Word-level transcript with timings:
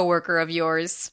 coworker 0.00 0.38
of 0.38 0.50
yours. 0.50 1.12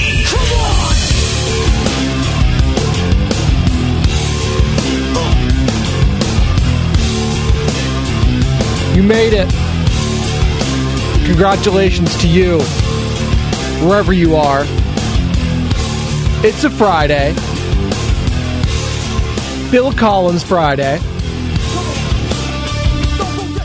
You 8.95 9.03
made 9.03 9.33
it. 9.33 9.49
Congratulations 11.25 12.15
to 12.21 12.27
you, 12.27 12.59
wherever 13.87 14.11
you 14.11 14.35
are. 14.35 14.63
It's 16.43 16.63
a 16.63 16.69
Friday. 16.69 17.33
Phil 19.69 19.93
Collins 19.93 20.43
Friday. 20.43 20.97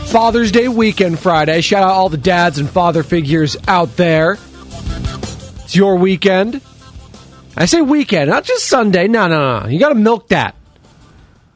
Father's 0.07 0.53
Day 0.53 0.69
weekend 0.69 1.19
Friday. 1.19 1.59
Shout 1.59 1.83
out 1.83 1.91
all 1.91 2.07
the 2.07 2.17
dads 2.17 2.59
and 2.59 2.69
father 2.69 3.03
figures 3.03 3.57
out 3.67 3.97
there. 3.97 4.37
It's 5.63 5.75
your 5.75 5.97
weekend. 5.97 6.61
I 7.57 7.65
say 7.65 7.81
weekend, 7.81 8.29
not 8.29 8.45
just 8.45 8.65
Sunday. 8.65 9.09
No, 9.09 9.27
no, 9.27 9.59
no. 9.59 9.67
You 9.67 9.79
got 9.79 9.89
to 9.89 9.95
milk 9.95 10.29
that. 10.29 10.55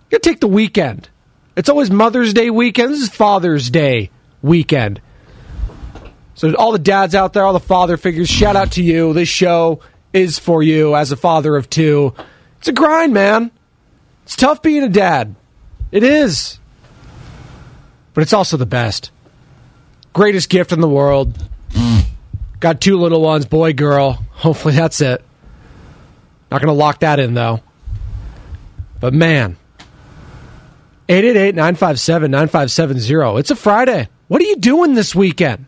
You 0.10 0.18
got 0.18 0.24
to 0.24 0.30
take 0.30 0.42
the 0.42 0.48
weekend. 0.48 1.08
It's 1.56 1.68
always 1.68 1.92
Mother's 1.92 2.34
Day 2.34 2.50
weekend. 2.50 2.94
This 2.94 3.02
is 3.02 3.10
Father's 3.10 3.70
Day 3.70 4.10
weekend. 4.42 5.02
So, 6.34 6.54
all 6.56 6.72
the 6.72 6.80
dads 6.80 7.14
out 7.14 7.34
there, 7.34 7.44
all 7.44 7.54
the 7.54 7.60
father 7.60 7.98
figures, 7.98 8.30
shout 8.30 8.56
out 8.56 8.72
to 8.74 8.84
you. 8.84 9.14
This 9.14 9.28
show 9.28 9.82
is 10.14 10.40
for 10.40 10.64
you 10.64 10.96
as 10.96 11.12
a 11.12 11.18
father 11.18 11.56
of 11.58 11.70
two. 11.70 12.14
It's 12.60 12.70
a 12.70 12.74
grind, 12.74 13.14
man. 13.14 13.52
It's 14.24 14.36
tough 14.36 14.62
being 14.62 14.84
a 14.84 14.90
dad. 14.90 15.36
It 15.92 16.04
is. 16.04 16.58
But 18.14 18.22
it's 18.22 18.34
also 18.34 18.56
the 18.56 18.66
best. 18.66 19.12
Greatest 20.14 20.50
gift 20.50 20.72
in 20.72 20.80
the 20.80 20.90
world. 20.90 21.38
Got 22.60 22.80
two 22.80 22.98
little 22.98 23.22
ones, 23.22 23.46
boy, 23.46 23.74
girl. 23.74 24.24
Hopefully 24.32 24.76
that's 24.76 25.02
it. 25.02 25.24
Not 26.50 26.62
going 26.62 26.74
to 26.74 26.80
lock 26.80 27.00
that 27.00 27.20
in, 27.20 27.34
though. 27.34 27.62
But 29.00 29.14
man, 29.14 29.58
888 31.10 31.56
957 31.56 32.32
9570. 32.32 33.40
It's 33.40 33.52
a 33.52 33.56
Friday. 33.56 34.08
What 34.28 34.42
are 34.42 34.46
you 34.46 34.58
doing 34.58 34.94
this 34.94 35.16
weekend? 35.16 35.66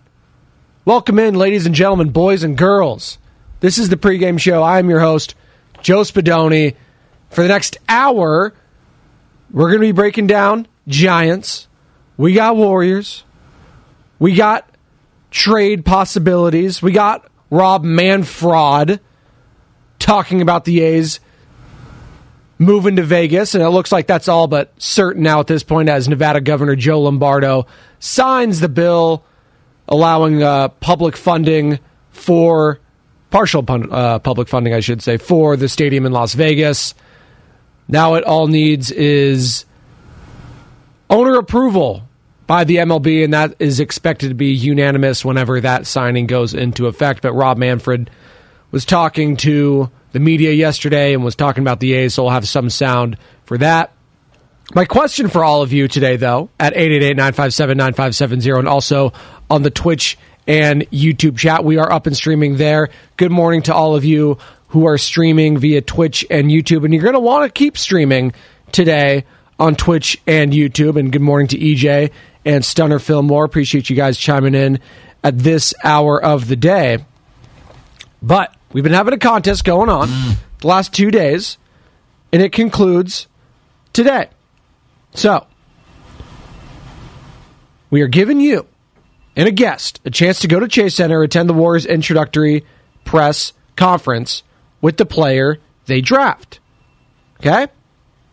Welcome 0.86 1.20
in, 1.20 1.36
ladies 1.36 1.66
and 1.66 1.74
gentlemen, 1.74 2.12
boys 2.12 2.44
and 2.44 2.58
girls. 2.58 3.18
This 3.60 3.78
is 3.78 3.90
the 3.90 3.98
pregame 3.98 4.40
show. 4.40 4.62
I 4.62 4.80
am 4.80 4.90
your 4.90 5.00
host, 5.00 5.36
Joe 5.82 6.02
Spadoni. 6.02 6.76
For 7.30 7.42
the 7.42 7.48
next 7.48 7.78
hour, 7.90 8.54
we're 9.52 9.70
going 9.70 9.82
to 9.82 9.88
be 9.88 9.92
breaking 9.92 10.28
down 10.28 10.68
Giants. 10.88 11.68
We 12.16 12.34
got 12.34 12.56
Warriors. 12.56 13.24
We 14.20 14.36
got 14.36 14.70
trade 15.32 15.84
possibilities. 15.84 16.82
We 16.82 16.92
got 16.92 17.30
Rob 17.50 17.84
Manfred 17.84 19.00
talking 20.00 20.42
about 20.42 20.66
the 20.66 20.82
A's 20.82 21.20
moving 22.64 22.96
to 22.96 23.04
Vegas, 23.04 23.56
and 23.56 23.64
it 23.64 23.70
looks 23.70 23.92
like 23.92 24.08
that's 24.08 24.28
all 24.28 24.48
but 24.48 24.74
certain 24.82 25.24
now 25.24 25.40
at 25.40 25.48
this 25.48 25.64
point 25.64 25.90
as 25.90 26.08
Nevada 26.08 26.42
Governor 26.42 26.76
Joe 26.76 27.02
Lombardo 27.02 27.68
signs 28.00 28.60
the 28.60 28.70
bill 28.70 29.24
allowing 29.88 30.42
uh, 30.42 30.70
public 30.70 31.18
funding 31.18 31.80
for 32.12 32.80
partial 33.30 33.64
pun- 33.64 33.92
uh, 33.92 34.20
public 34.20 34.48
funding, 34.48 34.74
I 34.74 34.80
should 34.80 35.02
say, 35.02 35.18
for 35.18 35.58
the 35.58 35.68
stadium 35.68 36.06
in 36.06 36.12
Las 36.12 36.34
Vegas. 36.34 36.94
Now 37.88 38.14
it 38.16 38.24
all 38.24 38.48
needs 38.48 38.92
is 38.92 39.66
owner 41.10 41.38
approval 41.38 42.08
by 42.48 42.64
the 42.64 42.78
MLB, 42.78 43.24
and 43.24 43.34
that 43.34 43.56
is 43.60 43.80
expected 43.80 44.30
to 44.30 44.36
be 44.36 44.54
unanimous 44.54 45.26
whenever 45.26 45.60
that 45.62 45.88
signing 45.88 46.28
goes 46.28 46.54
into 46.54 46.88
effect. 46.88 47.22
But 47.22 47.34
Rob 47.34 47.58
Manfred 47.58 48.10
was 48.72 48.86
talking 48.86 49.38
to 49.38 49.90
the 50.14 50.20
media 50.20 50.52
yesterday 50.52 51.14
and 51.14 51.24
was 51.24 51.36
talking 51.36 51.64
about 51.64 51.80
the 51.80 51.94
A's, 51.94 52.14
so 52.14 52.24
we'll 52.24 52.32
have 52.32 52.48
some 52.48 52.70
sound 52.70 53.18
for 53.46 53.58
that. 53.58 53.92
My 54.74 54.86
question 54.86 55.28
for 55.28 55.44
all 55.44 55.62
of 55.62 55.74
you 55.74 55.88
today, 55.88 56.16
though, 56.16 56.50
at 56.60 56.74
888 56.74 57.18
957 57.18 57.78
9570, 57.78 58.60
and 58.60 58.68
also 58.68 59.12
on 59.50 59.64
the 59.64 59.70
Twitch 59.70 60.18
and 60.48 60.90
YouTube 60.92 61.38
chat, 61.38 61.66
we 61.66 61.78
are 61.78 61.92
up 61.92 62.08
and 62.08 62.16
streaming 62.16 62.58
there. 62.58 62.90
Good 63.18 63.32
morning 63.32 63.64
to 63.64 63.74
all 63.74 63.96
of 63.96 64.06
you 64.06 64.38
who 64.70 64.86
are 64.88 64.98
streaming 64.98 65.58
via 65.58 65.82
Twitch 65.82 66.26
and 66.30 66.50
YouTube, 66.50 66.86
and 66.86 66.94
you're 66.94 67.04
going 67.04 67.14
to 67.14 67.20
want 67.20 67.46
to 67.46 67.52
keep 67.52 67.78
streaming 67.78 68.34
today 68.72 69.26
on 69.60 69.76
Twitch 69.76 70.20
and 70.26 70.54
YouTube. 70.54 70.98
And 70.98 71.12
good 71.12 71.22
morning 71.22 71.48
to 71.50 71.58
EJ 71.58 72.12
and 72.46 72.64
Stunner 72.64 73.00
Fillmore. 73.00 73.46
Appreciate 73.46 73.90
you 73.90 73.96
guys 73.96 74.18
chiming 74.18 74.56
in 74.56 74.80
at 75.24 75.38
this 75.38 75.74
hour 75.84 76.24
of 76.24 76.48
the 76.48 76.56
day. 76.56 77.06
But 78.22 78.56
we've 78.74 78.84
been 78.84 78.94
having 78.94 79.14
a 79.14 79.20
contest 79.20 79.64
going 79.64 79.90
on 79.90 80.10
mm. 80.10 80.36
the 80.60 80.68
last 80.68 80.94
two 80.94 81.12
days, 81.12 81.58
and 82.32 82.42
it 82.42 82.52
concludes 82.52 83.28
today. 83.94 84.30
So, 85.14 85.46
we 87.90 88.02
are 88.02 88.08
giving 88.08 88.40
you 88.40 88.68
and 89.36 89.48
a 89.48 89.52
guest 89.52 90.02
a 90.06 90.12
chance 90.12 90.40
to 90.42 90.48
go 90.48 90.60
to 90.60 90.68
Chase 90.68 90.96
Center, 90.96 91.22
attend 91.22 91.50
the 91.50 91.54
Warriors 91.54 91.86
introductory 91.86 92.66
press 93.06 93.54
conference 93.76 94.44
with 94.82 94.98
the 94.98 95.06
player 95.06 95.60
they 95.86 96.02
draft. 96.02 96.60
Okay? 97.40 97.68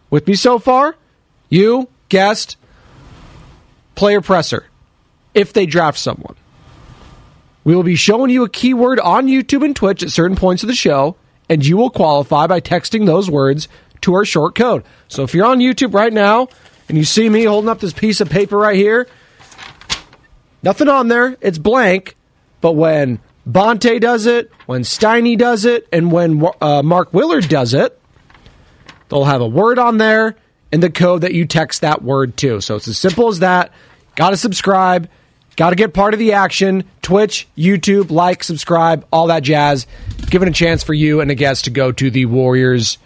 With 0.09 0.27
me 0.27 0.35
so 0.35 0.59
far? 0.59 0.97
You, 1.49 1.89
guest, 2.09 2.57
player 3.95 4.21
presser, 4.21 4.67
if 5.35 5.53
they 5.53 5.67
draft 5.67 5.99
someone. 5.99 6.37
We 7.65 7.75
will 7.75 7.83
be 7.83 7.97
showing 7.97 8.31
you 8.31 8.45
a 8.45 8.49
keyword 8.49 8.99
on 9.01 9.27
YouTube 9.27 9.65
and 9.65 9.77
Twitch 9.77 10.03
at 10.03 10.11
certain 10.11 10.37
points 10.37 10.63
of 10.63 10.69
the 10.69 10.75
show, 10.75 11.17
and 11.49 11.65
you 11.65 11.77
will 11.77 11.91
qualify 11.91 12.47
by 12.47 12.61
texting 12.61 13.07
those 13.07 13.31
words 13.31 13.69
to 14.01 14.15
our 14.15 14.25
short 14.25 14.55
code. 14.55 14.85
So 15.09 15.23
if 15.25 15.35
you're 15.35 15.47
on 15.47 15.59
YouTube 15.59 15.95
right 15.95 16.13
now 16.13 16.49
and 16.89 16.97
you 16.97 17.05
see 17.05 17.29
me 17.29 17.45
holding 17.45 17.69
up 17.69 17.81
this 17.81 17.93
piece 17.93 18.21
of 18.21 18.31
paper 18.31 18.57
right 18.57 18.77
here, 18.77 19.07
nothing 20.63 20.89
on 20.89 21.09
there, 21.09 21.37
it's 21.41 21.59
blank. 21.59 22.17
But 22.61 22.73
when 22.73 23.21
Bonta 23.49 24.01
does 24.01 24.27
it, 24.27 24.51
when 24.67 24.83
Steiny 24.83 25.37
does 25.37 25.65
it, 25.65 25.87
and 25.93 26.13
when 26.13 26.47
uh, 26.61 26.83
Mark 26.83 27.13
Willard 27.13 27.49
does 27.49 27.75
it, 27.75 27.99
they'll 29.09 29.25
have 29.25 29.41
a 29.41 29.49
word 29.49 29.79
on 29.79 29.99
there 29.99 30.37
and 30.73 30.83
the 30.83 30.91
code 30.91 31.23
that 31.23 31.35
you 31.35 31.47
text 31.47 31.81
that 31.81 32.03
word 32.03 32.37
to. 32.39 32.61
So 32.61 32.77
it's 32.77 32.89
as 32.89 32.99
simple 32.99 33.29
as 33.29 33.41
that. 33.41 33.73
Got 34.15 34.31
to 34.31 34.37
subscribe. 34.37 35.09
Got 35.57 35.71
to 35.71 35.77
get 35.77 35.93
part 35.93 36.15
of 36.15 36.21
the 36.21 36.33
action. 36.33 36.85
Twitch, 37.03 37.47
YouTube, 37.57 38.11
like, 38.11 38.43
subscribe, 38.45 39.07
all 39.13 39.27
that 39.27 39.43
jazz. 39.43 39.87
Give 40.31 40.43
it 40.43 40.49
a 40.49 40.53
chance 40.53 40.83
for 40.83 40.95
you 40.95 41.21
and 41.21 41.31
a 41.31 41.35
guest 41.35 41.65
to 41.65 41.71
go 41.71 41.93
to 41.93 42.11
the 42.11 42.27
Warriors 42.27 42.99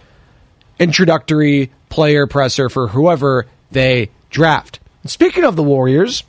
introductory 0.78 1.70
player 1.88 2.26
presser 2.26 2.68
for 2.68 2.88
whoever 2.88 3.46
they 3.70 4.10
draft. 4.30 4.80
Speaking 5.06 5.44
of 5.44 5.56
the 5.56 5.62
Warriors, 5.62 6.24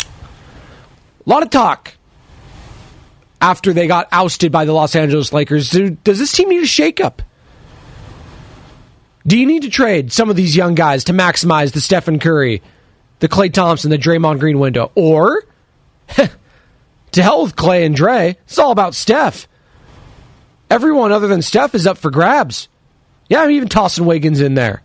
a 0.00 1.30
lot 1.30 1.42
of 1.42 1.50
talk 1.50 1.94
after 3.40 3.72
they 3.72 3.86
got 3.86 4.08
ousted 4.10 4.50
by 4.50 4.64
the 4.64 4.72
Los 4.72 4.96
Angeles 4.96 5.32
Lakers. 5.32 5.70
Do, 5.70 5.90
does 5.90 6.18
this 6.18 6.32
team 6.32 6.48
need 6.48 6.62
a 6.62 6.66
shakeup? 6.66 7.18
Do 9.26 9.38
you 9.38 9.46
need 9.46 9.62
to 9.62 9.70
trade 9.70 10.12
some 10.12 10.28
of 10.28 10.36
these 10.36 10.56
young 10.56 10.74
guys 10.74 11.04
to 11.04 11.12
maximize 11.12 11.72
the 11.72 11.80
Stephen 11.80 12.18
Curry, 12.18 12.62
the 13.24 13.30
Klay 13.30 13.50
Thompson, 13.50 13.90
the 13.90 13.96
Draymond 13.96 14.38
Green 14.38 14.58
window? 14.58 14.92
Or, 14.94 15.44
to 16.08 17.22
hell 17.22 17.44
with 17.44 17.56
Klay 17.56 17.86
and 17.86 17.96
Dre, 17.96 18.36
it's 18.44 18.58
all 18.58 18.70
about 18.70 18.94
Steph. 18.94 19.48
Everyone 20.68 21.10
other 21.10 21.26
than 21.26 21.40
Steph 21.40 21.74
is 21.74 21.86
up 21.86 21.96
for 21.96 22.10
grabs. 22.10 22.68
Yeah, 23.30 23.40
I'm 23.40 23.50
even 23.50 23.70
tossing 23.70 24.04
Wiggins 24.04 24.42
in 24.42 24.52
there. 24.52 24.82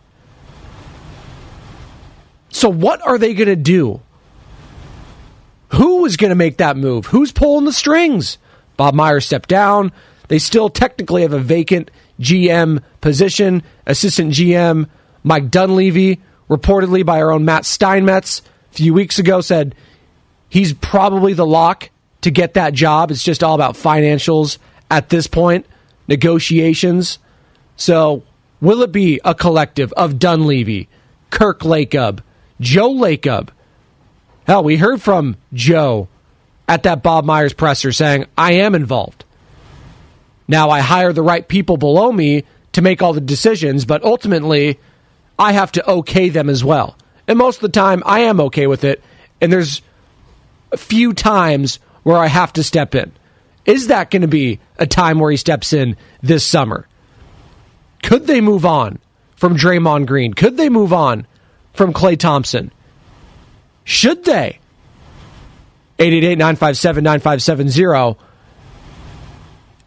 So, 2.47 2.69
what 2.69 3.06
are 3.06 3.18
they 3.18 3.33
going 3.33 3.50
to 3.50 3.57
do? 3.57 4.00
Who 5.74 6.06
is 6.06 6.15
going 6.15 6.30
to 6.30 6.36
make 6.36 6.59
that 6.59 6.77
move? 6.77 7.07
Who's 7.07 7.33
pulling 7.33 7.65
the 7.65 7.74
strings? 7.74 8.38
Bob 8.77 8.94
Myers 8.94 9.25
stepped 9.25 9.50
down. 9.50 9.91
They 10.30 10.39
still 10.39 10.69
technically 10.69 11.24
have 11.24 11.33
a 11.33 11.39
vacant 11.39 11.91
GM 12.21 12.83
position. 13.01 13.63
Assistant 13.86 14.31
GM 14.31 14.88
Mike 15.24 15.51
Dunleavy, 15.51 16.21
reportedly 16.50 17.06
by 17.06 17.22
our 17.22 17.31
own 17.31 17.46
Matt 17.46 17.66
Steinmetz, 17.66 18.42
a 18.72 18.75
few 18.75 18.94
weeks 18.94 19.19
ago 19.19 19.42
said 19.42 19.75
he's 20.50 20.74
probably 20.74 21.34
the 21.34 21.46
lock 21.46 21.90
to 22.22 22.31
get 22.31 22.56
that 22.56 22.74
job. 22.74 23.12
It's 23.12 23.24
just 23.24 23.44
all 23.44 23.56
about 23.56 23.75
financials 23.75 24.57
at 24.92 25.10
this 25.10 25.28
point, 25.28 25.66
negotiations. 26.07 27.19
So, 27.78 28.24
will 28.60 28.81
it 28.81 28.92
be 28.92 29.22
a 29.24 29.36
collective 29.36 29.94
of 29.94 30.19
Dunleavy, 30.19 30.90
Kirk 31.30 31.62
Lacob, 31.62 32.22
Joe 32.60 32.94
Lacob? 32.94 33.50
Hell, 34.46 34.63
we 34.63 34.78
heard 34.78 35.01
from 35.01 35.38
Joe 35.54 36.07
at 36.68 36.84
that 36.84 37.04
Bob 37.04 37.25
Myers 37.25 37.54
presser 37.54 37.92
saying, 37.92 38.25
I 38.38 38.54
am 38.54 38.75
involved. 38.75 39.24
Now 40.48 40.72
I 40.72 40.80
hire 40.80 41.13
the 41.13 41.22
right 41.22 41.48
people 41.48 41.78
below 41.78 42.12
me 42.12 42.44
to 42.72 42.81
make 42.81 43.01
all 43.01 43.13
the 43.13 43.22
decisions, 43.22 43.86
but 43.86 44.04
ultimately 44.04 44.80
I 45.39 45.53
have 45.53 45.71
to 45.71 45.89
okay 45.89 46.30
them 46.30 46.50
as 46.50 46.63
well. 46.63 46.97
And 47.27 47.38
most 47.38 47.57
of 47.57 47.62
the 47.62 47.69
time 47.69 48.03
I 48.06 48.21
am 48.21 48.41
okay 48.41 48.68
with 48.68 48.83
it, 48.83 49.01
and 49.39 49.51
there's 49.51 49.81
a 50.71 50.77
few 50.77 51.13
times 51.13 51.80
where 52.03 52.18
I 52.18 52.27
have 52.27 52.53
to 52.53 52.63
step 52.63 52.94
in. 52.94 53.12
Is 53.65 53.88
that 53.88 54.12
going 54.12 54.24
to 54.24 54.27
be 54.27 54.59
a 54.77 54.86
time 54.86 55.19
where 55.19 55.31
he 55.31 55.38
steps 55.38 55.74
in 55.74 55.95
this 56.21 56.45
summer? 56.45 56.88
Could 58.03 58.27
they 58.27 58.41
move 58.41 58.65
on 58.65 59.00
from 59.36 59.56
Draymond 59.56 60.07
Green? 60.07 60.33
Could 60.33 60.57
they 60.57 60.69
move 60.69 60.91
on 60.91 61.25
from 61.74 61.94
Klay 61.94 62.18
Thompson? 62.18 62.71
Should 63.83 64.25
they? 64.25 64.59
888 66.00 66.38
957 66.38 67.03
9570. 67.03 68.19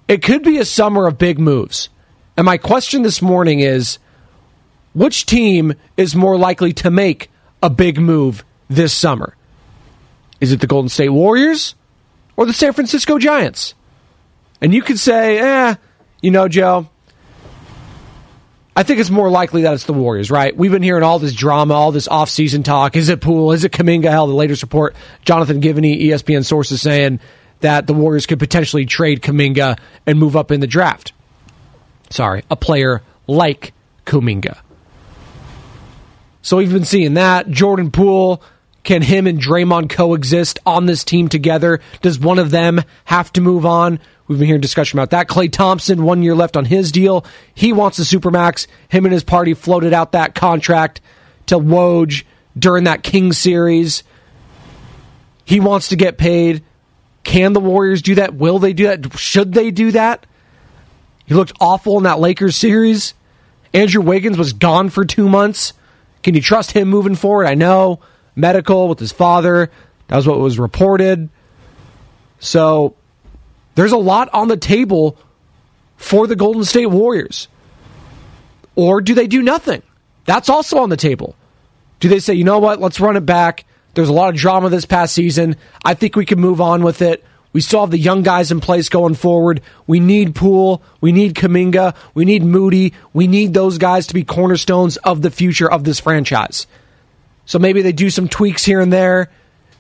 It 0.08 0.22
could 0.22 0.42
be 0.42 0.58
a 0.58 0.64
summer 0.64 1.06
of 1.06 1.18
big 1.18 1.38
moves. 1.38 1.88
And 2.36 2.44
my 2.44 2.58
question 2.58 3.02
this 3.02 3.22
morning 3.22 3.60
is 3.60 3.98
which 4.94 5.26
team 5.26 5.74
is 5.96 6.14
more 6.14 6.36
likely 6.36 6.72
to 6.74 6.90
make 6.90 7.30
a 7.62 7.70
big 7.70 7.98
move 7.98 8.44
this 8.68 8.92
summer? 8.92 9.36
Is 10.40 10.52
it 10.52 10.60
the 10.60 10.66
Golden 10.66 10.88
State 10.88 11.10
Warriors 11.10 11.74
or 12.36 12.46
the 12.46 12.52
San 12.52 12.72
Francisco 12.72 13.18
Giants? 13.18 13.74
And 14.60 14.74
you 14.74 14.82
could 14.82 14.98
say, 14.98 15.38
eh, 15.38 15.74
you 16.20 16.30
know, 16.30 16.48
Joe, 16.48 16.88
I 18.74 18.84
think 18.84 19.00
it's 19.00 19.10
more 19.10 19.30
likely 19.30 19.62
that 19.62 19.74
it's 19.74 19.84
the 19.84 19.92
Warriors, 19.92 20.30
right? 20.30 20.56
We've 20.56 20.70
been 20.72 20.82
hearing 20.82 21.02
all 21.02 21.18
this 21.18 21.34
drama, 21.34 21.74
all 21.74 21.92
this 21.92 22.08
offseason 22.08 22.64
talk. 22.64 22.96
Is 22.96 23.08
it 23.08 23.20
Poole? 23.20 23.52
Is 23.52 23.64
it 23.64 23.72
Kuminga? 23.72 24.10
Hell, 24.10 24.26
the 24.26 24.34
latest 24.34 24.62
report, 24.62 24.96
Jonathan 25.24 25.60
Givony, 25.60 26.02
ESPN 26.04 26.44
sources 26.44 26.80
saying 26.80 27.20
that 27.60 27.86
the 27.86 27.94
Warriors 27.94 28.26
could 28.26 28.38
potentially 28.38 28.86
trade 28.86 29.20
Kuminga 29.20 29.78
and 30.06 30.18
move 30.18 30.36
up 30.36 30.50
in 30.50 30.60
the 30.60 30.66
draft. 30.66 31.12
Sorry, 32.10 32.44
a 32.50 32.56
player 32.56 33.02
like 33.26 33.72
Kuminga. 34.06 34.58
So 36.42 36.56
we've 36.56 36.72
been 36.72 36.84
seeing 36.84 37.14
that. 37.14 37.48
Jordan 37.50 37.92
Poole, 37.92 38.42
can 38.82 39.00
him 39.00 39.28
and 39.28 39.40
Draymond 39.40 39.90
coexist 39.90 40.58
on 40.66 40.86
this 40.86 41.04
team 41.04 41.28
together? 41.28 41.80
Does 42.00 42.18
one 42.18 42.40
of 42.40 42.50
them 42.50 42.82
have 43.04 43.32
to 43.34 43.40
move 43.40 43.64
on? 43.64 44.00
We've 44.26 44.38
been 44.38 44.48
hearing 44.48 44.60
discussion 44.60 44.98
about 44.98 45.10
that. 45.10 45.28
Klay 45.28 45.50
Thompson, 45.50 46.04
one 46.04 46.22
year 46.22 46.34
left 46.34 46.56
on 46.56 46.64
his 46.64 46.90
deal. 46.90 47.24
He 47.54 47.72
wants 47.72 47.96
the 47.96 48.02
Supermax. 48.02 48.66
Him 48.88 49.04
and 49.04 49.12
his 49.12 49.24
party 49.24 49.54
floated 49.54 49.92
out 49.92 50.12
that 50.12 50.34
contract 50.34 51.00
to 51.46 51.58
Woj 51.58 52.24
during 52.58 52.84
that 52.84 53.02
King 53.02 53.32
series. 53.32 54.02
He 55.44 55.60
wants 55.60 55.88
to 55.88 55.96
get 55.96 56.18
paid. 56.18 56.64
Can 57.24 57.52
the 57.52 57.60
Warriors 57.60 58.02
do 58.02 58.16
that? 58.16 58.34
Will 58.34 58.58
they 58.58 58.72
do 58.72 58.88
that? 58.88 59.16
Should 59.16 59.52
they 59.54 59.70
do 59.70 59.92
that? 59.92 60.26
He 61.24 61.34
looked 61.34 61.52
awful 61.60 61.98
in 61.98 62.04
that 62.04 62.18
Lakers 62.18 62.56
series. 62.56 63.14
Andrew 63.72 64.02
Wiggins 64.02 64.38
was 64.38 64.52
gone 64.52 64.90
for 64.90 65.04
two 65.04 65.28
months. 65.28 65.72
Can 66.22 66.34
you 66.34 66.40
trust 66.40 66.72
him 66.72 66.88
moving 66.88 67.14
forward? 67.14 67.46
I 67.46 67.54
know 67.54 68.00
medical 68.34 68.88
with 68.88 68.98
his 68.98 69.12
father. 69.12 69.70
That 70.08 70.16
was 70.16 70.26
what 70.26 70.38
was 70.38 70.58
reported. 70.58 71.28
So 72.38 72.96
there's 73.74 73.92
a 73.92 73.98
lot 73.98 74.28
on 74.32 74.48
the 74.48 74.56
table 74.56 75.18
for 75.96 76.26
the 76.26 76.36
Golden 76.36 76.64
State 76.64 76.86
Warriors. 76.86 77.48
Or 78.74 79.00
do 79.00 79.14
they 79.14 79.26
do 79.26 79.42
nothing? 79.42 79.82
That's 80.24 80.48
also 80.48 80.78
on 80.78 80.88
the 80.88 80.96
table. 80.96 81.36
Do 82.00 82.08
they 82.08 82.18
say, 82.18 82.34
you 82.34 82.44
know 82.44 82.58
what, 82.58 82.80
let's 82.80 83.00
run 83.00 83.16
it 83.16 83.26
back? 83.26 83.64
There's 83.94 84.08
a 84.08 84.12
lot 84.12 84.30
of 84.30 84.36
drama 84.36 84.70
this 84.70 84.86
past 84.86 85.14
season. 85.14 85.56
I 85.84 85.94
think 85.94 86.16
we 86.16 86.24
can 86.24 86.40
move 86.40 86.60
on 86.60 86.82
with 86.82 87.02
it. 87.02 87.24
We 87.52 87.60
still 87.60 87.80
have 87.80 87.90
the 87.90 87.98
young 87.98 88.22
guys 88.22 88.50
in 88.50 88.60
place 88.60 88.88
going 88.88 89.14
forward. 89.14 89.60
We 89.86 90.00
need 90.00 90.34
Poole. 90.34 90.82
We 91.00 91.12
need 91.12 91.34
Kuminga. 91.34 91.94
We 92.14 92.24
need 92.24 92.42
Moody. 92.42 92.94
We 93.12 93.26
need 93.26 93.52
those 93.52 93.78
guys 93.78 94.06
to 94.06 94.14
be 94.14 94.24
cornerstones 94.24 94.96
of 94.96 95.20
the 95.20 95.30
future 95.30 95.70
of 95.70 95.84
this 95.84 96.00
franchise. 96.00 96.66
So 97.44 97.58
maybe 97.58 97.82
they 97.82 97.92
do 97.92 98.08
some 98.08 98.28
tweaks 98.28 98.64
here 98.64 98.80
and 98.80 98.92
there. 98.92 99.30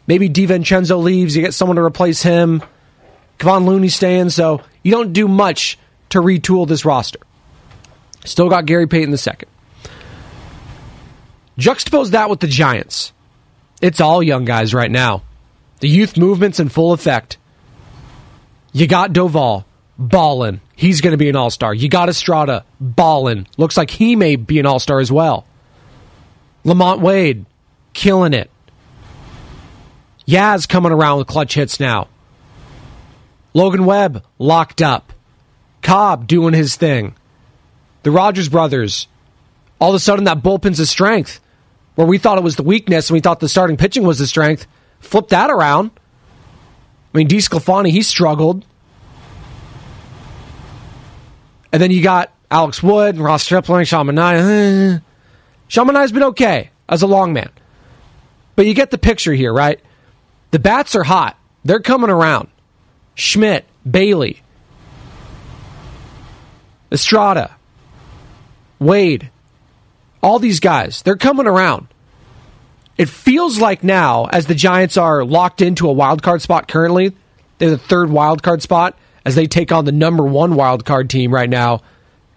Maybe 0.06 0.28
DiVincenzo 0.28 1.02
leaves. 1.02 1.34
You 1.34 1.42
get 1.42 1.54
someone 1.54 1.76
to 1.76 1.82
replace 1.82 2.22
him. 2.22 2.62
Kevon 3.38 3.64
Looney 3.64 3.88
staying. 3.88 4.30
So 4.30 4.60
you 4.82 4.92
don't 4.92 5.12
do 5.12 5.26
much 5.26 5.78
to 6.10 6.20
retool 6.20 6.68
this 6.68 6.84
roster. 6.84 7.20
Still 8.24 8.50
got 8.50 8.66
Gary 8.66 8.86
Payton 8.86 9.10
the 9.10 9.18
second. 9.18 9.48
Juxtapose 11.58 12.10
that 12.10 12.28
with 12.30 12.40
the 12.40 12.46
Giants. 12.46 13.12
It's 13.80 14.00
all 14.00 14.22
young 14.22 14.44
guys 14.44 14.74
right 14.74 14.90
now. 14.90 15.22
The 15.80 15.88
youth 15.88 16.16
movement's 16.16 16.60
in 16.60 16.68
full 16.68 16.92
effect. 16.92 17.38
You 18.72 18.86
got 18.86 19.12
Doval, 19.12 19.64
ballin'. 19.98 20.60
He's 20.74 21.00
going 21.00 21.12
to 21.12 21.18
be 21.18 21.28
an 21.28 21.36
all 21.36 21.50
star. 21.50 21.74
You 21.74 21.88
got 21.88 22.08
Estrada, 22.08 22.64
ballin'. 22.80 23.46
Looks 23.56 23.76
like 23.76 23.90
he 23.90 24.16
may 24.16 24.36
be 24.36 24.58
an 24.58 24.66
all 24.66 24.78
star 24.78 25.00
as 25.00 25.12
well. 25.12 25.46
LaMonte 26.64 27.00
Wade, 27.00 27.44
killing 27.92 28.32
it. 28.32 28.50
Yaz 30.26 30.68
coming 30.68 30.92
around 30.92 31.18
with 31.18 31.26
clutch 31.26 31.54
hits 31.54 31.80
now. 31.80 32.08
Logan 33.54 33.84
Webb 33.84 34.24
locked 34.38 34.80
up. 34.80 35.12
Cobb 35.82 36.26
doing 36.26 36.54
his 36.54 36.76
thing. 36.76 37.14
The 38.02 38.10
Rogers 38.10 38.48
brothers. 38.48 39.08
All 39.80 39.90
of 39.90 39.96
a 39.96 39.98
sudden, 39.98 40.24
that 40.24 40.42
bullpen's 40.42 40.80
a 40.80 40.86
strength. 40.86 41.40
Where 41.96 42.06
we 42.06 42.18
thought 42.18 42.38
it 42.38 42.44
was 42.44 42.56
the 42.56 42.62
weakness 42.62 43.10
and 43.10 43.14
we 43.14 43.20
thought 43.20 43.40
the 43.40 43.48
starting 43.48 43.76
pitching 43.76 44.04
was 44.04 44.18
the 44.18 44.26
strength. 44.26 44.66
Flip 45.00 45.28
that 45.28 45.50
around. 45.50 45.90
I 47.12 47.18
mean, 47.18 47.28
DeSclafani, 47.28 47.90
he 47.90 48.02
struggled. 48.02 48.64
And 51.72 51.82
then 51.82 51.90
you 51.90 52.02
got 52.02 52.32
Alex 52.50 52.82
Wood, 52.82 53.14
and 53.14 53.24
Ross 53.24 53.44
Stripling. 53.44 53.84
Sean 53.86 54.06
Manaea's 54.06 55.00
been 56.12 56.22
okay 56.24 56.70
as 56.88 57.02
a 57.02 57.06
long 57.06 57.32
man. 57.32 57.50
But 58.56 58.66
you 58.66 58.74
get 58.74 58.90
the 58.90 58.98
picture 58.98 59.32
here, 59.32 59.52
right? 59.52 59.80
The 60.50 60.58
bats 60.58 60.94
are 60.94 61.02
hot. 61.02 61.38
They're 61.64 61.80
coming 61.80 62.10
around. 62.10 62.48
Schmidt, 63.14 63.64
Bailey, 63.90 64.42
Estrada, 66.90 67.56
Wade, 68.78 69.30
all 70.22 70.38
these 70.38 70.60
guys, 70.60 71.02
they're 71.02 71.16
coming 71.16 71.46
around. 71.46 71.88
It 73.02 73.08
feels 73.08 73.58
like 73.58 73.82
now, 73.82 74.26
as 74.26 74.46
the 74.46 74.54
Giants 74.54 74.96
are 74.96 75.24
locked 75.24 75.60
into 75.60 75.88
a 75.88 75.92
wild 75.92 76.22
card 76.22 76.40
spot 76.40 76.68
currently, 76.68 77.12
they're 77.58 77.70
the 77.70 77.76
third 77.76 78.10
wild 78.10 78.44
card 78.44 78.62
spot 78.62 78.96
as 79.26 79.34
they 79.34 79.48
take 79.48 79.72
on 79.72 79.84
the 79.84 79.90
number 79.90 80.22
one 80.22 80.54
wild 80.54 80.84
card 80.84 81.10
team 81.10 81.34
right 81.34 81.50
now 81.50 81.82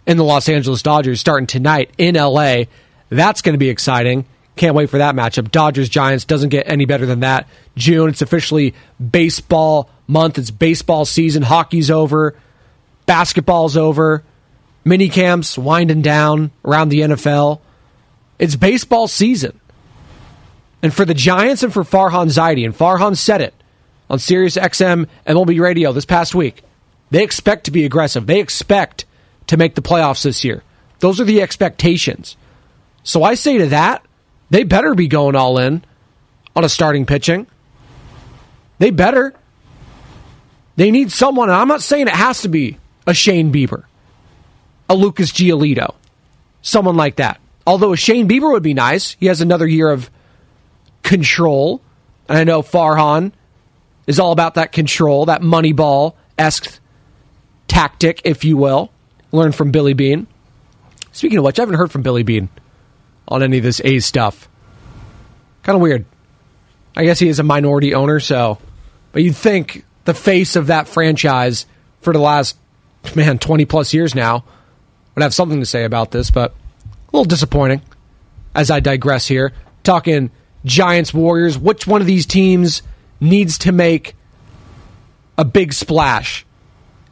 in 0.07 0.17
the 0.17 0.23
Los 0.23 0.49
Angeles 0.49 0.81
Dodgers 0.81 1.19
starting 1.19 1.45
tonight 1.45 1.91
in 1.99 2.15
LA. 2.15 2.63
That's 3.09 3.43
going 3.43 3.53
to 3.53 3.59
be 3.59 3.69
exciting. 3.69 4.25
Can't 4.55 4.73
wait 4.73 4.89
for 4.89 4.97
that 4.97 5.13
matchup. 5.13 5.51
Dodgers 5.51 5.87
Giants 5.87 6.25
doesn't 6.25 6.49
get 6.49 6.67
any 6.67 6.85
better 6.85 7.05
than 7.05 7.19
that. 7.19 7.47
June, 7.75 8.09
it's 8.09 8.23
officially 8.23 8.73
baseball 8.99 9.91
month. 10.07 10.39
It's 10.39 10.49
baseball 10.49 11.05
season. 11.05 11.43
Hockey's 11.43 11.91
over. 11.91 12.35
Basketball's 13.05 13.77
over. 13.77 14.23
mini 14.83 15.09
camps 15.09 15.59
winding 15.59 16.01
down 16.01 16.49
around 16.65 16.89
the 16.89 17.01
NFL. 17.01 17.59
It's 18.39 18.55
baseball 18.55 19.07
season. 19.07 19.59
And 20.85 20.93
for 20.93 21.03
the 21.03 21.15
Giants 21.15 21.63
and 21.63 21.73
for 21.73 21.83
Farhan 21.83 22.27
Zaidi, 22.27 22.63
and 22.63 22.77
Farhan 22.77 23.17
said 23.17 23.41
it 23.41 23.55
on 24.07 24.19
Sirius 24.19 24.55
XM 24.55 25.07
MLB 25.25 25.59
Radio 25.59 25.91
this 25.91 26.05
past 26.05 26.35
week, 26.35 26.61
they 27.09 27.23
expect 27.23 27.63
to 27.63 27.71
be 27.71 27.85
aggressive. 27.85 28.27
They 28.27 28.39
expect 28.39 29.05
to 29.47 29.57
make 29.57 29.73
the 29.73 29.81
playoffs 29.81 30.23
this 30.23 30.43
year. 30.43 30.61
Those 30.99 31.19
are 31.19 31.23
the 31.23 31.41
expectations. 31.41 32.37
So 33.01 33.23
I 33.23 33.33
say 33.33 33.57
to 33.57 33.65
that, 33.69 34.05
they 34.51 34.61
better 34.61 34.93
be 34.93 35.07
going 35.07 35.35
all 35.35 35.57
in 35.57 35.83
on 36.55 36.63
a 36.63 36.69
starting 36.69 37.07
pitching. 37.07 37.47
They 38.77 38.91
better. 38.91 39.33
They 40.75 40.91
need 40.91 41.11
someone, 41.11 41.49
and 41.49 41.57
I'm 41.57 41.67
not 41.67 41.81
saying 41.81 42.09
it 42.09 42.13
has 42.13 42.43
to 42.43 42.47
be 42.47 42.77
a 43.07 43.15
Shane 43.15 43.51
Bieber, 43.51 43.85
a 44.87 44.93
Lucas 44.93 45.31
Giolito, 45.31 45.95
someone 46.61 46.95
like 46.95 47.15
that. 47.15 47.41
Although 47.65 47.93
a 47.93 47.97
Shane 47.97 48.29
Bieber 48.29 48.51
would 48.51 48.61
be 48.61 48.75
nice. 48.75 49.17
He 49.19 49.25
has 49.25 49.41
another 49.41 49.65
year 49.65 49.89
of 49.89 50.11
control. 51.05 51.81
And 52.27 52.37
I 52.37 52.43
know 52.43 52.61
Farhan 52.61 53.31
is 54.07 54.19
all 54.19 54.33
about 54.33 54.55
that 54.55 54.73
control, 54.73 55.27
that 55.27 55.41
Moneyball 55.41 56.15
esque 56.37 56.79
tactic, 57.67 58.21
if 58.25 58.43
you 58.43 58.57
will. 58.57 58.91
Learn 59.31 59.53
from 59.53 59.71
Billy 59.71 59.93
Beane. 59.93 60.27
Speaking 61.13 61.37
of 61.37 61.45
which, 61.45 61.59
I 61.59 61.61
haven't 61.61 61.75
heard 61.75 61.91
from 61.91 62.01
Billy 62.01 62.23
Beane 62.23 62.49
on 63.27 63.41
any 63.41 63.57
of 63.57 63.63
this 63.63 63.81
A's 63.83 64.05
stuff. 64.05 64.49
Kind 65.63 65.75
of 65.75 65.81
weird. 65.81 66.05
I 66.95 67.05
guess 67.05 67.19
he 67.19 67.29
is 67.29 67.39
a 67.39 67.43
minority 67.43 67.93
owner, 67.93 68.19
so. 68.19 68.57
But 69.11 69.23
you'd 69.23 69.35
think 69.35 69.85
the 70.05 70.13
face 70.13 70.55
of 70.55 70.67
that 70.67 70.87
franchise 70.87 71.65
for 72.01 72.13
the 72.13 72.19
last, 72.19 72.57
man, 73.15 73.39
20 73.39 73.65
plus 73.65 73.93
years 73.93 74.15
now 74.15 74.43
would 75.13 75.23
have 75.23 75.33
something 75.33 75.59
to 75.59 75.65
say 75.65 75.83
about 75.83 76.11
this, 76.11 76.31
but 76.31 76.51
a 76.51 76.55
little 77.11 77.25
disappointing 77.25 77.81
as 78.53 78.71
I 78.71 78.79
digress 78.79 79.27
here. 79.27 79.53
Talking 79.83 80.31
Giants, 80.65 81.13
Warriors. 81.13 81.57
Which 81.57 81.87
one 81.87 82.01
of 82.01 82.07
these 82.07 82.25
teams 82.25 82.81
needs 83.21 83.57
to 83.59 83.71
make 83.71 84.15
a 85.37 85.45
big 85.45 85.71
splash? 85.71 86.45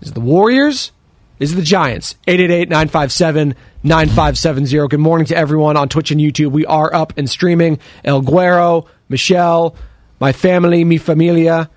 Is 0.01 0.09
it 0.09 0.13
the 0.15 0.19
Warriors? 0.19 0.91
Is 1.39 1.53
it 1.53 1.55
the 1.55 1.61
Giants? 1.61 2.15
888 2.27 2.69
957 2.69 3.55
9570. 3.83 4.87
Good 4.87 4.99
morning 4.99 5.27
to 5.27 5.37
everyone 5.37 5.77
on 5.77 5.89
Twitch 5.89 6.11
and 6.11 6.19
YouTube. 6.19 6.51
We 6.51 6.65
are 6.65 6.93
up 6.93 7.13
and 7.17 7.29
streaming. 7.29 7.79
El 8.03 8.21
Guero, 8.21 8.87
Michelle, 9.09 9.75
my 10.19 10.31
family, 10.31 10.83
mi 10.83 10.97
familia. 10.97 11.69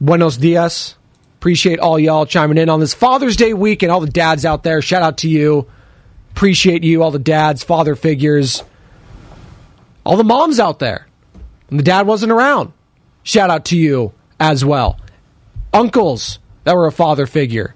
Buenos 0.00 0.36
dias. 0.36 0.96
Appreciate 1.38 1.78
all 1.78 1.98
y'all 1.98 2.26
chiming 2.26 2.58
in 2.58 2.68
on 2.68 2.80
this 2.80 2.94
Father's 2.94 3.36
Day 3.36 3.54
week 3.54 3.82
and 3.82 3.92
all 3.92 4.00
the 4.00 4.08
dads 4.08 4.44
out 4.44 4.62
there. 4.62 4.80
Shout 4.82 5.02
out 5.02 5.18
to 5.18 5.28
you. 5.28 5.68
Appreciate 6.32 6.82
you, 6.82 7.02
all 7.02 7.12
the 7.12 7.18
dads, 7.18 7.62
father 7.62 7.94
figures, 7.94 8.64
all 10.04 10.16
the 10.16 10.24
moms 10.24 10.60
out 10.60 10.78
there. 10.78 11.06
And 11.70 11.78
the 11.78 11.84
dad 11.84 12.06
wasn't 12.06 12.32
around. 12.32 12.72
Shout 13.22 13.50
out 13.50 13.64
to 13.66 13.76
you 13.76 14.12
as 14.38 14.64
well. 14.64 14.98
Uncles 15.72 16.38
that 16.64 16.76
were 16.76 16.86
a 16.86 16.92
father 16.92 17.26
figure. 17.26 17.74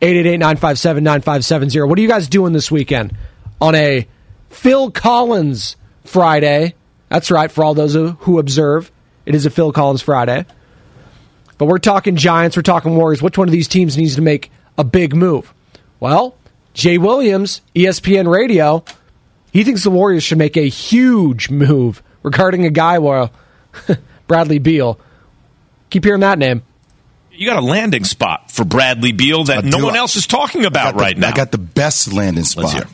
888-957-9570. 0.00 1.88
What 1.88 1.98
are 1.98 2.02
you 2.02 2.08
guys 2.08 2.28
doing 2.28 2.52
this 2.52 2.70
weekend 2.70 3.14
on 3.60 3.74
a 3.74 4.08
Phil 4.50 4.90
Collins 4.90 5.76
Friday? 6.04 6.74
That's 7.08 7.30
right, 7.30 7.52
for 7.52 7.62
all 7.62 7.74
those 7.74 7.94
who 7.94 8.38
observe, 8.38 8.90
it 9.26 9.34
is 9.34 9.46
a 9.46 9.50
Phil 9.50 9.70
Collins 9.70 10.02
Friday. 10.02 10.44
But 11.58 11.66
we're 11.66 11.78
talking 11.78 12.16
Giants, 12.16 12.56
we're 12.56 12.62
talking 12.62 12.96
Warriors. 12.96 13.22
Which 13.22 13.38
one 13.38 13.46
of 13.46 13.52
these 13.52 13.68
teams 13.68 13.96
needs 13.96 14.16
to 14.16 14.22
make 14.22 14.50
a 14.76 14.82
big 14.82 15.14
move? 15.14 15.54
Well, 16.00 16.36
Jay 16.74 16.98
Williams, 16.98 17.60
ESPN 17.76 18.26
Radio, 18.28 18.84
he 19.52 19.62
thinks 19.62 19.84
the 19.84 19.90
Warriors 19.90 20.24
should 20.24 20.38
make 20.38 20.56
a 20.56 20.68
huge 20.68 21.50
move 21.50 22.02
regarding 22.22 22.66
a 22.66 22.70
guy, 22.70 22.98
while 22.98 23.30
Bradley 24.26 24.58
Beal. 24.58 24.98
Keep 25.90 26.04
hearing 26.04 26.20
that 26.20 26.38
name 26.38 26.62
you 27.34 27.46
got 27.46 27.56
a 27.56 27.66
landing 27.66 28.04
spot 28.04 28.50
for 28.50 28.64
Bradley 28.64 29.12
Beal 29.12 29.44
that 29.44 29.64
no 29.64 29.84
one 29.84 29.96
else 29.96 30.16
is 30.16 30.26
talking 30.26 30.64
about 30.64 30.94
the, 30.94 31.00
right 31.00 31.16
now. 31.16 31.28
I 31.28 31.32
got 31.32 31.50
the 31.50 31.58
best 31.58 32.12
landing 32.12 32.44
spot. 32.44 32.86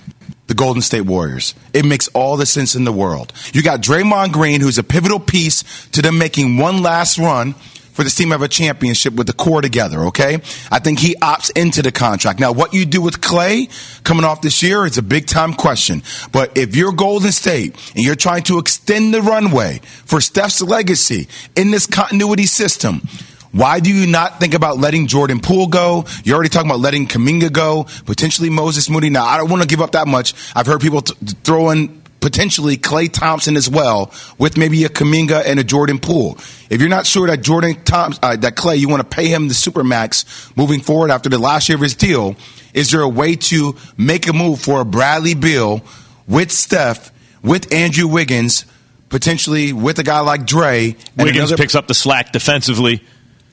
The 0.46 0.54
Golden 0.54 0.80
State 0.80 1.02
Warriors. 1.02 1.54
It 1.74 1.84
makes 1.84 2.08
all 2.08 2.38
the 2.38 2.46
sense 2.46 2.74
in 2.74 2.84
the 2.84 2.92
world. 2.92 3.34
You 3.52 3.62
got 3.62 3.82
Draymond 3.82 4.32
Green, 4.32 4.62
who's 4.62 4.78
a 4.78 4.82
pivotal 4.82 5.20
piece 5.20 5.86
to 5.88 6.00
them 6.00 6.16
making 6.16 6.56
one 6.56 6.82
last 6.82 7.18
run 7.18 7.54
for 7.98 8.04
this 8.04 8.14
team 8.14 8.30
of 8.30 8.42
a 8.42 8.46
championship 8.46 9.12
with 9.14 9.26
the 9.26 9.32
core 9.32 9.60
together, 9.60 10.02
okay? 10.04 10.34
I 10.70 10.78
think 10.78 11.00
he 11.00 11.16
opts 11.16 11.50
into 11.60 11.82
the 11.82 11.90
contract. 11.90 12.38
Now, 12.38 12.52
what 12.52 12.72
you 12.72 12.86
do 12.86 13.02
with 13.02 13.20
Klay 13.20 13.68
coming 14.04 14.24
off 14.24 14.40
this 14.40 14.62
year 14.62 14.86
is 14.86 14.98
a 14.98 15.02
big 15.02 15.26
time 15.26 15.52
question. 15.52 16.04
But 16.30 16.56
if 16.56 16.76
you're 16.76 16.92
Golden 16.92 17.32
State 17.32 17.74
and 17.96 18.04
you're 18.04 18.14
trying 18.14 18.44
to 18.44 18.58
extend 18.58 19.12
the 19.12 19.20
runway 19.20 19.80
for 19.82 20.20
Steph's 20.20 20.62
legacy 20.62 21.26
in 21.56 21.72
this 21.72 21.88
continuity 21.88 22.46
system, 22.46 23.02
why 23.50 23.80
do 23.80 23.92
you 23.92 24.06
not 24.06 24.38
think 24.38 24.54
about 24.54 24.78
letting 24.78 25.08
Jordan 25.08 25.40
Poole 25.40 25.66
go? 25.66 26.04
You're 26.22 26.36
already 26.36 26.50
talking 26.50 26.70
about 26.70 26.78
letting 26.78 27.08
Kuminga 27.08 27.52
go, 27.52 27.88
potentially 28.06 28.48
Moses 28.48 28.88
Moody. 28.88 29.10
Now, 29.10 29.24
I 29.24 29.38
don't 29.38 29.50
want 29.50 29.62
to 29.62 29.68
give 29.68 29.80
up 29.80 29.90
that 29.92 30.06
much. 30.06 30.34
I've 30.54 30.66
heard 30.66 30.80
people 30.80 31.00
t- 31.00 31.16
throw 31.42 31.70
in 31.70 32.00
potentially 32.28 32.76
Klay 32.76 33.10
Thompson 33.10 33.56
as 33.56 33.70
well, 33.70 34.12
with 34.36 34.58
maybe 34.58 34.84
a 34.84 34.90
Kuminga 34.90 35.46
and 35.46 35.58
a 35.58 35.64
Jordan 35.64 35.98
Poole. 35.98 36.36
If 36.68 36.78
you're 36.78 36.90
not 36.90 37.06
sure 37.06 37.26
that 37.28 37.40
Jordan 37.40 37.82
Thompson, 37.84 38.22
uh, 38.22 38.36
that 38.36 38.54
Klay, 38.54 38.78
you 38.78 38.86
want 38.86 39.00
to 39.00 39.08
pay 39.08 39.28
him 39.28 39.48
the 39.48 39.54
supermax 39.54 40.54
moving 40.54 40.80
forward 40.80 41.10
after 41.10 41.30
the 41.30 41.38
last 41.38 41.70
year 41.70 41.76
of 41.76 41.80
his 41.80 41.94
deal, 41.94 42.36
is 42.74 42.90
there 42.90 43.00
a 43.00 43.08
way 43.08 43.34
to 43.34 43.76
make 43.96 44.28
a 44.28 44.34
move 44.34 44.60
for 44.60 44.82
a 44.82 44.84
Bradley 44.84 45.32
Beal 45.32 45.80
with 46.26 46.52
Steph, 46.52 47.10
with 47.42 47.72
Andrew 47.72 48.06
Wiggins, 48.06 48.66
potentially 49.08 49.72
with 49.72 49.98
a 49.98 50.04
guy 50.04 50.20
like 50.20 50.44
Dre? 50.44 50.96
Wiggins 51.16 51.36
another- 51.36 51.56
picks 51.56 51.74
up 51.74 51.86
the 51.86 51.94
slack 51.94 52.30
defensively 52.30 53.02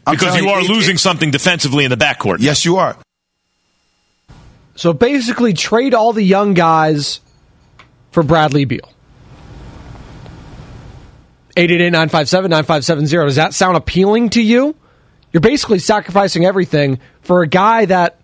because 0.05 0.35
you 0.35 0.49
are 0.49 0.59
you, 0.59 0.67
losing 0.67 0.95
it, 0.95 0.99
something 0.99 1.31
defensively 1.31 1.85
in 1.85 1.91
the 1.91 1.97
backcourt. 1.97 2.37
Yes, 2.41 2.65
you 2.65 2.75
are. 2.75 2.97
So 4.75 4.91
basically, 4.91 5.53
trade 5.53 5.93
all 5.93 6.11
the 6.11 6.21
young 6.21 6.53
guys 6.53 7.21
for 8.15 8.23
Bradley 8.23 8.63
Beal. 8.63 8.89
888-957-9570. 11.57 13.25
Does 13.25 13.35
that 13.35 13.53
sound 13.53 13.75
appealing 13.75 14.29
to 14.31 14.41
you? 14.41 14.73
You're 15.33 15.41
basically 15.41 15.79
sacrificing 15.79 16.45
everything 16.45 17.01
for 17.23 17.43
a 17.43 17.47
guy 17.47 17.83
that 17.83 18.17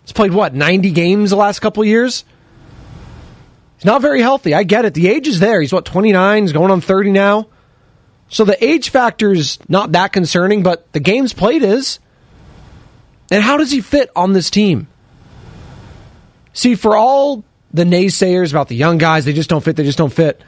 has 0.00 0.12
played, 0.12 0.32
what, 0.32 0.54
90 0.54 0.90
games 0.92 1.28
the 1.30 1.36
last 1.36 1.58
couple 1.58 1.84
years? 1.84 2.24
He's 3.76 3.84
not 3.84 4.00
very 4.00 4.22
healthy. 4.22 4.54
I 4.54 4.62
get 4.62 4.86
it. 4.86 4.94
The 4.94 5.06
age 5.06 5.28
is 5.28 5.38
there. 5.38 5.60
He's, 5.60 5.72
what, 5.72 5.84
29? 5.84 6.42
He's 6.42 6.54
going 6.54 6.70
on 6.70 6.80
30 6.80 7.12
now. 7.12 7.48
So 8.30 8.46
the 8.46 8.64
age 8.64 8.88
factor 8.88 9.32
is 9.32 9.58
not 9.68 9.92
that 9.92 10.14
concerning, 10.14 10.62
but 10.62 10.90
the 10.94 11.00
games 11.00 11.34
played 11.34 11.62
is. 11.62 11.98
And 13.30 13.42
how 13.42 13.58
does 13.58 13.70
he 13.70 13.82
fit 13.82 14.08
on 14.16 14.32
this 14.32 14.48
team? 14.48 14.88
See, 16.54 16.74
for 16.74 16.96
all 16.96 17.44
the 17.76 17.84
naysayers 17.84 18.50
about 18.50 18.68
the 18.68 18.76
young 18.76 18.98
guys, 18.98 19.24
they 19.24 19.32
just 19.32 19.50
don't 19.50 19.62
fit, 19.62 19.76
they 19.76 19.84
just 19.84 19.98
don't 19.98 20.12
fit. 20.12 20.42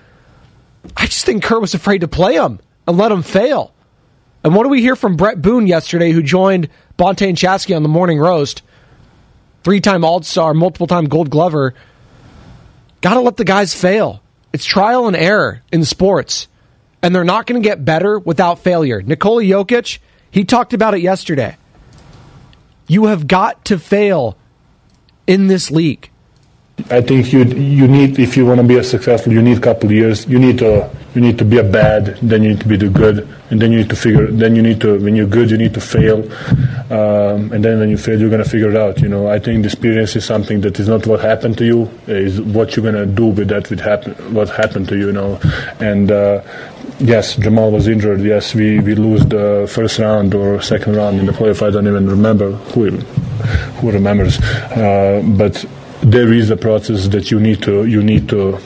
I 0.96 1.06
just 1.06 1.26
think 1.26 1.42
Kerr 1.42 1.60
was 1.60 1.74
afraid 1.74 2.00
to 2.00 2.08
play 2.08 2.36
them 2.36 2.60
and 2.86 2.96
let 2.96 3.08
them 3.10 3.22
fail. 3.22 3.74
And 4.42 4.54
what 4.54 4.62
do 4.62 4.68
we 4.68 4.80
hear 4.80 4.96
from 4.96 5.16
Brett 5.16 5.42
Boone 5.42 5.66
yesterday, 5.66 6.10
who 6.10 6.22
joined 6.22 6.68
Bonta 6.98 7.28
and 7.28 7.36
Shasky 7.36 7.76
on 7.76 7.82
the 7.82 7.88
morning 7.88 8.18
roast? 8.18 8.62
Three 9.64 9.80
time 9.80 10.04
All 10.04 10.22
Star, 10.22 10.54
multiple 10.54 10.86
time 10.86 11.06
Gold 11.06 11.30
Glover. 11.30 11.74
Got 13.00 13.14
to 13.14 13.20
let 13.20 13.36
the 13.36 13.44
guys 13.44 13.74
fail. 13.74 14.22
It's 14.52 14.64
trial 14.64 15.06
and 15.06 15.16
error 15.16 15.62
in 15.70 15.84
sports 15.84 16.48
and 17.02 17.14
they're 17.14 17.24
not 17.24 17.46
going 17.46 17.62
to 17.62 17.68
get 17.68 17.84
better 17.84 18.18
without 18.18 18.60
failure. 18.60 19.02
Nikola 19.02 19.42
Jokic, 19.42 19.98
he 20.30 20.44
talked 20.44 20.72
about 20.72 20.94
it 20.94 21.00
yesterday. 21.00 21.56
You 22.86 23.06
have 23.06 23.26
got 23.26 23.66
to 23.66 23.78
fail 23.78 24.36
in 25.26 25.46
this 25.46 25.70
league. 25.70 26.10
I 26.90 27.00
think 27.00 27.32
you 27.32 27.44
you 27.44 27.88
need 27.88 28.18
if 28.18 28.36
you 28.36 28.46
want 28.46 28.60
to 28.60 28.66
be 28.66 28.82
successful, 28.82 29.32
you 29.32 29.42
need 29.42 29.58
a 29.58 29.60
couple 29.60 29.90
years. 29.90 30.26
You 30.26 30.38
need 30.38 30.58
to 30.58 30.88
you 31.14 31.20
need 31.20 31.38
to 31.38 31.44
be 31.44 31.58
a 31.58 31.64
bad, 31.64 32.16
then 32.22 32.42
you 32.42 32.50
need 32.50 32.60
to 32.60 32.68
be 32.68 32.76
the 32.76 32.88
good, 32.88 33.28
and 33.50 33.60
then 33.60 33.72
you 33.72 33.78
need 33.78 33.90
to 33.90 33.96
figure. 33.96 34.28
Then 34.28 34.54
you 34.54 34.62
need 34.62 34.80
to 34.82 34.98
when 34.98 35.16
you're 35.16 35.26
good, 35.26 35.50
you 35.50 35.58
need 35.58 35.74
to 35.74 35.80
fail, 35.80 36.20
um, 36.92 37.52
and 37.52 37.64
then 37.64 37.80
when 37.80 37.90
you 37.90 37.98
fail, 37.98 38.18
you're 38.20 38.30
gonna 38.30 38.44
figure 38.44 38.70
it 38.70 38.76
out. 38.76 39.00
You 39.00 39.08
know, 39.08 39.26
I 39.26 39.38
think 39.38 39.62
the 39.62 39.68
experience 39.68 40.14
is 40.16 40.24
something 40.24 40.60
that 40.62 40.78
is 40.78 40.88
not 40.88 41.06
what 41.06 41.20
happened 41.20 41.58
to 41.58 41.66
you, 41.66 41.90
is 42.06 42.40
what 42.40 42.76
you're 42.76 42.84
gonna 42.84 43.06
do 43.06 43.26
with 43.26 43.48
that. 43.48 43.68
With 43.68 43.80
happen, 43.80 44.14
what 44.32 44.48
happened 44.48 44.88
to 44.88 44.96
you, 44.96 45.06
you 45.06 45.12
know, 45.12 45.40
and. 45.80 46.10
Uh, 46.10 46.42
yes, 47.00 47.36
Jamal 47.36 47.70
was 47.70 47.86
injured. 47.86 48.20
Yes, 48.22 48.56
we, 48.56 48.80
we 48.80 48.96
lose 48.96 49.24
the 49.26 49.70
first 49.70 50.00
round 50.00 50.34
or 50.34 50.60
second 50.60 50.96
round 50.96 51.20
in 51.20 51.26
the 51.26 51.32
playoff. 51.32 51.64
I 51.64 51.70
don't 51.70 51.86
even 51.86 52.08
remember 52.08 52.52
who 52.72 52.90
who 53.78 53.92
remembers. 53.92 54.40
Uh, 54.40 55.22
but 55.36 55.64
there 56.02 56.32
is 56.32 56.50
a 56.50 56.56
process 56.56 57.08
that 57.08 57.30
you 57.30 57.40
need 57.40 57.62
to 57.62 57.84
you 57.86 58.02
need 58.02 58.28
to 58.28 58.58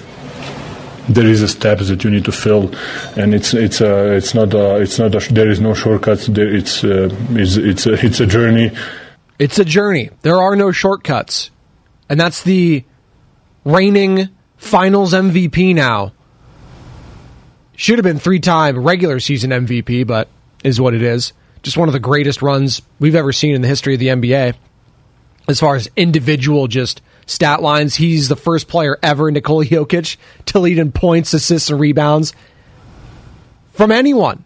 there 1.08 1.26
is 1.26 1.42
a 1.42 1.48
steps 1.48 1.88
that 1.88 2.04
you 2.04 2.10
need 2.10 2.24
to 2.24 2.32
fill, 2.32 2.72
and 3.16 3.34
it's 3.34 3.54
it's 3.54 3.80
a 3.80 4.12
it's 4.12 4.34
not 4.34 4.54
a 4.54 4.80
it's 4.80 4.98
not 4.98 5.14
a, 5.14 5.32
there 5.32 5.50
is 5.50 5.60
no 5.60 5.74
shortcuts. 5.74 6.28
There 6.28 6.48
it's 6.48 6.84
uh, 6.84 7.08
it's 7.30 7.56
it's 7.56 7.86
a, 7.86 7.94
it's 7.94 8.20
a 8.20 8.26
journey. 8.26 8.70
It's 9.38 9.58
a 9.58 9.64
journey. 9.64 10.10
There 10.22 10.40
are 10.40 10.54
no 10.54 10.70
shortcuts. 10.70 11.50
And 12.08 12.20
that's 12.20 12.42
the 12.42 12.84
reigning 13.64 14.28
finals 14.56 15.12
MVP 15.12 15.74
now. 15.74 16.12
Should 17.74 17.98
have 17.98 18.04
been 18.04 18.18
three 18.18 18.38
time 18.38 18.78
regular 18.78 19.18
season 19.18 19.50
MVP, 19.50 20.06
but 20.06 20.28
is 20.62 20.80
what 20.80 20.94
it 20.94 21.02
is. 21.02 21.32
Just 21.62 21.76
one 21.76 21.88
of 21.88 21.92
the 21.92 22.00
greatest 22.00 22.42
runs 22.42 22.82
we've 23.00 23.14
ever 23.14 23.32
seen 23.32 23.54
in 23.54 23.62
the 23.62 23.68
history 23.68 23.94
of 23.94 24.00
the 24.00 24.08
NBA. 24.08 24.54
As 25.48 25.58
far 25.58 25.74
as 25.74 25.90
individual 25.96 26.68
just 26.68 27.02
stat 27.26 27.62
lines, 27.62 27.94
he's 27.94 28.28
the 28.28 28.36
first 28.36 28.68
player 28.68 28.98
ever, 29.02 29.30
Nikola 29.30 29.64
Jokic, 29.64 30.16
to 30.46 30.58
lead 30.58 30.78
in 30.78 30.92
points, 30.92 31.34
assists, 31.34 31.70
and 31.70 31.80
rebounds 31.80 32.32
from 33.72 33.90
anyone 33.90 34.44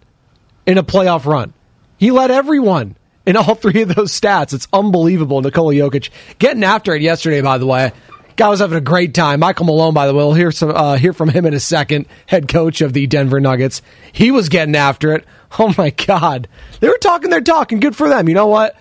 in 0.66 0.78
a 0.78 0.82
playoff 0.82 1.26
run. 1.26 1.52
He 1.98 2.10
led 2.10 2.30
everyone 2.30 2.96
in 3.26 3.36
all 3.36 3.54
three 3.56 3.82
of 3.82 3.94
those 3.94 4.18
stats. 4.18 4.52
It's 4.52 4.68
unbelievable. 4.72 5.42
Nikola 5.42 5.74
Jokic 5.74 6.10
getting 6.38 6.64
after 6.64 6.94
it 6.94 7.02
yesterday, 7.02 7.40
by 7.40 7.58
the 7.58 7.66
way. 7.66 7.92
Guy 8.36 8.50
was 8.50 8.60
having 8.60 8.76
a 8.76 8.82
great 8.82 9.14
time. 9.14 9.40
Michael 9.40 9.64
Malone, 9.64 9.94
by 9.94 10.06
the 10.06 10.12
way, 10.12 10.18
we'll 10.18 10.34
hear 10.34 10.52
some 10.52 10.70
uh, 10.70 10.96
hear 10.96 11.14
from 11.14 11.30
him 11.30 11.46
in 11.46 11.54
a 11.54 11.60
second. 11.60 12.06
Head 12.26 12.48
coach 12.48 12.82
of 12.82 12.92
the 12.92 13.06
Denver 13.06 13.40
Nuggets. 13.40 13.80
He 14.12 14.30
was 14.30 14.50
getting 14.50 14.76
after 14.76 15.12
it. 15.14 15.24
Oh 15.58 15.72
my 15.78 15.88
God, 15.90 16.48
they 16.80 16.88
were 16.88 16.98
talking 16.98 17.30
their 17.30 17.40
talk, 17.40 17.72
and 17.72 17.80
good 17.80 17.96
for 17.96 18.10
them. 18.10 18.28
You 18.28 18.34
know 18.34 18.48
what? 18.48 18.76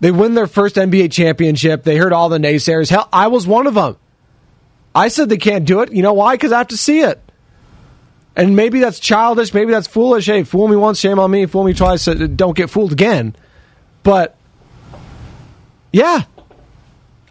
They 0.00 0.10
win 0.10 0.34
their 0.34 0.46
first 0.46 0.76
NBA 0.76 1.12
championship. 1.12 1.82
They 1.82 1.96
heard 1.96 2.12
all 2.12 2.28
the 2.28 2.38
naysayers. 2.38 2.90
Hell, 2.90 3.08
I 3.12 3.28
was 3.28 3.46
one 3.46 3.66
of 3.66 3.74
them. 3.74 3.96
I 4.94 5.08
said 5.08 5.28
they 5.28 5.36
can't 5.36 5.64
do 5.64 5.80
it. 5.80 5.92
You 5.92 6.02
know 6.02 6.14
why? 6.14 6.34
Because 6.34 6.52
I 6.52 6.58
have 6.58 6.68
to 6.68 6.76
see 6.76 7.00
it. 7.00 7.22
And 8.34 8.54
maybe 8.54 8.80
that's 8.80 9.00
childish. 9.00 9.54
Maybe 9.54 9.72
that's 9.72 9.86
foolish. 9.86 10.26
Hey, 10.26 10.42
fool 10.42 10.68
me 10.68 10.76
once, 10.76 10.98
shame 11.00 11.18
on 11.18 11.30
me. 11.30 11.46
Fool 11.46 11.64
me 11.64 11.72
twice, 11.72 12.06
uh, 12.06 12.14
don't 12.14 12.56
get 12.56 12.68
fooled 12.68 12.92
again. 12.92 13.34
But 14.02 14.36
yeah, 15.92 16.24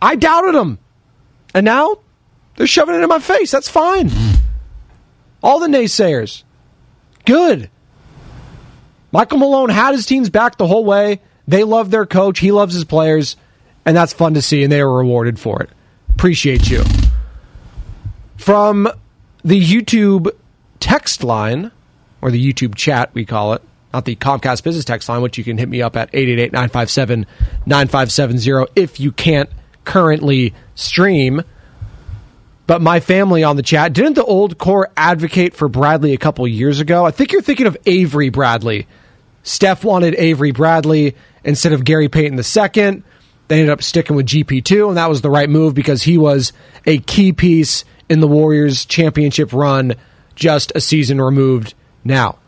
I 0.01 0.15
doubted 0.15 0.55
them. 0.55 0.79
And 1.53 1.63
now 1.63 1.99
they're 2.55 2.67
shoving 2.67 2.95
it 2.95 3.01
in 3.01 3.07
my 3.07 3.19
face. 3.19 3.51
That's 3.51 3.69
fine. 3.69 4.11
All 5.43 5.59
the 5.59 5.67
naysayers. 5.67 6.43
Good. 7.25 7.69
Michael 9.11 9.37
Malone 9.37 9.69
had 9.69 9.93
his 9.93 10.05
teams 10.05 10.29
back 10.29 10.57
the 10.57 10.67
whole 10.67 10.83
way. 10.83 11.21
They 11.47 11.63
love 11.63 11.91
their 11.91 12.05
coach. 12.05 12.39
He 12.39 12.51
loves 12.51 12.73
his 12.73 12.85
players. 12.85 13.37
And 13.85 13.95
that's 13.95 14.13
fun 14.13 14.33
to 14.33 14.41
see. 14.41 14.63
And 14.63 14.71
they 14.71 14.81
are 14.81 14.91
rewarded 14.91 15.39
for 15.39 15.61
it. 15.61 15.69
Appreciate 16.09 16.69
you. 16.69 16.83
From 18.37 18.89
the 19.43 19.61
YouTube 19.61 20.29
text 20.79 21.23
line, 21.23 21.71
or 22.21 22.31
the 22.31 22.53
YouTube 22.53 22.75
chat, 22.75 23.11
we 23.13 23.25
call 23.25 23.53
it, 23.53 23.61
not 23.93 24.05
the 24.05 24.15
Comcast 24.15 24.63
business 24.63 24.83
text 24.83 25.07
line, 25.07 25.21
which 25.21 25.37
you 25.37 25.43
can 25.43 25.57
hit 25.57 25.69
me 25.69 25.81
up 25.81 25.95
at 25.95 26.09
888 26.11 26.51
957 26.51 27.25
9570 27.65 28.71
if 28.75 28.99
you 28.99 29.11
can't 29.11 29.49
currently 29.85 30.53
stream. 30.73 31.43
But 32.67 32.81
my 32.81 32.99
family 32.99 33.43
on 33.43 33.55
the 33.55 33.63
chat, 33.63 33.93
didn't 33.93 34.15
the 34.15 34.23
old 34.23 34.57
core 34.57 34.89
advocate 34.97 35.53
for 35.53 35.67
Bradley 35.69 36.13
a 36.13 36.17
couple 36.17 36.47
years 36.47 36.79
ago? 36.79 37.05
I 37.05 37.11
think 37.11 37.31
you're 37.31 37.41
thinking 37.41 37.67
of 37.67 37.77
Avery 37.85 38.29
Bradley. 38.29 38.87
Steph 39.43 39.83
wanted 39.83 40.15
Avery 40.15 40.51
Bradley 40.51 41.15
instead 41.45 41.71
of 41.71 41.85
Gary 41.85 42.09
Payton 42.09 42.37
II. 42.37 43.03
They 43.47 43.59
ended 43.59 43.69
up 43.69 43.83
sticking 43.83 44.15
with 44.15 44.25
GP2, 44.25 44.89
and 44.89 44.97
that 44.97 45.07
was 45.07 45.21
the 45.21 45.29
right 45.29 45.49
move 45.49 45.73
because 45.75 46.03
he 46.03 46.17
was 46.17 46.51
a 46.85 46.97
key 46.97 47.31
piece 47.31 47.85
in 48.09 48.19
the 48.19 48.27
Warriors' 48.27 48.85
championship 48.85 49.53
run 49.53 49.95
just 50.35 50.71
a 50.75 50.81
season 50.81 51.21
removed 51.21 51.73
now. 52.03 52.39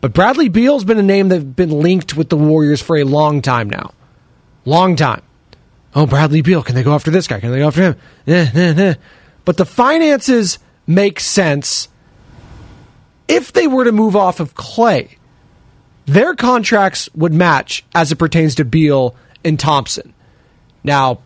But 0.00 0.12
Bradley 0.12 0.48
Beal's 0.48 0.84
been 0.84 0.98
a 0.98 1.02
name 1.02 1.28
that's 1.28 1.42
been 1.42 1.70
linked 1.70 2.16
with 2.16 2.28
the 2.28 2.36
Warriors 2.36 2.80
for 2.80 2.96
a 2.96 3.04
long 3.04 3.42
time 3.42 3.68
now. 3.68 3.92
Long 4.64 4.94
time. 4.96 5.22
Oh, 5.94 6.06
Bradley 6.06 6.42
Beal, 6.42 6.62
can 6.62 6.74
they 6.74 6.82
go 6.82 6.94
after 6.94 7.10
this 7.10 7.26
guy? 7.26 7.40
Can 7.40 7.50
they 7.50 7.58
go 7.58 7.68
after 7.68 7.82
him? 7.82 7.96
Eh, 8.26 8.50
eh, 8.54 8.74
eh. 8.76 8.94
But 9.46 9.56
the 9.56 9.64
finances 9.64 10.58
make 10.86 11.18
sense 11.20 11.88
if 13.28 13.52
they 13.52 13.66
were 13.66 13.84
to 13.84 13.92
move 13.92 14.14
off 14.14 14.38
of 14.38 14.54
Klay. 14.54 15.16
Their 16.06 16.34
contracts 16.34 17.08
would 17.14 17.34
match 17.34 17.84
as 17.94 18.12
it 18.12 18.16
pertains 18.16 18.54
to 18.56 18.64
Beal 18.64 19.14
and 19.44 19.58
Thompson. 19.58 20.14
Now, 20.84 21.20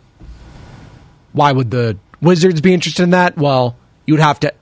why 1.33 1.51
would 1.51 1.71
the 1.71 1.97
Wizards 2.21 2.61
be 2.61 2.73
interested 2.73 3.03
in 3.03 3.11
that? 3.11 3.37
Well, 3.37 3.75
you 4.05 4.15
would 4.15 4.21
have 4.21 4.39
to 4.41 4.53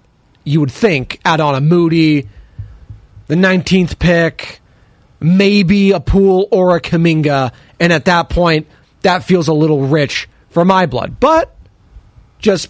you 0.43 0.59
would 0.59 0.71
think 0.71 1.19
add 1.23 1.39
on 1.39 1.55
a 1.55 1.61
Moody, 1.61 2.27
the 3.27 3.35
19th 3.35 3.99
pick, 3.99 4.59
maybe 5.19 5.91
a 5.91 5.99
Poole 5.99 6.47
or 6.51 6.75
a 6.75 6.81
Kuminga, 6.81 7.51
and 7.79 7.93
at 7.93 8.05
that 8.05 8.29
point, 8.29 8.67
that 9.01 9.23
feels 9.23 9.47
a 9.47 9.53
little 9.53 9.85
rich 9.85 10.27
for 10.49 10.65
my 10.65 10.85
blood. 10.85 11.19
But 11.19 11.55
just 12.39 12.69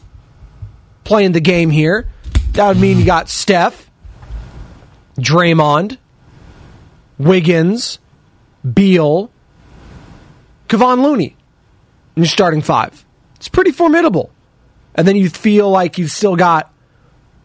playing 1.03 1.31
the 1.31 1.41
game 1.41 1.69
here, 1.69 2.07
that 2.51 2.67
would 2.67 2.77
mean 2.77 2.99
you 2.99 3.05
got 3.05 3.29
Steph, 3.29 3.89
Draymond, 5.17 5.97
Wiggins, 7.19 7.99
Beal, 8.73 9.29
Kevon 10.67 11.03
Looney, 11.03 11.35
and 12.15 12.25
you're 12.25 12.29
starting 12.29 12.61
five. 12.61 13.05
It's 13.35 13.49
pretty 13.49 13.71
formidable. 13.71 14.31
And 14.95 15.07
then 15.07 15.15
you 15.15 15.29
feel 15.29 15.69
like 15.69 15.97
you've 15.97 16.11
still 16.11 16.35
got 16.35 16.73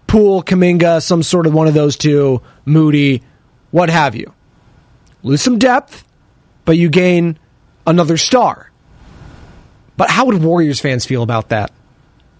Poole, 0.06 0.42
Kuminga, 0.42 1.02
some 1.02 1.22
sort 1.22 1.46
of 1.46 1.52
one 1.52 1.66
of 1.66 1.74
those 1.74 1.96
two, 1.96 2.40
Moody, 2.64 3.22
what 3.70 3.90
have 3.90 4.14
you. 4.14 4.32
Lose 5.22 5.42
some 5.42 5.58
depth, 5.58 6.04
but 6.64 6.76
you 6.76 6.88
gain 6.88 7.38
another 7.86 8.16
star. 8.16 8.70
But 9.96 10.10
how 10.10 10.26
would 10.26 10.42
Warriors 10.42 10.80
fans 10.80 11.04
feel 11.04 11.22
about 11.22 11.50
that? 11.50 11.72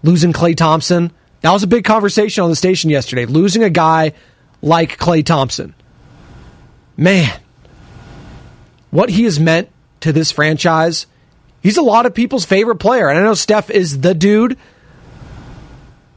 Losing 0.03 0.33
Klay 0.33 0.55
Thompson? 0.55 1.11
That 1.41 1.51
was 1.51 1.63
a 1.63 1.67
big 1.67 1.83
conversation 1.83 2.43
on 2.43 2.49
the 2.49 2.55
station 2.55 2.89
yesterday. 2.89 3.25
Losing 3.25 3.63
a 3.63 3.69
guy 3.69 4.13
like 4.61 4.97
Klay 4.97 5.25
Thompson. 5.25 5.73
Man, 6.97 7.39
what 8.91 9.09
he 9.09 9.23
has 9.23 9.39
meant 9.39 9.69
to 10.01 10.13
this 10.13 10.31
franchise, 10.31 11.07
he's 11.61 11.77
a 11.77 11.81
lot 11.81 12.05
of 12.05 12.13
people's 12.13 12.45
favorite 12.45 12.77
player. 12.77 13.09
And 13.09 13.19
I 13.19 13.23
know 13.23 13.33
Steph 13.33 13.69
is 13.69 14.01
the 14.01 14.13
dude, 14.13 14.57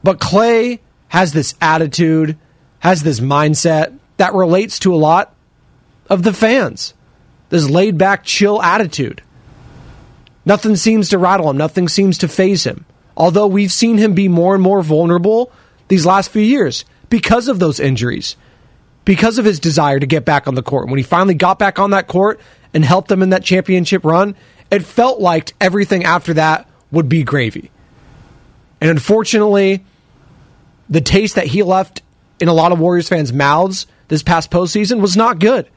but 0.03 0.19
Klay 0.19 0.79
has 1.09 1.33
this 1.33 1.55
attitude, 1.59 2.37
has 2.79 3.03
this 3.03 3.19
mindset 3.19 3.97
that 4.17 4.33
relates 4.33 4.79
to 4.79 4.93
a 4.93 4.97
lot 4.97 5.35
of 6.09 6.23
the 6.23 6.33
fans. 6.33 6.93
This 7.49 7.69
laid 7.69 7.97
back, 7.97 8.23
chill 8.23 8.61
attitude. 8.61 9.21
Nothing 10.45 10.75
seems 10.75 11.09
to 11.09 11.17
rattle 11.17 11.49
him, 11.49 11.57
nothing 11.57 11.87
seems 11.87 12.17
to 12.19 12.27
phase 12.27 12.63
him. 12.63 12.85
Although 13.17 13.47
we've 13.47 13.71
seen 13.71 13.97
him 13.97 14.13
be 14.13 14.27
more 14.27 14.53
and 14.53 14.63
more 14.63 14.81
vulnerable 14.81 15.51
these 15.89 16.05
last 16.05 16.31
few 16.31 16.41
years 16.41 16.85
because 17.09 17.47
of 17.47 17.59
those 17.59 17.79
injuries, 17.79 18.35
because 19.09 19.39
of 19.39 19.45
his 19.45 19.59
desire 19.59 19.99
to 19.99 20.05
get 20.05 20.23
back 20.23 20.47
on 20.47 20.53
the 20.53 20.61
court. 20.61 20.87
When 20.87 20.99
he 20.99 21.03
finally 21.03 21.33
got 21.33 21.57
back 21.57 21.79
on 21.79 21.89
that 21.89 22.05
court 22.05 22.39
and 22.75 22.85
helped 22.85 23.07
them 23.07 23.23
in 23.23 23.31
that 23.31 23.43
championship 23.43 24.05
run, 24.05 24.35
it 24.69 24.85
felt 24.85 25.19
like 25.19 25.53
everything 25.59 26.03
after 26.03 26.35
that 26.35 26.69
would 26.91 27.09
be 27.09 27.23
gravy. 27.23 27.71
And 28.79 28.91
unfortunately, 28.91 29.83
the 30.91 31.01
taste 31.01 31.33
that 31.37 31.47
he 31.47 31.63
left 31.63 32.03
in 32.39 32.49
a 32.49 32.53
lot 32.53 32.71
of 32.71 32.79
Warriors 32.79 33.09
fans' 33.09 33.33
mouths 33.33 33.87
this 34.09 34.21
past 34.21 34.51
postseason 34.51 35.01
was 35.01 35.17
not 35.17 35.39
good. 35.39 35.67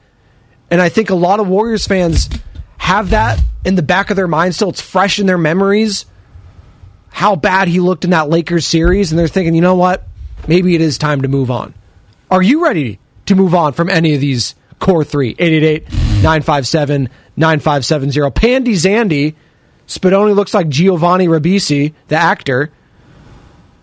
And 0.69 0.79
I 0.79 0.89
think 0.89 1.09
a 1.09 1.15
lot 1.15 1.39
of 1.39 1.47
Warriors 1.47 1.87
fans 1.87 2.29
have 2.77 3.09
that 3.09 3.41
in 3.65 3.73
the 3.73 3.81
back 3.81 4.11
of 4.11 4.15
their 4.15 4.27
mind 4.27 4.53
still. 4.53 4.69
It's 4.69 4.79
fresh 4.79 5.17
in 5.17 5.25
their 5.25 5.39
memories 5.39 6.05
how 7.09 7.35
bad 7.35 7.67
he 7.67 7.79
looked 7.79 8.03
in 8.03 8.11
that 8.11 8.29
Lakers 8.29 8.67
series, 8.67 9.11
and 9.11 9.17
they're 9.17 9.27
thinking, 9.27 9.55
you 9.55 9.61
know 9.61 9.73
what? 9.73 10.03
Maybe 10.47 10.75
it 10.75 10.81
is 10.81 10.99
time 10.99 11.23
to 11.23 11.27
move 11.27 11.49
on. 11.49 11.73
Are 12.29 12.43
you 12.43 12.63
ready 12.63 12.99
to 13.25 13.35
move 13.35 13.55
on 13.55 13.73
from 13.73 13.89
any 13.89 14.13
of 14.13 14.21
these 14.21 14.55
core 14.79 15.03
three? 15.03 15.31
888 15.39 15.91
957 16.23 17.09
9570. 17.35 18.31
Pandy 18.31 18.73
Zandy. 18.73 19.35
Spadoni 19.87 20.33
looks 20.33 20.53
like 20.53 20.69
Giovanni 20.69 21.27
Ribisi, 21.27 21.93
the 22.07 22.15
actor. 22.15 22.71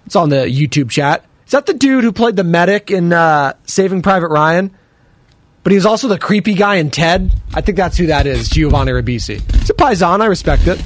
It's 0.06 0.16
on 0.16 0.30
the 0.30 0.46
YouTube 0.46 0.90
chat. 0.90 1.24
Is 1.46 1.52
that 1.52 1.66
the 1.66 1.74
dude 1.74 2.04
who 2.04 2.12
played 2.12 2.36
the 2.36 2.44
medic 2.44 2.90
in 2.90 3.12
uh, 3.12 3.52
Saving 3.64 4.02
Private 4.02 4.28
Ryan? 4.28 4.74
But 5.62 5.72
he 5.72 5.76
was 5.76 5.84
also 5.84 6.08
the 6.08 6.18
creepy 6.18 6.54
guy 6.54 6.76
in 6.76 6.90
Ted. 6.90 7.32
I 7.52 7.60
think 7.60 7.76
that's 7.76 7.98
who 7.98 8.06
that 8.06 8.26
is, 8.26 8.48
Giovanni 8.48 8.92
Ribisi. 8.92 9.42
It's 9.60 9.68
a 9.68 9.74
paisan. 9.74 10.20
I 10.20 10.26
respect 10.26 10.66
it. 10.66 10.82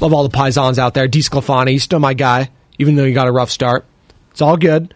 Love 0.00 0.12
all 0.14 0.26
the 0.26 0.36
paisans 0.36 0.78
out 0.78 0.94
there. 0.94 1.06
DeSclafani, 1.08 1.70
he's 1.70 1.82
still 1.82 1.98
my 1.98 2.14
guy, 2.14 2.50
even 2.78 2.94
though 2.94 3.04
he 3.04 3.12
got 3.12 3.28
a 3.28 3.32
rough 3.32 3.50
start. 3.50 3.84
It's 4.30 4.40
all 4.40 4.56
good. 4.56 4.94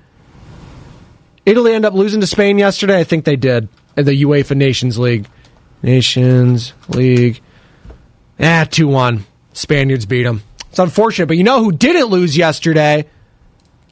Italy 1.48 1.72
end 1.72 1.86
up 1.86 1.94
losing 1.94 2.20
to 2.20 2.26
Spain 2.26 2.58
yesterday. 2.58 3.00
I 3.00 3.04
think 3.04 3.24
they 3.24 3.36
did 3.36 3.68
in 3.96 4.04
the 4.04 4.22
UEFA 4.22 4.54
Nations 4.54 4.98
League. 4.98 5.26
Nations 5.82 6.74
League. 6.88 7.40
Ah, 8.38 8.66
2 8.70 8.86
1. 8.86 9.24
Spaniards 9.54 10.04
beat 10.04 10.24
them. 10.24 10.42
It's 10.68 10.78
unfortunate, 10.78 11.26
but 11.26 11.38
you 11.38 11.44
know 11.44 11.64
who 11.64 11.72
didn't 11.72 12.08
lose 12.08 12.36
yesterday? 12.36 13.06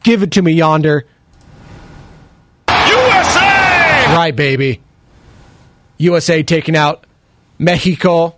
Give 0.03 0.23
it 0.23 0.33
to 0.33 0.43
me 0.43 0.53
yonder. 0.53 1.07
USA! 2.69 4.15
Right, 4.15 4.37
baby. 4.37 4.83
USA 5.97 6.43
taking 6.43 6.77
out 6.77 7.07
Mexico 7.59 8.37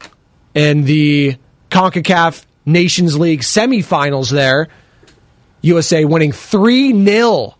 in 0.54 0.84
the 0.84 1.36
CONCACAF 1.70 2.46
Nations 2.64 3.18
League 3.18 3.40
semifinals 3.40 4.30
there. 4.30 4.68
USA 5.62 6.04
winning 6.04 6.30
3 6.30 7.04
0. 7.04 7.57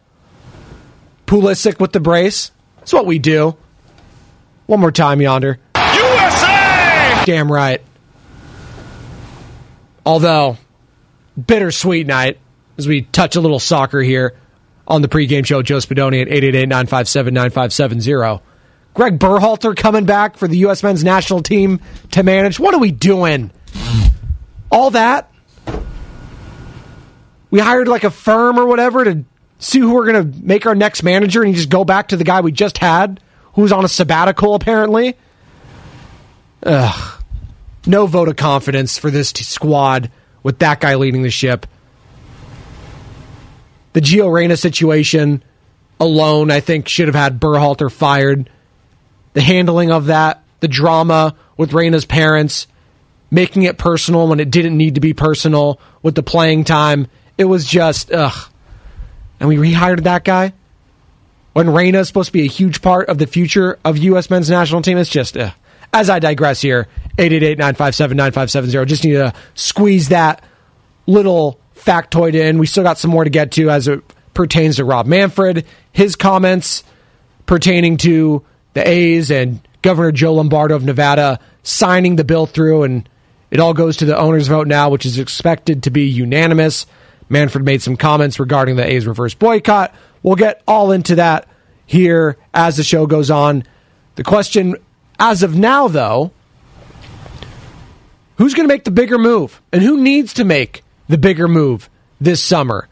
Pulisic 1.29 1.79
with 1.79 1.93
the 1.93 2.01
brace. 2.01 2.51
That's 2.79 2.93
what 2.93 3.07
we 3.07 3.21
do. 3.21 3.57
One 4.67 4.81
more 4.81 4.91
time, 4.91 5.21
Yonder. 5.21 5.61
USA! 5.77 7.23
Damn 7.27 7.53
right. 7.53 7.81
Although, 10.05 10.59
bittersweet 11.47 12.07
night 12.07 12.39
as 12.79 12.89
we 12.89 13.03
touch 13.03 13.37
a 13.37 13.41
little 13.41 13.59
soccer 13.59 14.01
here 14.01 14.35
on 14.87 15.03
the 15.03 15.09
pregame 15.09 15.45
show. 15.45 15.61
Joe 15.61 15.77
Spadoni 15.77 16.23
at 16.23 16.29
888-957-9570. 16.29 18.41
Greg 18.95 19.19
Berhalter 19.19 19.77
coming 19.77 20.07
back 20.07 20.39
for 20.39 20.49
the 20.49 20.57
U.S. 20.59 20.83
men's 20.83 21.05
national 21.05 21.43
team 21.43 21.81
to 22.13 22.23
manage. 22.23 22.59
What 22.59 22.75
are 22.75 22.81
we 22.81 22.91
doing? 22.91 23.51
All 24.71 24.93
that? 24.93 25.31
We 27.51 27.61
hired 27.61 27.89
like 27.89 28.05
a 28.05 28.11
firm 28.11 28.59
or 28.59 28.67
whatever 28.67 29.05
to 29.05 29.25
see 29.59 29.81
who 29.81 29.95
we're 29.95 30.11
going 30.11 30.33
to 30.33 30.39
make 30.43 30.67
our 30.67 30.75
next 30.75 31.03
manager 31.03 31.43
and 31.43 31.51
you 31.51 31.57
just 31.57 31.71
go 31.71 31.85
back 31.85 32.09
to 32.09 32.17
the 32.17 32.25
guy 32.25 32.41
we 32.41 32.53
just 32.53 32.79
had 32.79 33.21
who's 33.55 33.73
on 33.73 33.85
a 33.85 33.89
sabbatical 33.89 34.55
apparently. 34.55 35.17
Ugh. 36.63 37.23
No 37.87 38.07
vote 38.07 38.29
of 38.29 38.37
confidence 38.37 38.99
for 38.99 39.11
this 39.11 39.33
t- 39.33 39.45
squad 39.45 40.11
with 40.43 40.59
that 40.61 40.81
guy 40.81 40.95
leading 40.97 41.23
the 41.23 41.31
ship. 41.31 41.67
The 43.95 44.01
Gio 44.01 44.33
Reyna 44.33 44.57
situation 44.57 45.43
alone, 45.99 46.51
I 46.51 46.61
think, 46.61 46.89
should 46.89 47.09
have 47.09 47.15
had 47.15 47.41
Berhalter 47.41 47.91
fired. 47.91 48.51
The 49.33 49.41
handling 49.41 49.91
of 49.91 50.07
that, 50.07 50.43
the 50.61 50.69
drama 50.69 51.35
with 51.57 51.73
Reyna's 51.73 52.05
parents, 52.05 52.67
making 53.31 53.63
it 53.63 53.79
personal 53.79 54.29
when 54.29 54.41
it 54.41 54.51
didn't 54.51 54.77
need 54.77 54.97
to 54.97 55.01
be 55.01 55.15
personal 55.15 55.81
with 56.03 56.15
the 56.15 56.23
playing 56.23 56.65
time. 56.65 57.09
It 57.37 57.45
was 57.45 57.67
just, 57.67 58.13
ugh. 58.13 58.51
And 59.41 59.49
we 59.49 59.57
rehired 59.57 60.03
that 60.05 60.25
guy 60.25 60.53
when 61.53 61.71
Reyna 61.71 62.01
is 62.01 62.09
supposed 62.09 62.29
to 62.29 62.33
be 62.33 62.45
a 62.45 62.49
huge 62.49 62.83
part 62.83 63.09
of 63.09 63.19
the 63.19 63.27
future 63.27 63.79
of 63.85 63.99
U.S. 63.99 64.31
men's 64.31 64.51
national 64.51 64.83
team. 64.83 64.99
It's 64.99 65.11
just, 65.11 65.37
ugh. 65.37 65.53
as 65.93 66.11
I 66.11 66.19
digress 66.19 66.61
here, 66.61 66.89
888-957-9570. 67.19 68.87
Just 68.87 69.05
need 69.05 69.13
to 69.13 69.33
squeeze 69.55 70.09
that 70.09 70.43
little 71.07 71.59
factoid 71.75 72.35
in. 72.35 72.59
We 72.59 72.67
still 72.67 72.85
got 72.85 72.99
some 72.99 73.11
more 73.11 73.25
to 73.25 73.31
get 73.31 73.53
to 73.53 73.71
as 73.71 73.89
it 73.89 74.03
pertains 74.35 74.77
to 74.77 74.85
Rob 74.85 75.07
Manfred, 75.07 75.67
his 75.93 76.17
comments 76.17 76.85
pertaining 77.47 77.97
to 77.99 78.45
the 78.75 78.87
A's 78.87 79.31
and 79.31 79.61
Governor 79.83 80.13
Joe 80.13 80.35
Lombardo 80.35 80.77
of 80.77 80.85
Nevada 80.85 81.41
signing 81.63 82.17
the 82.17 82.25
bill 82.25 82.47
through, 82.47 82.83
and 82.85 83.09
it 83.51 83.59
all 83.59 83.75
goes 83.75 83.97
to 83.99 84.05
the 84.05 84.17
owner's 84.17 84.49
vote 84.49 84.67
now, 84.67 84.91
which 84.91 85.07
is 85.07 85.19
expected 85.19 85.85
to 85.85 85.91
be 85.91 86.03
unanimous. 86.09 86.87
Manfred 87.29 87.65
made 87.65 87.83
some 87.83 87.97
comments 87.97 88.41
regarding 88.41 88.77
the 88.77 88.87
A's 88.87 89.07
reverse 89.07 89.35
boycott. 89.35 89.95
We'll 90.23 90.37
get 90.37 90.63
all 90.67 90.93
into 90.93 91.17
that 91.17 91.49
here 91.87 92.37
as 92.53 92.77
the 92.77 92.85
show 92.85 93.07
goes 93.07 93.31
on. 93.31 93.65
The 94.17 94.25
question 94.25 94.77
as 95.19 95.43
of 95.43 95.57
now, 95.57 95.89
though, 95.89 96.33
who's 98.37 98.55
going 98.55 98.69
to 98.69 98.73
make 98.73 98.85
the 98.85 98.91
bigger 98.91 99.19
move 99.19 99.61
and 99.73 99.83
who 99.83 100.01
needs 100.01 100.35
to 100.35 100.45
make 100.45 100.83
the 101.09 101.19
bigger 101.19 101.49
move 101.49 101.89
this 102.21 102.43
summer? 102.43 102.89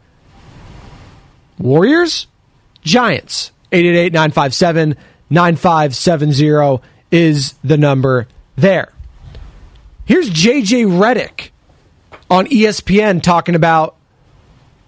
Warriors? 1.57 2.27
Giants. 2.81 3.51
888 3.71 4.13
957 4.13 4.95
9570 5.29 6.81
is 7.11 7.53
the 7.63 7.77
number 7.77 8.27
there. 8.55 8.93
Here's 10.05 10.29
JJ 10.29 10.87
Redick 10.87 11.49
on 12.29 12.47
ESPN 12.47 13.21
talking 13.21 13.55
about 13.55 13.96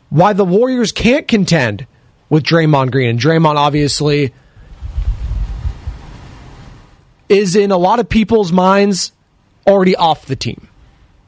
why 0.10 0.34
the 0.34 0.46
Warriors 0.46 0.92
can't 0.92 1.28
contend 1.28 1.86
with 2.30 2.44
Draymond 2.44 2.92
Green. 2.92 3.10
And 3.10 3.20
Draymond 3.20 3.56
obviously 3.56 4.34
is 7.28 7.56
in 7.56 7.72
a 7.72 7.78
lot 7.78 8.00
of 8.00 8.10
people's 8.10 8.52
minds 8.52 9.12
already 9.68 9.96
off 9.96 10.26
the 10.26 10.36
team. 10.36 10.68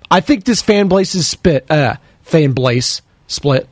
I 0.09 0.19
think 0.19 0.43
this 0.43 0.61
fan 0.61 0.87
base 0.87 1.15
is 1.15 1.27
split. 1.27 1.69
Uh, 1.69 1.95
fan 2.23 2.53
base 2.53 3.01
split. 3.27 3.67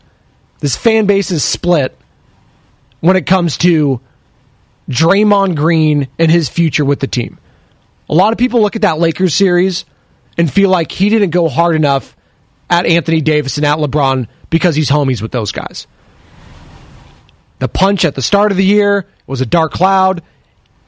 This 0.59 0.75
fan 0.75 1.05
base 1.05 1.31
is 1.31 1.43
split 1.43 1.97
when 3.01 3.15
it 3.15 3.25
comes 3.25 3.57
to 3.59 3.99
Draymond 4.89 5.55
Green 5.55 6.07
and 6.17 6.31
his 6.31 6.49
future 6.49 6.85
with 6.85 6.99
the 6.99 7.07
team. 7.07 7.39
A 8.09 8.13
lot 8.13 8.31
of 8.31 8.37
people 8.37 8.61
look 8.61 8.75
at 8.75 8.81
that 8.83 8.99
Lakers 8.99 9.33
series 9.33 9.85
and 10.37 10.51
feel 10.51 10.69
like 10.69 10.91
he 10.91 11.09
didn't 11.09 11.29
go 11.29 11.47
hard 11.47 11.75
enough 11.75 12.15
at 12.69 12.85
Anthony 12.85 13.21
Davis 13.21 13.57
and 13.57 13.65
at 13.65 13.77
LeBron 13.77 14.27
because 14.49 14.75
he's 14.75 14.89
homies 14.89 15.21
with 15.21 15.31
those 15.31 15.51
guys. 15.51 15.87
The 17.59 17.67
punch 17.67 18.05
at 18.05 18.15
the 18.15 18.21
start 18.21 18.51
of 18.51 18.57
the 18.57 18.65
year 18.65 19.05
was 19.27 19.41
a 19.41 19.45
dark 19.45 19.73
cloud. 19.73 20.23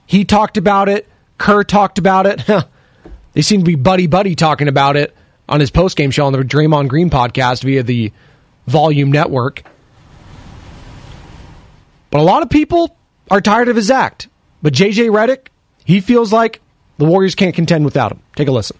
He 0.05 0.25
talked 0.25 0.57
about 0.57 0.89
it. 0.89 1.07
Kerr 1.37 1.63
talked 1.63 1.97
about 1.97 2.25
it. 2.27 2.41
they 3.33 3.41
seem 3.41 3.61
to 3.61 3.65
be 3.65 3.75
buddy 3.75 4.07
buddy 4.07 4.35
talking 4.35 4.67
about 4.67 4.95
it 4.95 5.15
on 5.49 5.59
his 5.59 5.69
post 5.69 5.97
game 5.97 6.11
show 6.11 6.25
on 6.25 6.33
the 6.33 6.39
Draymond 6.39 6.87
Green 6.87 7.09
podcast 7.09 7.63
via 7.63 7.83
the 7.83 8.11
Volume 8.67 9.11
Network. 9.11 9.63
But 12.09 12.19
a 12.19 12.23
lot 12.23 12.41
of 12.41 12.49
people 12.49 12.95
are 13.29 13.41
tired 13.41 13.69
of 13.69 13.75
his 13.75 13.91
act. 13.91 14.27
But 14.61 14.73
JJ 14.73 15.09
Redick, 15.09 15.47
he 15.83 16.01
feels 16.01 16.31
like 16.31 16.61
the 16.97 17.05
Warriors 17.05 17.35
can't 17.35 17.55
contend 17.55 17.83
without 17.85 18.11
him. 18.11 18.21
Take 18.35 18.47
a 18.47 18.51
listen. 18.51 18.77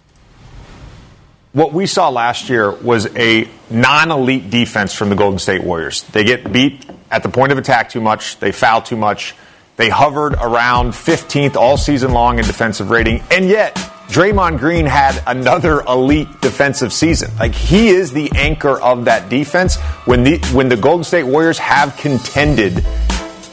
What 1.52 1.74
we 1.74 1.86
saw 1.86 2.08
last 2.08 2.48
year 2.48 2.70
was 2.70 3.14
a 3.14 3.46
non 3.68 4.10
elite 4.10 4.48
defense 4.48 4.94
from 4.94 5.10
the 5.10 5.16
Golden 5.16 5.38
State 5.38 5.62
Warriors. 5.62 6.02
They 6.04 6.24
get 6.24 6.50
beat 6.50 6.86
at 7.10 7.22
the 7.22 7.28
point 7.28 7.52
of 7.52 7.58
attack 7.58 7.90
too 7.90 8.00
much, 8.00 8.38
they 8.38 8.52
foul 8.52 8.80
too 8.80 8.96
much. 8.96 9.34
They 9.76 9.90
hovered 9.90 10.34
around 10.34 10.92
15th 10.92 11.56
all 11.56 11.76
season 11.76 12.12
long 12.12 12.38
in 12.38 12.46
defensive 12.46 12.90
rating, 12.90 13.22
and 13.30 13.48
yet 13.48 13.74
Draymond 14.08 14.60
Green 14.60 14.86
had 14.86 15.22
another 15.26 15.82
elite 15.82 16.28
defensive 16.40 16.90
season. 16.90 17.30
Like 17.38 17.54
he 17.54 17.88
is 17.88 18.12
the 18.12 18.30
anchor 18.34 18.80
of 18.80 19.04
that 19.04 19.28
defense. 19.28 19.76
When 20.06 20.24
the 20.24 20.38
when 20.54 20.70
the 20.70 20.76
Golden 20.76 21.04
State 21.04 21.24
Warriors 21.24 21.58
have 21.58 21.94
contended, 21.98 22.82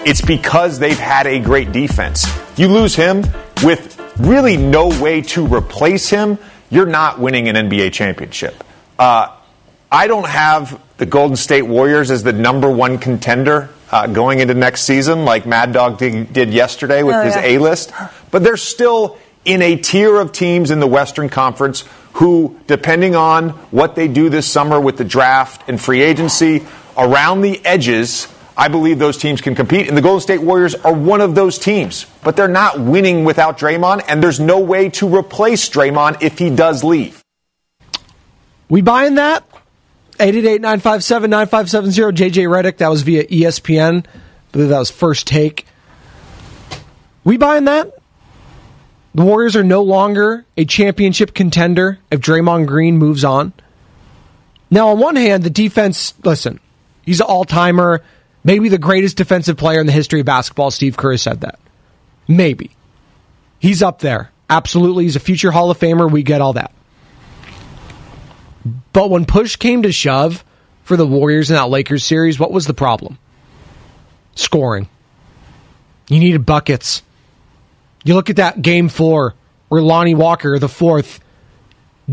it's 0.05 0.21
because 0.21 0.79
they've 0.79 0.97
had 0.97 1.27
a 1.27 1.39
great 1.39 1.73
defense. 1.73 2.25
You 2.57 2.69
lose 2.69 2.95
him 2.95 3.25
with 3.61 3.99
really 4.19 4.55
no 4.55 4.87
way 5.01 5.21
to 5.21 5.45
replace 5.45 6.09
him, 6.09 6.37
you're 6.69 6.85
not 6.85 7.19
winning 7.19 7.47
an 7.47 7.55
NBA 7.55 7.93
championship. 7.93 8.63
Uh, 8.97 9.35
I 9.91 10.07
don't 10.07 10.27
have 10.27 10.81
the 10.97 11.05
Golden 11.05 11.35
State 11.35 11.63
Warriors 11.63 12.11
as 12.11 12.23
the 12.23 12.33
number 12.33 12.69
one 12.69 12.97
contender 12.99 13.69
uh, 13.91 14.05
going 14.07 14.39
into 14.39 14.53
next 14.53 14.83
season, 14.83 15.25
like 15.25 15.45
Mad 15.45 15.71
Dog 15.73 15.97
did, 15.97 16.31
did 16.31 16.53
yesterday 16.53 17.01
with 17.01 17.15
Oh, 17.15 17.23
his 17.23 17.35
yeah. 17.35 17.45
A 17.45 17.57
list. 17.57 17.91
But 18.29 18.43
they're 18.43 18.57
still 18.57 19.17
in 19.45 19.61
a 19.61 19.75
tier 19.77 20.17
of 20.17 20.31
teams 20.31 20.69
in 20.69 20.79
the 20.79 20.85
Western 20.87 21.29
Conference 21.29 21.85
who, 22.13 22.59
depending 22.67 23.15
on 23.15 23.49
what 23.71 23.95
they 23.95 24.07
do 24.07 24.29
this 24.29 24.45
summer 24.45 24.79
with 24.79 24.97
the 24.97 25.05
draft 25.05 25.67
and 25.69 25.79
free 25.81 26.01
agency, 26.01 26.65
around 26.97 27.41
the 27.41 27.63
edges, 27.65 28.27
I 28.59 28.67
believe 28.67 28.99
those 28.99 29.15
teams 29.15 29.39
can 29.39 29.55
compete. 29.55 29.87
And 29.87 29.95
the 29.95 30.01
Golden 30.01 30.19
State 30.19 30.41
Warriors 30.41 30.75
are 30.75 30.91
one 30.91 31.21
of 31.21 31.33
those 31.33 31.57
teams. 31.57 32.05
But 32.25 32.35
they're 32.35 32.49
not 32.49 32.77
winning 32.77 33.23
without 33.23 33.57
Draymond, 33.57 34.03
and 34.09 34.21
there's 34.21 34.41
no 34.41 34.59
way 34.59 34.89
to 34.89 35.07
replace 35.07 35.69
Draymond 35.69 36.21
if 36.21 36.37
he 36.37 36.49
does 36.49 36.83
leave. 36.83 37.23
We 38.67 38.81
buying 38.81 39.15
that? 39.15 39.45
888-957-9570. 40.17 42.11
JJ 42.11 42.47
Redick, 42.49 42.77
that 42.79 42.89
was 42.89 43.03
via 43.03 43.25
ESPN. 43.27 44.05
I 44.05 44.09
believe 44.51 44.67
that 44.67 44.79
was 44.79 44.91
first 44.91 45.25
take. 45.25 45.65
We 47.23 47.37
buying 47.37 47.63
that? 47.63 47.93
The 49.15 49.23
Warriors 49.23 49.55
are 49.55 49.63
no 49.63 49.83
longer 49.83 50.45
a 50.57 50.65
championship 50.65 51.33
contender 51.33 51.99
if 52.11 52.19
Draymond 52.19 52.67
Green 52.67 52.97
moves 52.97 53.23
on. 53.23 53.53
Now, 54.69 54.89
on 54.89 54.99
one 54.99 55.15
hand, 55.15 55.43
the 55.43 55.49
defense, 55.49 56.13
listen, 56.25 56.59
he's 57.03 57.21
an 57.21 57.25
all 57.25 57.45
timer, 57.45 58.03
maybe 58.43 58.69
the 58.69 58.77
greatest 58.77 59.17
defensive 59.17 59.57
player 59.57 59.79
in 59.79 59.85
the 59.85 59.91
history 59.91 60.19
of 60.19 60.25
basketball. 60.25 60.71
Steve 60.71 60.97
Kerr 60.97 61.17
said 61.17 61.41
that. 61.41 61.59
Maybe. 62.27 62.71
He's 63.59 63.83
up 63.83 63.99
there. 63.99 64.31
Absolutely. 64.49 65.03
He's 65.03 65.15
a 65.15 65.19
future 65.19 65.51
Hall 65.51 65.71
of 65.71 65.79
Famer. 65.79 66.09
We 66.09 66.23
get 66.23 66.41
all 66.41 66.53
that. 66.53 66.73
But 68.93 69.09
when 69.09 69.25
push 69.25 69.55
came 69.55 69.83
to 69.83 69.91
shove 69.91 70.43
for 70.83 70.97
the 70.97 71.05
Warriors 71.05 71.49
in 71.49 71.55
that 71.55 71.69
Lakers 71.69 72.03
series, 72.03 72.39
what 72.39 72.51
was 72.51 72.65
the 72.65 72.73
problem? 72.73 73.17
Scoring. 74.35 74.89
You 76.07 76.19
needed 76.19 76.45
buckets. 76.45 77.03
You 78.03 78.15
look 78.15 78.29
at 78.29 78.37
that 78.37 78.61
game 78.61 78.89
four 78.89 79.35
where 79.67 79.81
Lonnie 79.81 80.15
Walker, 80.15 80.57
the 80.57 80.69
fourth, 80.69 81.19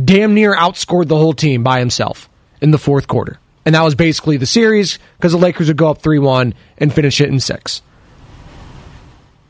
damn 0.05 0.35
near 0.35 0.55
outscored 0.55 1.09
the 1.09 1.17
whole 1.17 1.33
team 1.33 1.63
by 1.63 1.79
himself 1.79 2.29
in 2.61 2.71
the 2.71 2.79
fourth 2.79 3.07
quarter. 3.07 3.39
And 3.67 3.75
that 3.75 3.83
was 3.83 3.97
basically 3.97 4.37
the 4.37 4.47
series 4.47 5.01
because 5.19 5.33
the 5.33 5.39
Lakers 5.39 5.67
would 5.67 5.77
go 5.77 5.91
up 5.91 6.01
3 6.01 6.21
1 6.21 6.55
and 6.79 6.95
finish 6.95 7.21
it 7.21 7.29
in 7.29 7.41
six. 7.41 7.83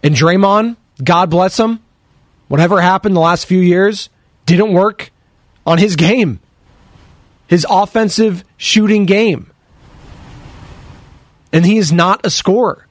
And 0.03 0.15
Draymond, 0.15 0.77
God 1.05 1.31
bless 1.31 1.61
him, 1.61 1.81
whatever 2.49 2.81
happened 2.81 3.15
the 3.15 3.21
last 3.21 3.47
few 3.47 3.61
years 3.61 4.09
didn't 4.47 4.73
work 4.73 5.11
on 5.67 5.79
his 5.79 5.97
game, 5.97 6.41
his 7.47 7.67
offensive 7.69 8.43
shooting 8.57 9.05
game. 9.05 9.51
And 11.53 11.67
he 11.67 11.77
is 11.77 11.93
not 11.93 12.25
a 12.25 12.31
scorer. 12.31 12.87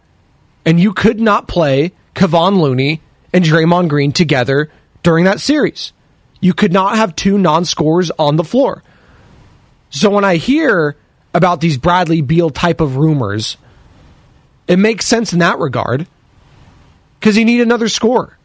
And 0.64 0.80
you 0.80 0.94
could 0.94 1.20
not 1.20 1.48
play 1.48 1.94
Kevon 2.16 2.60
Looney 2.62 3.02
and 3.34 3.44
Draymond 3.44 3.90
Green 3.90 4.12
together 4.12 4.72
during 5.04 5.26
that 5.26 5.40
series. 5.40 5.92
You 6.40 6.54
could 6.54 6.74
not 6.74 6.98
have 6.98 7.16
two 7.16 7.38
non 7.38 7.66
scorers 7.66 8.12
on 8.12 8.36
the 8.36 8.44
floor. 8.44 8.84
So 9.90 10.10
when 10.10 10.26
I 10.26 10.36
hear 10.36 10.96
about 11.36 11.60
these 11.60 11.78
Bradley 11.78 12.22
Beal 12.22 12.50
type 12.50 12.80
of 12.80 12.96
rumors, 12.96 13.58
it 14.68 14.78
makes 14.78 15.06
sense 15.06 15.34
in 15.34 15.40
that 15.40 15.60
regard 15.60 16.08
because 17.20 17.38
you 17.38 17.44
need 17.44 17.60
another 17.60 17.90
score, 17.90 18.38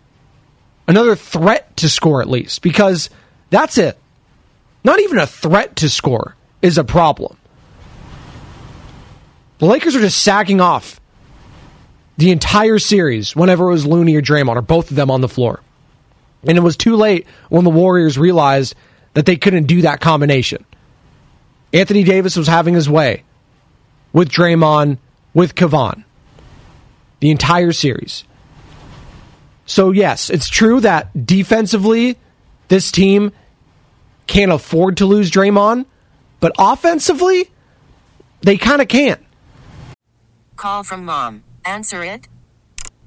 another 0.88 1.14
threat 1.14 1.76
to 1.79 1.88
score 1.88 2.20
at 2.20 2.29
least, 2.29 2.62
because 2.62 3.09
that's 3.48 3.79
it. 3.79 3.96
Not 4.83 4.98
even 4.98 5.18
a 5.18 5.26
threat 5.26 5.76
to 5.76 5.88
score 5.88 6.35
is 6.62 6.79
a 6.79 6.85
problem. 6.85 7.37
The 9.59 9.66
Lakers 9.66 9.94
are 9.94 10.00
just 10.00 10.22
sagging 10.22 10.61
off 10.61 11.00
the 12.16 12.33
entire 12.33 12.81
series 12.81 13.37
whenever 13.37 13.68
it 13.68 13.72
was 13.72 13.87
Looney 13.87 14.16
or 14.16 14.22
Draymond 14.22 14.57
or 14.57 14.62
both 14.62 14.90
of 14.90 14.96
them 14.96 15.12
on 15.12 15.20
the 15.20 15.29
floor. 15.29 15.61
And 16.42 16.59
it 16.59 16.62
was 16.62 16.76
too 16.76 16.96
late 16.96 17.26
when 17.50 17.64
the 17.64 17.70
Warriors 17.70 18.18
realized 18.18 18.74
that 19.14 19.26
they 19.26 19.37
couldn't 19.37 19.64
do 19.64 19.83
that 19.83 20.00
combination. 20.00 20.64
Anthony 21.72 22.02
Davis 22.02 22.37
was 22.37 22.48
having 22.48 22.74
his 22.74 22.88
way 22.88 23.22
with 24.12 24.28
Draymond, 24.28 24.98
with 25.35 25.54
Kevon, 25.54 26.04
the 27.20 27.30
entire 27.30 27.72
series. 27.72 28.24
So, 29.66 29.92
yes, 29.92 30.30
it's 30.30 30.48
true 30.48 30.80
that 30.80 31.26
defensively, 31.26 32.18
this 32.68 32.90
team 32.90 33.33
can't 34.26 34.50
afford 34.50 34.96
to 34.96 35.06
lose 35.06 35.30
Draymond, 35.30 35.87
but 36.40 36.52
offensively, 36.59 37.50
they 38.40 38.56
kind 38.56 38.83
of 38.83 38.88
can't. 38.88 39.24
Call 40.56 40.83
from 40.83 41.04
mom. 41.04 41.44
Answer 41.64 42.02
it. 42.02 42.28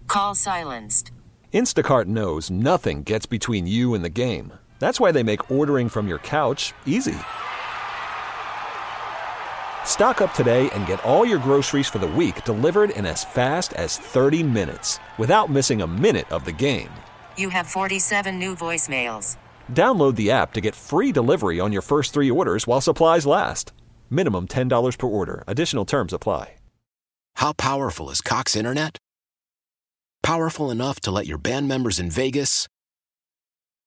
Call 0.07 0.35
silenced. 0.35 1.11
Instacart 1.53 2.05
knows 2.05 2.49
nothing 2.49 3.03
gets 3.03 3.25
between 3.25 3.67
you 3.67 3.93
and 3.93 4.03
the 4.03 4.09
game. 4.09 4.53
That's 4.79 4.99
why 4.99 5.11
they 5.11 5.23
make 5.23 5.51
ordering 5.51 5.89
from 5.89 6.07
your 6.07 6.19
couch 6.19 6.73
easy. 6.85 7.15
Stock 9.85 10.19
up 10.19 10.33
today 10.33 10.69
and 10.71 10.87
get 10.87 11.03
all 11.05 11.25
your 11.25 11.37
groceries 11.37 11.87
for 11.87 11.99
the 11.99 12.07
week 12.07 12.43
delivered 12.43 12.89
in 12.89 13.05
as 13.05 13.23
fast 13.23 13.73
as 13.73 13.97
30 13.97 14.41
minutes 14.41 14.99
without 15.19 15.49
missing 15.51 15.81
a 15.81 15.87
minute 15.87 16.29
of 16.31 16.43
the 16.43 16.51
game. 16.51 16.89
You 17.37 17.49
have 17.49 17.67
47 17.67 18.39
new 18.39 18.55
voicemails. 18.55 19.37
Download 19.71 20.15
the 20.15 20.31
app 20.31 20.53
to 20.53 20.61
get 20.61 20.73
free 20.73 21.11
delivery 21.11 21.59
on 21.59 21.71
your 21.71 21.83
first 21.83 22.11
three 22.11 22.31
orders 22.31 22.65
while 22.65 22.81
supplies 22.81 23.27
last. 23.27 23.71
Minimum 24.09 24.47
$10 24.47 24.97
per 24.97 25.07
order. 25.07 25.43
Additional 25.47 25.85
terms 25.85 26.11
apply. 26.11 26.55
How 27.37 27.53
powerful 27.53 28.09
is 28.09 28.21
Cox 28.21 28.55
Internet? 28.55 28.97
Powerful 30.21 30.69
enough 30.71 30.99
to 31.01 31.11
let 31.11 31.27
your 31.27 31.37
band 31.37 31.67
members 31.67 31.99
in 31.99 32.09
Vegas, 32.09 32.67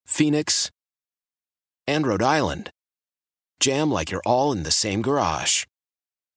Phoenix, 0.05 0.69
and 1.87 2.05
Rhode 2.05 2.21
Island 2.21 2.69
jam 3.59 3.89
like 3.89 4.11
you're 4.11 4.21
all 4.25 4.51
in 4.51 4.63
the 4.63 4.71
same 4.71 5.01
garage. 5.01 5.63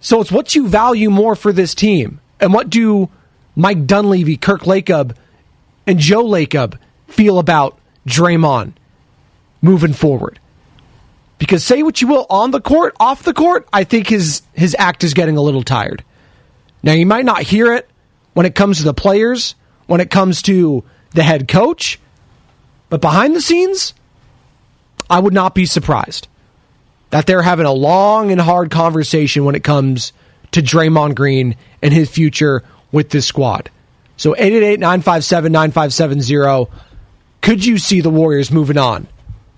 So 0.00 0.20
it's 0.20 0.32
what 0.32 0.54
you 0.54 0.68
value 0.68 1.10
more 1.10 1.34
for 1.34 1.52
this 1.52 1.74
team. 1.74 2.20
And 2.40 2.52
what 2.52 2.70
do 2.70 3.08
Mike 3.56 3.86
Dunleavy, 3.86 4.36
Kirk 4.36 4.62
Lacob, 4.62 5.16
and 5.86 5.98
Joe 5.98 6.24
Lacob 6.24 6.78
feel 7.08 7.38
about 7.38 7.78
Draymond 8.06 8.74
moving 9.60 9.92
forward? 9.92 10.38
Because 11.38 11.64
say 11.64 11.82
what 11.82 12.00
you 12.00 12.08
will 12.08 12.26
on 12.30 12.50
the 12.50 12.60
court, 12.60 12.94
off 12.98 13.22
the 13.22 13.34
court, 13.34 13.68
I 13.72 13.84
think 13.84 14.08
his 14.08 14.42
his 14.54 14.74
act 14.78 15.04
is 15.04 15.14
getting 15.14 15.36
a 15.36 15.42
little 15.42 15.62
tired. 15.62 16.04
Now 16.82 16.92
you 16.92 17.06
might 17.06 17.24
not 17.24 17.42
hear 17.42 17.72
it 17.72 17.88
when 18.34 18.46
it 18.46 18.54
comes 18.54 18.78
to 18.78 18.84
the 18.84 18.94
players, 18.94 19.54
when 19.86 20.00
it 20.00 20.10
comes 20.10 20.42
to 20.42 20.84
the 21.12 21.22
head 21.22 21.48
coach, 21.48 21.98
but 22.88 23.00
behind 23.00 23.34
the 23.34 23.40
scenes, 23.40 23.94
I 25.08 25.20
would 25.20 25.32
not 25.32 25.54
be 25.54 25.64
surprised 25.64 26.28
that 27.10 27.26
they're 27.26 27.42
having 27.42 27.66
a 27.66 27.72
long 27.72 28.30
and 28.30 28.40
hard 28.40 28.70
conversation 28.70 29.44
when 29.44 29.54
it 29.54 29.64
comes 29.64 30.14
to 30.52 30.62
Draymond 30.62 31.14
Green 31.14 31.56
and 31.82 31.92
his 31.92 32.08
future 32.10 32.64
with 32.92 33.10
this 33.10 33.26
squad. 33.26 33.70
So 34.16 34.32
888-957-9570. 34.34 36.70
Could 37.40 37.64
you 37.64 37.78
see 37.78 38.00
the 38.00 38.10
Warriors 38.10 38.50
moving 38.50 38.78
on 38.78 39.06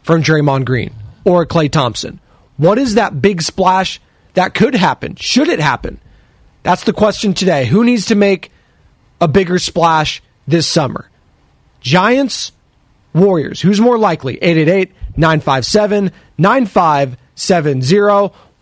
from 0.03 0.23
Draymond 0.23 0.67
Green 0.67 0.93
or 1.25 1.47
Klay 1.47 1.71
Thompson? 1.71 2.21
What 2.57 2.79
is 2.79 2.97
that 2.97 3.23
big 3.23 3.43
splash 3.43 4.01
that 4.35 4.55
could 4.55 4.75
happen? 4.75 5.17
Should 5.17 5.49
it 5.49 5.61
happen? 5.61 5.99
That's 6.63 6.85
the 6.85 6.93
question 6.93 7.33
today. 7.33 7.65
Who 7.65 7.85
needs 7.85 8.05
to 8.07 8.15
make 8.15 8.53
a 9.21 9.29
bigger 9.29 9.59
splash 9.59 10.23
this 10.47 10.67
summer? 10.67 11.09
Giants, 11.81 12.53
Warriors. 13.15 13.63
Who's 13.63 13.81
more 13.81 13.99
likely? 13.99 14.35
888 14.35 14.93
957 15.17 16.13
9570. 16.39 17.17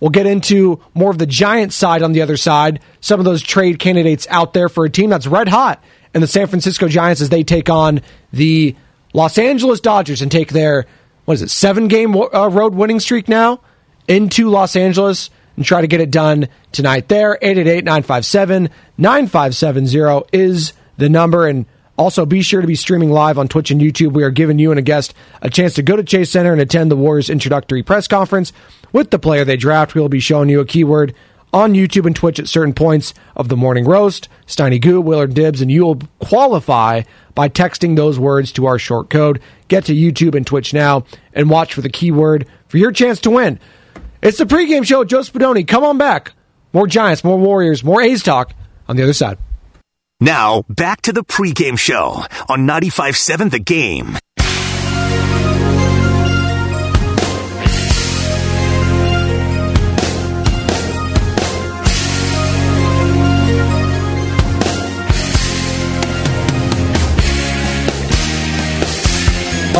We'll 0.00 0.10
get 0.10 0.26
into 0.26 0.80
more 0.94 1.10
of 1.10 1.18
the 1.18 1.26
Giants 1.26 1.74
side 1.74 2.02
on 2.02 2.12
the 2.12 2.22
other 2.22 2.36
side. 2.36 2.80
Some 3.00 3.18
of 3.18 3.24
those 3.24 3.42
trade 3.42 3.78
candidates 3.78 4.26
out 4.30 4.52
there 4.52 4.68
for 4.68 4.84
a 4.84 4.90
team 4.90 5.10
that's 5.10 5.26
red 5.26 5.48
hot. 5.48 5.82
And 6.14 6.22
the 6.22 6.28
San 6.28 6.46
Francisco 6.46 6.88
Giants 6.88 7.20
as 7.20 7.28
they 7.28 7.42
take 7.42 7.68
on 7.68 8.00
the 8.32 8.76
Los 9.12 9.38
Angeles 9.38 9.80
Dodgers 9.80 10.22
and 10.22 10.30
take 10.30 10.52
their, 10.52 10.86
what 11.24 11.34
is 11.34 11.42
it, 11.42 11.50
seven 11.50 11.88
game 11.88 12.14
uh, 12.16 12.48
road 12.48 12.74
winning 12.74 13.00
streak 13.00 13.28
now 13.28 13.60
into 14.06 14.48
Los 14.48 14.76
Angeles 14.76 15.30
and 15.56 15.64
try 15.64 15.80
to 15.80 15.86
get 15.86 16.00
it 16.00 16.10
done 16.10 16.48
tonight 16.70 17.08
there. 17.08 17.34
888 17.42 17.84
957 17.84 18.70
9570 18.96 20.28
is 20.32 20.72
the 20.96 21.08
number. 21.08 21.48
And 21.48 21.66
also, 21.98 22.24
be 22.24 22.42
sure 22.42 22.60
to 22.60 22.66
be 22.66 22.76
streaming 22.76 23.10
live 23.10 23.38
on 23.38 23.48
Twitch 23.48 23.72
and 23.72 23.80
YouTube. 23.80 24.12
We 24.12 24.22
are 24.22 24.30
giving 24.30 24.60
you 24.60 24.70
and 24.70 24.78
a 24.78 24.82
guest 24.82 25.14
a 25.42 25.50
chance 25.50 25.74
to 25.74 25.82
go 25.82 25.96
to 25.96 26.04
Chase 26.04 26.30
Center 26.30 26.52
and 26.52 26.60
attend 26.60 26.92
the 26.92 26.96
Warriors 26.96 27.28
introductory 27.28 27.82
press 27.82 28.06
conference 28.06 28.52
with 28.92 29.10
the 29.10 29.18
player 29.18 29.44
they 29.44 29.56
draft. 29.56 29.96
We'll 29.96 30.08
be 30.08 30.20
showing 30.20 30.48
you 30.48 30.60
a 30.60 30.64
keyword 30.64 31.12
on 31.52 31.72
YouTube 31.74 32.06
and 32.06 32.14
Twitch 32.14 32.38
at 32.38 32.46
certain 32.46 32.72
points 32.72 33.14
of 33.34 33.48
the 33.48 33.56
morning 33.56 33.84
roast. 33.84 34.28
Steiny 34.46 34.80
Goo, 34.80 35.00
Willard 35.00 35.34
Dibs, 35.34 35.60
and 35.60 35.72
you 35.72 35.84
will 35.84 35.98
qualify 36.20 37.02
by 37.34 37.48
texting 37.48 37.96
those 37.96 38.16
words 38.16 38.52
to 38.52 38.66
our 38.66 38.78
short 38.78 39.10
code. 39.10 39.40
Get 39.66 39.86
to 39.86 39.94
YouTube 39.94 40.36
and 40.36 40.46
Twitch 40.46 40.72
now 40.72 41.04
and 41.32 41.50
watch 41.50 41.74
for 41.74 41.80
the 41.80 41.90
keyword 41.90 42.46
for 42.68 42.78
your 42.78 42.92
chance 42.92 43.18
to 43.22 43.30
win. 43.30 43.58
It's 44.22 44.38
the 44.38 44.44
pregame 44.44 44.84
show. 44.84 45.02
Joe 45.02 45.20
Spadoni, 45.20 45.66
come 45.66 45.82
on 45.82 45.98
back. 45.98 46.30
More 46.72 46.86
Giants, 46.86 47.24
more 47.24 47.38
Warriors, 47.38 47.82
more 47.82 48.00
A's 48.00 48.22
talk 48.22 48.52
on 48.86 48.94
the 48.94 49.02
other 49.02 49.12
side. 49.12 49.38
Now, 50.20 50.64
back 50.68 51.02
to 51.02 51.12
the 51.12 51.22
pregame 51.22 51.78
show 51.78 52.24
on 52.48 52.66
95.7 52.66 53.52
The 53.52 53.60
Game. 53.60 54.18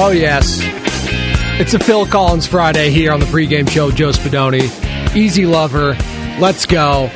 Oh, 0.01 0.13
yes. 0.13 0.61
It's 1.61 1.75
a 1.75 1.81
Phil 1.81 2.07
Collins 2.07 2.47
Friday 2.47 2.91
here 2.91 3.11
on 3.11 3.19
the 3.19 3.27
pregame 3.27 3.69
show. 3.69 3.91
Joe 3.91 4.11
Spadoni, 4.11 5.17
Easy 5.17 5.47
Lover. 5.47 5.97
Let's 6.39 6.65
go. 6.65 7.11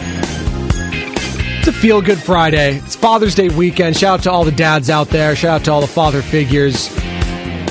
It's 1.63 1.69
a 1.69 1.73
feel 1.73 2.03
good 2.03 2.19
Friday. 2.19 2.79
It's 2.79 2.97
Father's 2.97 3.37
Day 3.37 3.49
weekend. 3.49 3.97
Shout 3.97 4.19
out 4.19 4.23
to 4.25 4.33
all 4.33 4.43
the 4.43 4.51
dads 4.51 4.91
out 4.91 5.11
there. 5.11 5.37
Shout 5.37 5.61
out 5.61 5.65
to 5.67 5.71
all 5.71 5.81
the 5.81 5.87
father 5.87 6.21
figures. 6.21 6.93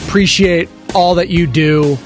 appreciate 0.07 0.69
all 0.95 1.15
that 1.15 1.27
you 1.27 1.45
do. 1.45 1.97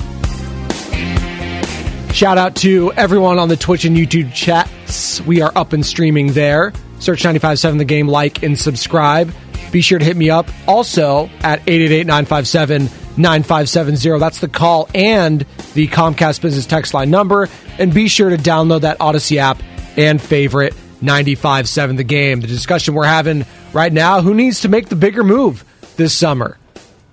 Shout 2.11 2.39
out 2.39 2.55
to 2.55 2.91
everyone 2.93 3.37
on 3.37 3.49
the 3.49 3.55
Twitch 3.55 3.85
and 3.85 3.95
YouTube 3.95 4.33
chats. 4.33 5.21
We 5.21 5.43
are 5.43 5.51
up 5.55 5.73
and 5.73 5.85
streaming 5.85 6.33
there. 6.33 6.73
Search 6.97 7.23
957 7.23 7.77
the 7.77 7.85
game, 7.85 8.07
like 8.07 8.41
and 8.41 8.57
subscribe. 8.57 9.31
Be 9.71 9.81
sure 9.81 9.99
to 9.99 10.05
hit 10.05 10.17
me 10.17 10.31
up 10.31 10.49
also 10.67 11.29
at 11.41 11.59
888 11.67 12.07
957 12.07 12.89
9570. 13.15 14.17
That's 14.17 14.39
the 14.39 14.47
call 14.47 14.89
and 14.95 15.45
the 15.75 15.87
Comcast 15.89 16.41
Business 16.41 16.65
Text 16.65 16.95
Line 16.95 17.11
number. 17.11 17.47
And 17.77 17.93
be 17.93 18.07
sure 18.07 18.31
to 18.31 18.37
download 18.37 18.81
that 18.81 18.97
Audacy 18.97 19.37
app 19.37 19.61
and 19.95 20.19
favorite 20.19 20.73
95.7 21.05 21.97
the 21.97 22.03
game. 22.03 22.41
The 22.41 22.47
discussion 22.47 22.93
we're 22.93 23.05
having 23.05 23.45
right 23.73 23.91
now 23.91 24.21
who 24.21 24.33
needs 24.33 24.61
to 24.61 24.69
make 24.69 24.89
the 24.89 24.95
bigger 24.95 25.23
move 25.23 25.63
this 25.95 26.15
summer? 26.15 26.57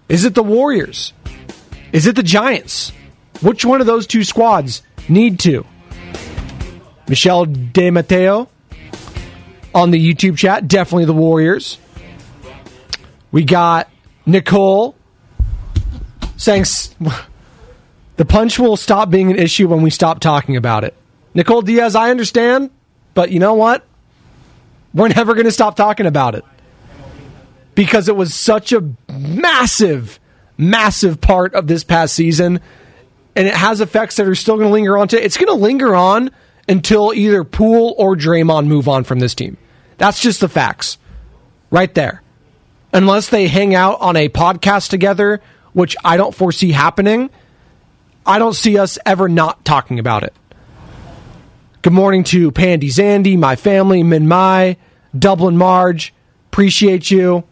Is 0.08 0.24
it 0.24 0.34
the 0.34 0.42
Warriors? 0.42 1.12
Is 1.92 2.06
it 2.06 2.16
the 2.16 2.22
Giants? 2.22 2.92
Which 3.40 3.64
one 3.64 3.80
of 3.80 3.86
those 3.86 4.06
two 4.06 4.24
squads 4.24 4.82
need 5.08 5.40
to? 5.40 5.64
Michelle 7.08 7.44
De 7.44 7.90
Matteo 7.90 8.48
on 9.74 9.90
the 9.90 10.14
YouTube 10.14 10.36
chat, 10.36 10.68
definitely 10.68 11.06
the 11.06 11.12
Warriors. 11.12 11.78
We 13.30 13.44
got 13.44 13.90
Nicole 14.26 14.94
saying 16.36 16.64
the 18.16 18.24
punch 18.24 18.58
will 18.58 18.76
stop 18.76 19.10
being 19.10 19.30
an 19.30 19.38
issue 19.38 19.68
when 19.68 19.82
we 19.82 19.90
stop 19.90 20.20
talking 20.20 20.56
about 20.56 20.84
it. 20.84 20.94
Nicole 21.34 21.62
Diaz, 21.62 21.96
I 21.96 22.10
understand, 22.10 22.70
but 23.14 23.30
you 23.30 23.38
know 23.38 23.54
what? 23.54 23.84
We're 24.94 25.08
never 25.08 25.34
going 25.34 25.46
to 25.46 25.52
stop 25.52 25.76
talking 25.76 26.06
about 26.06 26.34
it 26.34 26.44
because 27.74 28.08
it 28.08 28.16
was 28.16 28.34
such 28.34 28.72
a 28.72 28.92
massive, 29.10 30.20
massive 30.58 31.20
part 31.20 31.54
of 31.54 31.66
this 31.66 31.84
past 31.84 32.14
season, 32.14 32.60
and 33.34 33.48
it 33.48 33.54
has 33.54 33.80
effects 33.80 34.16
that 34.16 34.28
are 34.28 34.34
still 34.34 34.56
going 34.56 34.68
to 34.68 34.72
linger 34.72 34.98
on. 34.98 35.08
To 35.08 35.22
it's 35.22 35.36
going 35.36 35.48
to 35.48 35.54
linger 35.54 35.94
on 35.94 36.30
until 36.68 37.12
either 37.14 37.44
Poole 37.44 37.94
or 37.98 38.16
Draymond 38.16 38.66
move 38.66 38.88
on 38.88 39.04
from 39.04 39.18
this 39.18 39.34
team. 39.34 39.56
That's 39.98 40.20
just 40.20 40.40
the 40.40 40.48
facts, 40.48 40.98
right 41.70 41.92
there. 41.94 42.22
Unless 42.92 43.30
they 43.30 43.48
hang 43.48 43.74
out 43.74 44.00
on 44.00 44.16
a 44.16 44.28
podcast 44.28 44.90
together, 44.90 45.40
which 45.72 45.96
I 46.04 46.18
don't 46.18 46.34
foresee 46.34 46.72
happening, 46.72 47.30
I 48.26 48.38
don't 48.38 48.54
see 48.54 48.78
us 48.78 48.98
ever 49.06 49.28
not 49.28 49.64
talking 49.64 49.98
about 49.98 50.22
it. 50.22 50.34
Good 51.82 51.92
morning 51.92 52.22
to 52.24 52.52
Pandy 52.52 52.90
Zandy, 52.90 53.36
my 53.36 53.56
family, 53.56 54.04
Min 54.04 54.28
Mai, 54.28 54.76
Dublin 55.18 55.56
Marge. 55.56 56.14
Appreciate 56.46 57.10
you. 57.10 57.42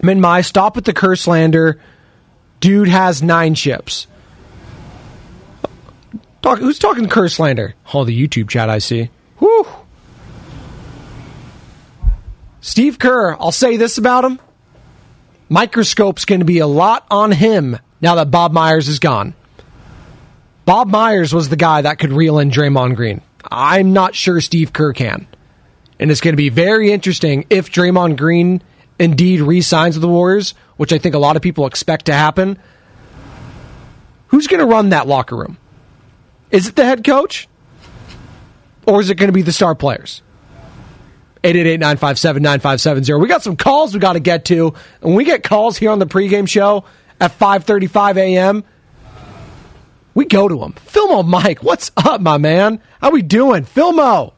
Min 0.00 0.20
Mai, 0.20 0.42
stop 0.42 0.76
with 0.76 0.84
the 0.84 0.92
curse 0.92 1.26
lander. 1.26 1.80
Dude 2.60 2.86
has 2.86 3.20
nine 3.20 3.56
ships. 3.56 4.06
Talk, 6.40 6.60
who's 6.60 6.78
talking 6.78 7.08
curse 7.08 7.40
lander? 7.40 7.74
Oh, 7.92 8.04
the 8.04 8.16
YouTube 8.16 8.48
chat 8.48 8.70
I 8.70 8.78
see. 8.78 9.10
Whew. 9.38 9.66
Steve 12.60 13.00
Kerr, 13.00 13.34
I'll 13.40 13.50
say 13.50 13.76
this 13.76 13.98
about 13.98 14.24
him. 14.24 14.38
Microscope's 15.48 16.26
going 16.26 16.40
to 16.40 16.44
be 16.44 16.60
a 16.60 16.68
lot 16.68 17.04
on 17.10 17.32
him 17.32 17.76
now 18.00 18.14
that 18.14 18.30
Bob 18.30 18.52
Myers 18.52 18.86
is 18.86 19.00
gone. 19.00 19.34
Bob 20.64 20.86
Myers 20.86 21.34
was 21.34 21.48
the 21.48 21.56
guy 21.56 21.82
that 21.82 21.98
could 21.98 22.12
reel 22.12 22.38
in 22.38 22.50
Draymond 22.50 22.94
Green. 22.94 23.20
I'm 23.50 23.92
not 23.92 24.14
sure 24.14 24.40
Steve 24.40 24.72
Kerr 24.72 24.92
can. 24.92 25.26
And 25.98 26.10
it's 26.10 26.20
going 26.20 26.32
to 26.32 26.36
be 26.36 26.48
very 26.48 26.92
interesting 26.92 27.46
if 27.50 27.70
Draymond 27.70 28.16
Green 28.16 28.62
indeed 28.98 29.40
re-signs 29.40 29.96
with 29.96 30.02
the 30.02 30.08
Warriors, 30.08 30.54
which 30.76 30.92
I 30.92 30.98
think 30.98 31.14
a 31.14 31.18
lot 31.18 31.36
of 31.36 31.42
people 31.42 31.66
expect 31.66 32.06
to 32.06 32.12
happen. 32.12 32.58
Who's 34.28 34.46
going 34.46 34.60
to 34.60 34.66
run 34.66 34.90
that 34.90 35.06
locker 35.06 35.36
room? 35.36 35.58
Is 36.50 36.66
it 36.66 36.76
the 36.76 36.84
head 36.84 37.04
coach? 37.04 37.48
Or 38.86 39.00
is 39.00 39.10
it 39.10 39.16
going 39.16 39.28
to 39.28 39.32
be 39.32 39.42
the 39.42 39.52
star 39.52 39.74
players? 39.74 40.22
888-957-9570. 41.44 43.20
We 43.20 43.28
got 43.28 43.42
some 43.42 43.56
calls 43.56 43.94
we 43.94 44.00
got 44.00 44.14
to 44.14 44.20
get 44.20 44.44
to. 44.46 44.74
And 45.02 45.14
we 45.14 45.24
get 45.24 45.42
calls 45.42 45.76
here 45.76 45.90
on 45.90 45.98
the 45.98 46.06
pregame 46.06 46.48
show 46.48 46.84
at 47.20 47.38
5.35 47.38 48.16
a.m., 48.16 48.64
we 50.18 50.24
go 50.24 50.48
to 50.48 50.64
him. 50.64 50.72
Filmo 50.72 51.24
Mike, 51.24 51.62
what's 51.62 51.92
up, 51.96 52.20
my 52.20 52.38
man? 52.38 52.82
How 53.00 53.10
we 53.10 53.22
doing? 53.22 53.64
Filmo. 53.64 54.32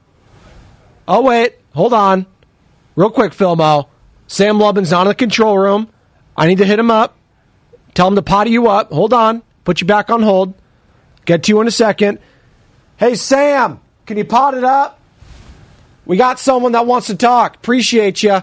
Oh, 1.08 1.22
wait. 1.22 1.54
Hold 1.72 1.94
on. 1.94 2.26
Real 2.96 3.08
quick, 3.08 3.32
Filmo. 3.32 3.88
Sam 4.26 4.58
Lubin's 4.58 4.90
not 4.90 5.02
in 5.02 5.08
the 5.08 5.14
control 5.14 5.58
room. 5.58 5.88
I 6.36 6.48
need 6.48 6.58
to 6.58 6.66
hit 6.66 6.78
him 6.78 6.90
up. 6.90 7.16
Tell 7.94 8.06
him 8.08 8.14
to 8.14 8.20
potty 8.20 8.50
you 8.50 8.68
up. 8.68 8.92
Hold 8.92 9.14
on. 9.14 9.42
Put 9.64 9.80
you 9.80 9.86
back 9.86 10.10
on 10.10 10.20
hold. 10.20 10.52
Get 11.24 11.44
to 11.44 11.52
you 11.52 11.62
in 11.62 11.66
a 11.66 11.70
second. 11.70 12.18
Hey, 12.98 13.14
Sam, 13.14 13.80
can 14.04 14.18
you 14.18 14.26
pot 14.26 14.52
it 14.52 14.64
up? 14.64 15.00
We 16.04 16.18
got 16.18 16.38
someone 16.38 16.72
that 16.72 16.84
wants 16.84 17.06
to 17.06 17.16
talk. 17.16 17.56
Appreciate 17.56 18.22
you. 18.22 18.42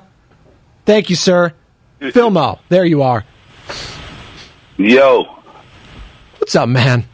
Thank 0.87 1.11
you, 1.11 1.15
sir. 1.15 1.53
Filmo, 2.01 2.57
there 2.69 2.83
you 2.83 3.03
are. 3.03 3.25
Yo. 4.77 5.25
What's 6.39 6.55
up, 6.55 6.67
man? 6.67 7.07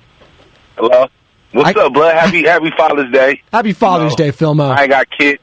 Hello. 0.83 1.07
What's 1.53 1.77
I, 1.77 1.81
up, 1.85 1.93
bud? 1.93 2.13
Happy 2.13 2.43
Happy 2.43 2.69
Father's 2.75 3.09
Day. 3.09 3.41
Happy 3.53 3.71
Father's 3.71 4.15
Day, 4.15 4.33
Filmo. 4.33 4.69
I 4.69 4.81
ain't 4.81 4.89
got 4.89 5.09
kids. 5.09 5.41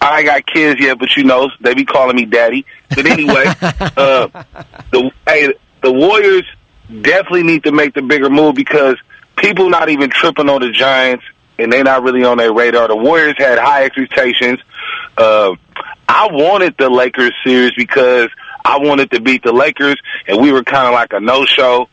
I 0.00 0.20
ain't 0.20 0.26
got 0.26 0.46
kids 0.46 0.80
yet, 0.80 0.98
but 0.98 1.14
you 1.18 1.24
know 1.24 1.50
they 1.60 1.74
be 1.74 1.84
calling 1.84 2.16
me 2.16 2.24
daddy. 2.24 2.64
But 2.88 3.04
anyway, 3.04 3.44
uh, 3.60 4.28
the 4.90 5.10
hey, 5.26 5.52
the 5.82 5.92
Warriors 5.92 6.44
definitely 6.88 7.42
need 7.42 7.64
to 7.64 7.72
make 7.72 7.92
the 7.92 8.00
bigger 8.00 8.30
move 8.30 8.54
because 8.54 8.96
people 9.36 9.68
not 9.68 9.90
even 9.90 10.08
tripping 10.08 10.48
on 10.48 10.62
the 10.62 10.70
Giants 10.70 11.26
and 11.58 11.70
they're 11.70 11.84
not 11.84 12.02
really 12.04 12.24
on 12.24 12.38
their 12.38 12.54
radar. 12.54 12.88
The 12.88 12.96
Warriors 12.96 13.34
had 13.36 13.58
high 13.58 13.84
expectations. 13.84 14.60
Uh, 15.18 15.56
I 16.08 16.28
wanted 16.30 16.74
the 16.78 16.88
Lakers 16.88 17.34
series 17.44 17.72
because 17.76 18.30
I 18.64 18.78
wanted 18.78 19.10
to 19.10 19.20
beat 19.20 19.42
the 19.42 19.52
Lakers, 19.52 19.96
and 20.26 20.40
we 20.40 20.52
were 20.52 20.62
kind 20.62 20.86
of 20.86 20.94
like 20.94 21.12
a 21.12 21.20
no-show. 21.20 21.90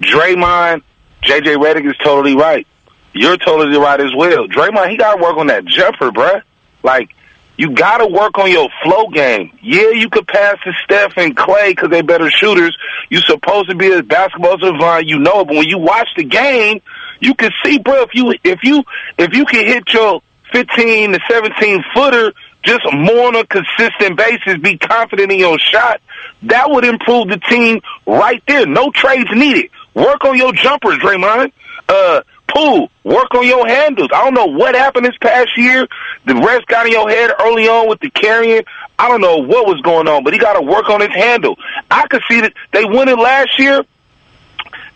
Draymond 0.00 0.82
JJ 1.22 1.56
Redick 1.56 1.88
is 1.88 1.96
totally 1.98 2.34
right. 2.34 2.66
You're 3.12 3.36
totally 3.36 3.76
right 3.76 4.00
as 4.00 4.14
well. 4.14 4.46
Draymond, 4.46 4.90
he 4.90 4.96
got 4.96 5.16
to 5.16 5.22
work 5.22 5.36
on 5.36 5.48
that 5.48 5.64
jumper, 5.64 6.10
bruh. 6.10 6.42
Like, 6.82 7.14
you 7.56 7.72
got 7.74 7.98
to 7.98 8.06
work 8.06 8.38
on 8.38 8.50
your 8.50 8.68
flow 8.82 9.08
game. 9.08 9.58
Yeah, 9.62 9.90
you 9.90 10.08
could 10.08 10.26
pass 10.26 10.56
to 10.64 10.72
Steph 10.84 11.12
and 11.16 11.36
Klay 11.36 11.70
because 11.70 11.90
they're 11.90 12.02
better 12.02 12.30
shooters. 12.30 12.76
You're 13.10 13.20
supposed 13.20 13.68
to 13.68 13.74
be 13.74 13.92
a 13.92 14.02
basketball 14.02 14.58
savant, 14.58 15.08
you 15.08 15.18
know. 15.18 15.44
But 15.44 15.56
when 15.56 15.68
you 15.68 15.78
watch 15.78 16.08
the 16.16 16.24
game, 16.24 16.80
you 17.20 17.34
can 17.34 17.50
see, 17.62 17.78
bro. 17.78 18.02
If 18.02 18.14
you 18.14 18.34
if 18.44 18.60
you 18.62 18.82
if 19.18 19.34
you 19.34 19.44
can 19.44 19.66
hit 19.66 19.92
your 19.92 20.22
15 20.52 21.12
to 21.12 21.20
17 21.28 21.84
footer 21.94 22.32
just 22.62 22.80
more 22.92 23.28
on 23.28 23.36
a 23.36 23.46
consistent 23.46 24.16
basis, 24.16 24.56
be 24.62 24.78
confident 24.78 25.32
in 25.32 25.38
your 25.38 25.58
shot, 25.58 26.00
that 26.44 26.70
would 26.70 26.84
improve 26.84 27.28
the 27.28 27.38
team 27.38 27.80
right 28.06 28.42
there. 28.46 28.66
No 28.66 28.90
trades 28.90 29.30
needed. 29.34 29.70
Work 29.94 30.24
on 30.24 30.36
your 30.36 30.52
jumpers, 30.52 30.98
Draymond. 30.98 31.52
Uh, 31.88 32.22
Poole, 32.48 32.90
work 33.04 33.32
on 33.34 33.46
your 33.46 33.66
handles. 33.66 34.08
I 34.12 34.24
don't 34.24 34.34
know 34.34 34.46
what 34.46 34.74
happened 34.74 35.06
this 35.06 35.16
past 35.20 35.56
year. 35.56 35.86
The 36.26 36.34
rest 36.34 36.66
got 36.66 36.86
in 36.86 36.92
your 36.92 37.08
head 37.08 37.30
early 37.40 37.68
on 37.68 37.88
with 37.88 38.00
the 38.00 38.10
carrying. 38.10 38.62
I 38.98 39.08
don't 39.08 39.20
know 39.20 39.38
what 39.38 39.66
was 39.66 39.80
going 39.82 40.08
on, 40.08 40.24
but 40.24 40.32
he 40.32 40.38
got 40.38 40.54
to 40.54 40.62
work 40.62 40.88
on 40.88 41.00
his 41.00 41.10
handle. 41.10 41.56
I 41.90 42.06
could 42.08 42.22
see 42.28 42.40
that 42.40 42.52
they 42.72 42.84
won 42.84 43.08
it 43.08 43.18
last 43.18 43.58
year. 43.58 43.84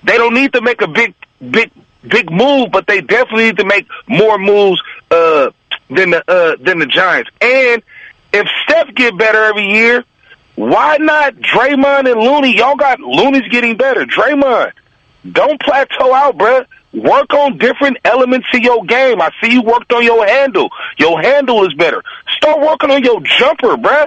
They 0.02 0.16
don't 0.16 0.35
need 0.35 0.52
to 0.54 0.61
make 0.61 0.83
a 0.83 0.88
big, 0.88 1.14
big, 1.50 1.70
big 2.07 2.30
move, 2.30 2.70
but 2.72 2.87
they 2.87 3.00
definitely 3.00 3.44
need 3.46 3.59
to 3.59 3.64
make 3.64 3.87
more 4.07 4.38
moves 4.38 4.83
uh, 5.11 5.50
than 5.88 6.11
the 6.11 6.24
uh, 6.28 6.57
than 6.61 6.78
the 6.78 6.87
Giants. 6.87 7.30
And 7.40 7.83
if 8.33 8.48
Steph 8.64 8.94
get 8.94 9.16
better 9.16 9.44
every 9.44 9.70
year, 9.70 10.04
why 10.57 10.98
not 10.98 11.35
Draymond 11.37 12.10
and 12.10 12.21
Looney? 12.21 12.56
Y'all 12.56 12.77
got 12.77 13.00
Looney's 13.00 13.48
getting 13.48 13.77
better. 13.77 14.04
Draymond, 14.04 14.73
don't 15.31 15.60
plateau 15.60 16.12
out, 16.14 16.37
bruh. 16.37 16.66
Work 16.92 17.35
on 17.35 17.58
different 17.58 17.96
elements 18.04 18.46
of 18.54 18.60
your 18.60 18.85
game. 18.85 19.20
I 19.20 19.31
see 19.42 19.52
you 19.52 19.62
worked 19.62 19.92
on 19.92 20.04
your 20.04 20.25
handle. 20.27 20.68
Your 20.96 21.20
handle 21.20 21.66
is 21.66 21.75
better. 21.75 22.02
Start 22.37 22.60
working 22.60 22.90
on 22.90 23.02
your 23.02 23.20
jumper, 23.20 23.77
bruh. 23.77 24.06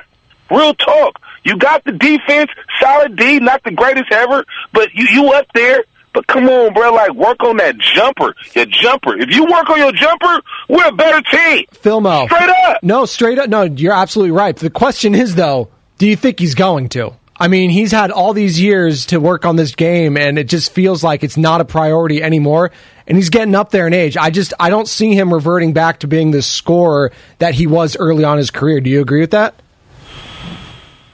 Real 0.49 0.73
talk. 0.73 1.19
You 1.43 1.57
got 1.57 1.83
the 1.83 1.91
defense, 1.91 2.49
solid 2.79 3.15
D, 3.17 3.39
not 3.39 3.63
the 3.63 3.71
greatest 3.71 4.11
ever, 4.11 4.45
but 4.71 4.93
you 4.93 5.07
you 5.11 5.33
up 5.33 5.47
there. 5.53 5.83
But 6.13 6.27
come 6.27 6.47
on, 6.47 6.73
bro, 6.73 6.93
like 6.93 7.13
work 7.13 7.43
on 7.43 7.57
that 7.57 7.77
jumper. 7.77 8.33
Your 8.55 8.65
jumper. 8.65 9.17
If 9.17 9.29
you 9.35 9.43
work 9.43 9.69
on 9.69 9.77
your 9.77 9.91
jumper, 9.91 10.41
we're 10.69 10.87
a 10.87 10.91
better 10.91 11.21
team. 11.29 11.65
Filmo. 11.73 12.25
Straight 12.25 12.49
up. 12.49 12.81
No, 12.81 13.05
straight 13.05 13.37
up. 13.37 13.49
No, 13.49 13.63
you're 13.63 13.93
absolutely 13.93 14.31
right. 14.31 14.55
The 14.55 14.69
question 14.69 15.13
is 15.13 15.35
though, 15.35 15.69
do 15.97 16.07
you 16.07 16.15
think 16.15 16.39
he's 16.39 16.55
going 16.55 16.89
to? 16.89 17.13
I 17.39 17.47
mean, 17.47 17.69
he's 17.69 17.91
had 17.91 18.09
all 18.09 18.33
these 18.33 18.59
years 18.59 19.07
to 19.07 19.19
work 19.19 19.45
on 19.45 19.55
this 19.55 19.75
game, 19.75 20.17
and 20.17 20.39
it 20.39 20.45
just 20.47 20.71
feels 20.71 21.03
like 21.03 21.23
it's 21.23 21.37
not 21.37 21.61
a 21.61 21.65
priority 21.65 22.23
anymore. 22.23 22.71
And 23.05 23.15
he's 23.15 23.29
getting 23.29 23.55
up 23.55 23.69
there 23.69 23.87
in 23.87 23.93
age. 23.93 24.17
I 24.17 24.31
just 24.31 24.53
I 24.59 24.69
don't 24.69 24.87
see 24.87 25.13
him 25.13 25.33
reverting 25.33 25.73
back 25.73 25.99
to 25.99 26.07
being 26.07 26.31
the 26.31 26.41
scorer 26.41 27.11
that 27.39 27.53
he 27.53 27.67
was 27.67 27.95
early 27.95 28.23
on 28.23 28.33
in 28.33 28.37
his 28.39 28.51
career. 28.51 28.81
Do 28.81 28.89
you 28.89 29.01
agree 29.01 29.21
with 29.21 29.31
that? 29.31 29.55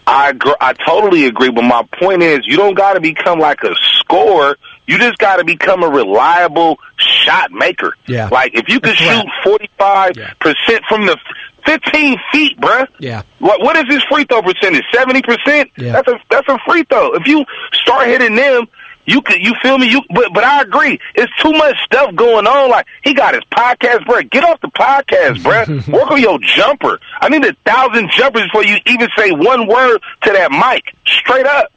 I 0.06 0.30
agree, 0.30 0.56
I 0.60 0.74
totally 0.74 1.26
agree, 1.28 1.50
but 1.50 1.64
my 1.64 1.88
point 2.00 2.24
is, 2.24 2.40
you 2.44 2.58
don't 2.58 2.76
got 2.76 2.94
to 2.94 3.02
become 3.02 3.40
like 3.40 3.64
a 3.64 3.74
scorer. 4.00 4.58
You 4.86 4.98
just 4.98 5.18
got 5.18 5.38
to 5.38 5.46
become 5.46 5.82
a 5.82 5.88
reliable 5.88 6.78
shot 6.98 7.52
maker. 7.52 7.96
Yeah. 8.06 8.28
Like 8.30 8.54
if 8.54 8.68
you 8.68 8.80
can 8.80 8.96
shoot 8.96 9.26
forty 9.44 9.70
five 9.78 10.14
percent 10.40 10.84
from 10.90 11.06
the 11.06 11.18
fifteen 11.66 12.18
feet, 12.32 12.60
bruh. 12.60 12.88
Yeah. 13.00 13.24
What 13.40 13.62
what 13.62 13.76
is 13.76 13.86
his 13.88 14.04
free 14.12 14.26
throw 14.26 14.42
percentage? 14.42 14.84
Seventy 14.94 15.22
percent. 15.22 15.72
Yeah. 15.78 15.94
That's 15.94 16.08
a 16.08 16.20
that's 16.30 16.48
a 16.48 16.58
free 16.68 16.84
throw. 16.84 17.14
If 17.14 17.28
you 17.28 17.46
start 17.74 18.08
hitting 18.08 18.36
them, 18.36 18.68
you 19.06 19.22
could 19.22 19.42
you 19.42 19.54
feel 19.62 19.78
me? 19.78 19.90
You 19.90 20.02
but 20.14 20.34
but 20.34 20.44
I 20.44 20.62
agree. 20.62 21.00
It's 21.16 21.32
too 21.42 21.52
much 21.52 21.76
stuff 21.84 22.16
going 22.16 22.48
on. 22.48 22.70
Like 22.70 22.88
he 23.04 23.14
got 23.14 23.34
his 23.34 23.44
podcast, 23.52 24.06
bruh. 24.06 24.30
Get 24.30 24.44
off 24.44 24.62
the 24.62 24.70
podcast, 24.70 25.44
bruh. 25.44 25.88
Work 25.94 26.12
on 26.12 26.22
your 26.22 26.40
jumper. 26.40 27.00
I 27.20 27.30
need 27.30 27.46
a 27.46 27.54
thousand 27.66 28.12
jumpers 28.12 28.44
before 28.44 28.64
you 28.64 28.78
even 28.86 29.10
say 29.18 29.32
one 29.32 29.68
word 29.68 30.00
to 30.24 30.32
that 30.32 30.52
mic. 30.52 30.96
Straight 31.06 31.46
up. 31.46 31.73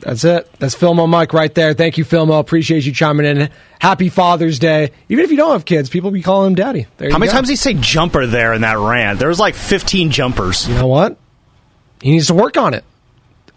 That's 0.00 0.24
it. 0.24 0.50
That's 0.58 0.74
Filmo 0.74 1.08
Mike 1.08 1.32
right 1.32 1.54
there. 1.54 1.74
Thank 1.74 1.98
you, 1.98 2.04
Filmo. 2.04 2.38
Appreciate 2.38 2.84
you 2.86 2.92
chiming 2.92 3.26
in. 3.26 3.50
Happy 3.80 4.08
Father's 4.08 4.58
Day. 4.58 4.92
Even 5.08 5.24
if 5.24 5.30
you 5.30 5.36
don't 5.36 5.52
have 5.52 5.64
kids, 5.64 5.88
people 5.88 6.10
be 6.10 6.22
calling 6.22 6.48
him 6.48 6.54
daddy. 6.54 6.86
There 6.98 7.10
How 7.10 7.18
many 7.18 7.28
go. 7.28 7.34
times 7.36 7.48
did 7.48 7.52
he 7.52 7.56
say 7.56 7.74
jumper 7.74 8.26
there 8.26 8.54
in 8.54 8.60
that 8.62 8.78
rant? 8.78 9.18
There 9.18 9.28
was 9.28 9.40
like 9.40 9.54
15 9.54 10.10
jumpers. 10.10 10.68
You 10.68 10.74
know 10.74 10.86
what? 10.86 11.18
He 12.00 12.10
needs 12.12 12.28
to 12.28 12.34
work 12.34 12.56
on 12.56 12.74
it. 12.74 12.84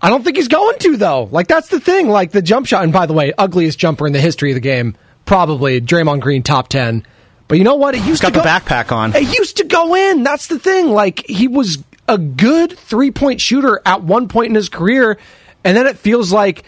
I 0.01 0.09
don't 0.09 0.24
think 0.24 0.38
he's 0.38 0.47
going 0.47 0.78
to 0.80 0.97
though. 0.97 1.24
Like 1.32 1.47
that's 1.47 1.67
the 1.67 1.80
thing. 1.80 2.07
Like 2.09 2.32
the 2.32 2.41
jump 2.41 2.65
shot, 2.67 2.84
and 2.84 2.93
by 2.93 3.05
the 3.05 3.13
way, 3.13 3.34
ugliest 3.38 3.78
jumper 3.78 4.07
in 4.07 4.13
the 4.13 4.22
history 4.22 4.51
of 4.51 4.55
the 4.55 4.61
game, 4.61 4.95
probably 5.26 5.82
Draymond 5.82 6.22
Green 6.22 6.41
top 6.41 6.70
ten. 6.70 7.05
But 7.49 7.57
you 7.57 7.63
know 7.63 7.76
what? 7.76 7.95
It 7.95 8.03
used 8.05 8.22
got 8.22 8.34
to 8.34 8.39
the 8.39 8.45
backpack 8.45 8.91
on. 8.93 9.13
It 9.15 9.38
used 9.38 9.57
to 9.57 9.65
go 9.65 9.95
in. 9.95 10.24
That's 10.24 10.47
the 10.47 10.57
thing. 10.57 10.88
Like 10.91 11.26
he 11.28 11.47
was 11.49 11.84
a 12.07 12.17
good 12.17 12.78
three 12.78 13.11
point 13.11 13.41
shooter 13.41 13.82
at 13.86 14.01
one 14.03 14.30
point 14.30 14.49
in 14.49 14.55
his 14.55 14.70
career, 14.70 15.17
and 15.64 15.76
then 15.76 15.88
it 15.88 15.97
feels 15.97 16.32
like 16.32 16.64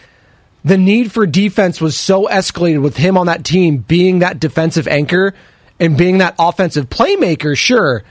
the 0.64 0.78
need 0.78 1.12
for 1.12 1.26
defense 1.26 1.80
was 1.80 1.96
so 1.96 2.26
escalated 2.26 2.82
with 2.82 2.96
him 2.96 3.18
on 3.18 3.26
that 3.26 3.44
team 3.44 3.78
being 3.78 4.20
that 4.20 4.38
defensive 4.38 4.86
anchor 4.86 5.34
and 5.80 5.96
being 5.96 6.18
that 6.18 6.36
offensive 6.38 6.88
playmaker, 6.88 7.56
sure, 7.56 8.04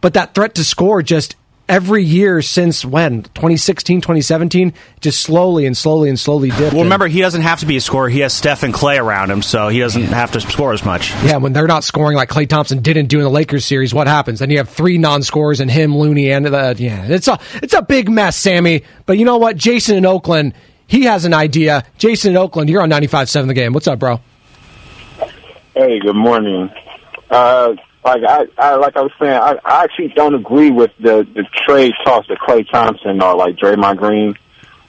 but 0.00 0.14
that 0.14 0.34
threat 0.34 0.56
to 0.56 0.64
score 0.64 1.02
just 1.02 1.36
every 1.68 2.02
year 2.04 2.42
since 2.42 2.84
when? 2.84 3.22
2016 3.22 4.00
2017 4.00 4.72
just 5.00 5.20
slowly 5.20 5.66
and 5.66 5.76
slowly 5.76 6.08
and 6.08 6.18
slowly 6.18 6.50
dipped 6.50 6.72
Well, 6.74 6.84
remember, 6.84 7.06
he 7.06 7.20
doesn't 7.20 7.42
have 7.42 7.60
to 7.60 7.66
be 7.66 7.76
a 7.76 7.80
scorer. 7.80 8.08
He 8.08 8.20
has 8.20 8.32
Steph 8.32 8.62
and 8.62 8.72
Klay 8.72 9.02
around 9.02 9.30
him, 9.30 9.42
so 9.42 9.68
he 9.68 9.78
doesn't 9.80 10.02
have 10.04 10.32
to 10.32 10.40
score 10.40 10.72
as 10.72 10.84
much. 10.84 11.10
yeah 11.24 11.36
when 11.36 11.52
they're 11.52 11.66
not 11.66 11.84
scoring 11.84 12.16
like 12.16 12.28
Klay 12.28 12.48
Thompson 12.48 12.80
didn't 12.82 13.06
do 13.06 13.18
in 13.18 13.24
the 13.24 13.30
lakers 13.30 13.64
series 13.64 13.92
what 13.92 14.06
happens? 14.06 14.38
Then 14.38 14.50
you 14.50 14.58
have 14.58 14.68
three 14.68 14.98
non-scorers 14.98 15.60
and 15.60 15.70
him 15.70 15.96
looney 15.96 16.30
and 16.32 16.46
the 16.46 16.74
yeah 16.78 17.06
it's 17.08 17.28
a 17.28 17.38
it's 17.54 17.74
a 17.74 17.82
big 17.82 18.08
mess 18.08 18.36
sammy. 18.36 18.82
But 19.06 19.18
you 19.18 19.24
know 19.24 19.38
what? 19.38 19.56
Jason 19.56 19.96
in 19.96 20.06
oakland 20.06 20.54
he 20.86 21.04
has 21.04 21.24
an 21.26 21.34
idea. 21.34 21.84
Jason 21.98 22.30
in 22.30 22.36
oakland 22.36 22.70
you're 22.70 22.82
on 22.82 22.90
95.7 22.90 23.46
the 23.46 23.54
game. 23.54 23.72
What's 23.72 23.86
up 23.88 23.98
bro? 23.98 24.20
Hey, 25.74 26.00
good 26.00 26.16
morning. 26.16 26.70
Uh, 27.30 27.74
like 28.08 28.24
I, 28.24 28.46
I 28.56 28.74
like 28.76 28.96
I 28.96 29.02
was 29.02 29.12
saying, 29.20 29.32
I, 29.32 29.58
I 29.64 29.84
actually 29.84 30.08
don't 30.08 30.34
agree 30.34 30.70
with 30.70 30.90
the 30.98 31.26
the 31.34 31.44
trade 31.66 31.92
toss 32.04 32.26
to 32.26 32.36
Klay 32.36 32.68
Thompson 32.70 33.22
or 33.22 33.34
like 33.36 33.56
Draymond 33.56 33.98
Green. 33.98 34.34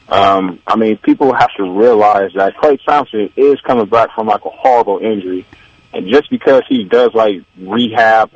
Um, 0.08 0.60
I 0.66 0.76
mean, 0.76 0.98
people 0.98 1.34
have 1.34 1.54
to 1.58 1.64
realize 1.64 2.32
that 2.34 2.56
Klay 2.56 2.80
Thompson 2.84 3.32
is 3.36 3.60
coming 3.62 3.86
back 3.86 4.10
from 4.16 4.28
like 4.28 4.44
a 4.46 4.50
horrible 4.50 5.00
injury, 5.00 5.46
and 5.94 6.08
just 6.08 6.30
because 6.30 6.64
he 6.68 6.84
does 6.86 7.14
like 7.14 7.44
rehab 7.60 8.32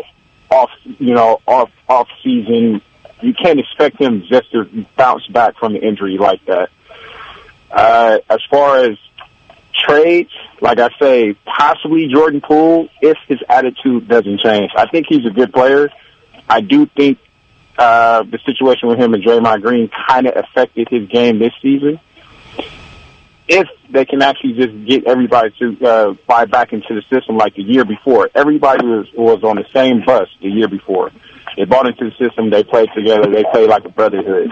off, 0.51 0.69
you 0.83 1.13
know, 1.13 1.41
off 1.47 1.71
off 1.87 2.07
season, 2.23 2.81
you 3.21 3.33
can't 3.33 3.59
expect 3.59 3.99
him 3.99 4.23
just 4.29 4.51
to 4.51 4.85
bounce 4.97 5.25
back 5.27 5.57
from 5.57 5.73
the 5.73 5.79
injury 5.79 6.17
like 6.17 6.43
that. 6.45 6.69
Uh, 7.71 8.19
as 8.29 8.39
far 8.51 8.77
as 8.83 8.97
trades, 9.87 10.31
like 10.61 10.79
I 10.79 10.89
say, 10.99 11.35
possibly 11.45 12.07
Jordan 12.07 12.41
Poole 12.41 12.89
if 13.01 13.17
his 13.27 13.39
attitude 13.49 14.07
doesn't 14.07 14.39
change. 14.39 14.71
I 14.75 14.87
think 14.87 15.07
he's 15.09 15.25
a 15.25 15.29
good 15.29 15.53
player. 15.53 15.89
I 16.49 16.61
do 16.61 16.85
think 16.85 17.19
uh, 17.77 18.23
the 18.23 18.39
situation 18.45 18.87
with 18.87 18.99
him 18.99 19.13
and 19.13 19.23
Draymond 19.23 19.61
Green 19.61 19.89
kind 20.07 20.27
of 20.27 20.35
affected 20.35 20.87
his 20.89 21.07
game 21.09 21.39
this 21.39 21.53
season. 21.61 21.99
If 23.47 23.67
they 23.89 24.05
can 24.05 24.21
actually 24.21 24.53
just 24.53 24.85
get 24.85 25.05
everybody 25.05 25.53
to 25.59 25.85
uh, 25.85 26.13
buy 26.27 26.45
back 26.45 26.71
into 26.71 26.95
the 26.95 27.01
system 27.13 27.37
like 27.37 27.55
the 27.55 27.63
year 27.63 27.83
before, 27.83 28.29
everybody 28.33 28.85
was 28.85 29.07
was 29.15 29.43
on 29.43 29.57
the 29.57 29.65
same 29.73 30.03
bus 30.05 30.29
the 30.41 30.47
year 30.47 30.69
before. 30.69 31.11
They 31.57 31.65
bought 31.65 31.87
into 31.87 32.09
the 32.09 32.25
system. 32.25 32.49
They 32.49 32.63
played 32.63 32.89
together. 32.95 33.29
They 33.29 33.43
played 33.51 33.69
like 33.69 33.85
a 33.85 33.89
brotherhood. 33.89 34.49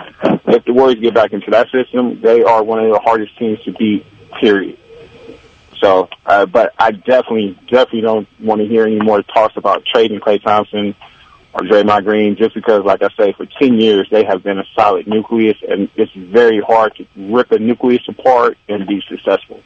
If 0.47 0.65
the 0.65 0.73
Warriors 0.73 0.99
get 0.99 1.13
back 1.13 1.31
into 1.31 1.49
that 1.51 1.69
system, 1.71 2.21
they 2.21 2.43
are 2.43 2.63
one 2.63 2.83
of 2.83 2.91
the 2.91 2.99
hardest 2.99 3.37
teams 3.39 3.61
to 3.63 3.71
beat. 3.71 4.05
Period. 4.39 4.77
So, 5.81 6.09
uh, 6.25 6.45
but 6.45 6.73
I 6.77 6.91
definitely, 6.91 7.57
definitely 7.67 8.01
don't 8.01 8.27
want 8.39 8.61
to 8.61 8.67
hear 8.67 8.85
any 8.85 8.99
more 8.99 9.23
talks 9.23 9.57
about 9.57 9.83
trading 9.85 10.19
Klay 10.19 10.39
Thompson 10.41 10.95
or 11.53 11.61
Draymond 11.61 12.05
Green, 12.05 12.35
just 12.37 12.53
because, 12.53 12.85
like 12.85 13.01
I 13.01 13.09
say, 13.17 13.33
for 13.33 13.47
ten 13.59 13.79
years 13.79 14.07
they 14.11 14.23
have 14.23 14.43
been 14.43 14.59
a 14.59 14.65
solid 14.75 15.07
nucleus, 15.07 15.57
and 15.67 15.89
it's 15.95 16.11
very 16.13 16.61
hard 16.61 16.95
to 16.95 17.05
rip 17.17 17.51
a 17.51 17.59
nucleus 17.59 18.03
apart 18.07 18.57
and 18.69 18.87
be 18.87 19.03
successful. 19.09 19.61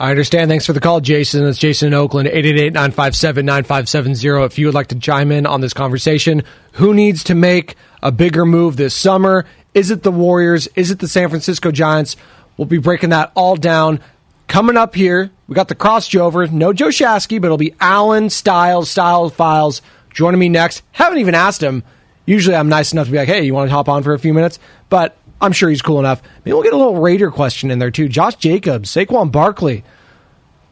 I 0.00 0.10
understand. 0.10 0.50
Thanks 0.50 0.66
for 0.66 0.72
the 0.72 0.80
call, 0.80 1.00
Jason. 1.00 1.46
It's 1.46 1.58
Jason 1.58 1.86
in 1.88 1.94
Oakland, 1.94 2.28
888-957-9570. 2.28 4.46
If 4.46 4.58
you 4.58 4.66
would 4.66 4.74
like 4.74 4.88
to 4.88 4.98
chime 4.98 5.30
in 5.30 5.46
on 5.46 5.60
this 5.60 5.72
conversation, 5.72 6.42
who 6.72 6.94
needs 6.94 7.22
to 7.24 7.36
make 7.36 7.76
a 8.02 8.10
bigger 8.10 8.44
move 8.44 8.76
this 8.76 8.92
summer? 8.94 9.46
Is 9.72 9.92
it 9.92 10.02
the 10.02 10.10
Warriors? 10.10 10.66
Is 10.74 10.90
it 10.90 10.98
the 10.98 11.06
San 11.06 11.28
Francisco 11.28 11.70
Giants? 11.70 12.16
We'll 12.56 12.66
be 12.66 12.78
breaking 12.78 13.10
that 13.10 13.30
all 13.36 13.54
down. 13.56 14.00
Coming 14.48 14.76
up 14.76 14.94
here, 14.94 15.30
we 15.48 15.54
got 15.54 15.68
the 15.68 15.74
crossover. 15.74 16.50
No 16.50 16.72
Joe 16.72 16.88
Shasky, 16.88 17.40
but 17.40 17.46
it'll 17.46 17.56
be 17.56 17.74
Alan 17.80 18.30
Stiles, 18.30 18.90
Stiles 18.90 19.32
Files, 19.32 19.82
joining 20.10 20.38
me 20.38 20.48
next. 20.48 20.82
Haven't 20.92 21.18
even 21.18 21.34
asked 21.34 21.62
him. 21.62 21.82
Usually 22.26 22.56
I'm 22.56 22.68
nice 22.68 22.92
enough 22.92 23.06
to 23.06 23.12
be 23.12 23.18
like, 23.18 23.28
hey, 23.28 23.44
you 23.44 23.54
want 23.54 23.68
to 23.68 23.74
hop 23.74 23.88
on 23.88 24.02
for 24.02 24.14
a 24.14 24.18
few 24.18 24.32
minutes? 24.32 24.58
But 24.88 25.16
I'm 25.40 25.52
sure 25.52 25.68
he's 25.68 25.82
cool 25.82 25.98
enough. 25.98 26.22
Maybe 26.44 26.54
we'll 26.54 26.62
get 26.62 26.72
a 26.72 26.76
little 26.76 27.00
Raider 27.00 27.30
question 27.30 27.70
in 27.70 27.78
there 27.78 27.90
too. 27.90 28.08
Josh 28.08 28.36
Jacobs, 28.36 28.90
Saquon 28.90 29.30
Barkley. 29.30 29.84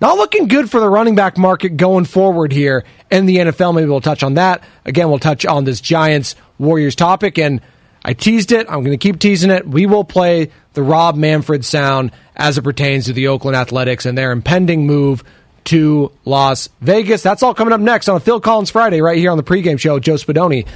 Not 0.01 0.16
looking 0.16 0.49
good 0.49 0.70
for 0.70 0.81
the 0.81 0.89
running 0.89 1.14
back 1.14 1.39
market 1.39 1.77
going 1.77 2.07
forward 2.07 2.53
here 2.53 2.85
in 3.11 3.27
the 3.27 3.37
NFL. 3.37 3.75
Maybe 3.75 3.89
we'll 3.89 4.01
touch 4.01 4.23
on 4.23 4.35
that. 4.35 4.64
Again, 4.85 5.09
we'll 5.09 5.20
touch 5.20 5.47
on 5.47 5.64
this 5.64 5.81
Giants 5.81 6.35
Warriors 6.59 6.97
topic. 6.97 7.39
And 7.39 7.61
I 8.05 8.15
teased 8.15 8.53
it. 8.53 8.67
I'm 8.69 8.81
going 8.81 8.91
to 8.93 8.97
keep 8.97 9.19
teasing 9.19 9.51
it. 9.51 9.67
We 9.67 9.87
will 9.87 10.05
play 10.05 10.51
the 10.75 10.83
Rob 10.83 11.17
Manfred 11.17 11.65
sound 11.65 12.13
as 12.35 12.59
it 12.59 12.63
pertains 12.63 13.07
to 13.07 13.13
the 13.13 13.29
Oakland 13.29 13.57
Athletics 13.57 14.07
and 14.07 14.17
their 14.19 14.33
impending 14.33 14.87
move 14.87 15.23
to 15.65 16.11
Las 16.25 16.69
Vegas. 16.81 17.23
That's 17.23 17.43
all 17.43 17.55
coming 17.55 17.73
up 17.73 17.81
next 17.81 18.09
on 18.09 18.17
a 18.17 18.21
Phil 18.21 18.41
Collins 18.41 18.71
Friday 18.71 19.01
right 19.01 19.19
here 19.19 19.31
on 19.31 19.37
the 19.37 19.45
pregame 19.45 19.79
show. 19.79 19.99
Joe 20.01 20.15
Spadoni, 20.15 20.67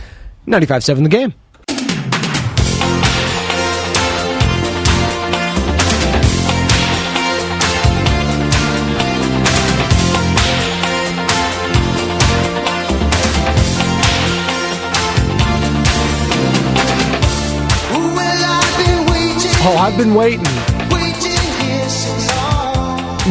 95.7 0.46 1.02
The 1.02 1.08
Game. 1.08 1.34
Oh, 19.68 19.76
I've 19.78 19.98
been 19.98 20.14
waiting. 20.14 20.46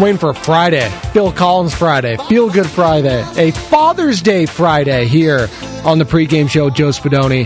Waiting 0.01 0.17
for 0.17 0.33
Friday. 0.33 0.89
Phil 1.13 1.31
Collins 1.31 1.73
Friday. 1.73 2.17
Feel 2.27 2.49
Good 2.49 2.67
Friday. 2.67 3.23
A 3.37 3.51
Father's 3.51 4.21
Day 4.21 4.45
Friday 4.45 5.05
here 5.05 5.47
on 5.85 5.97
the 5.97 6.03
pregame 6.03 6.49
show, 6.49 6.69
Joe 6.69 6.89
Spadoni. 6.89 7.45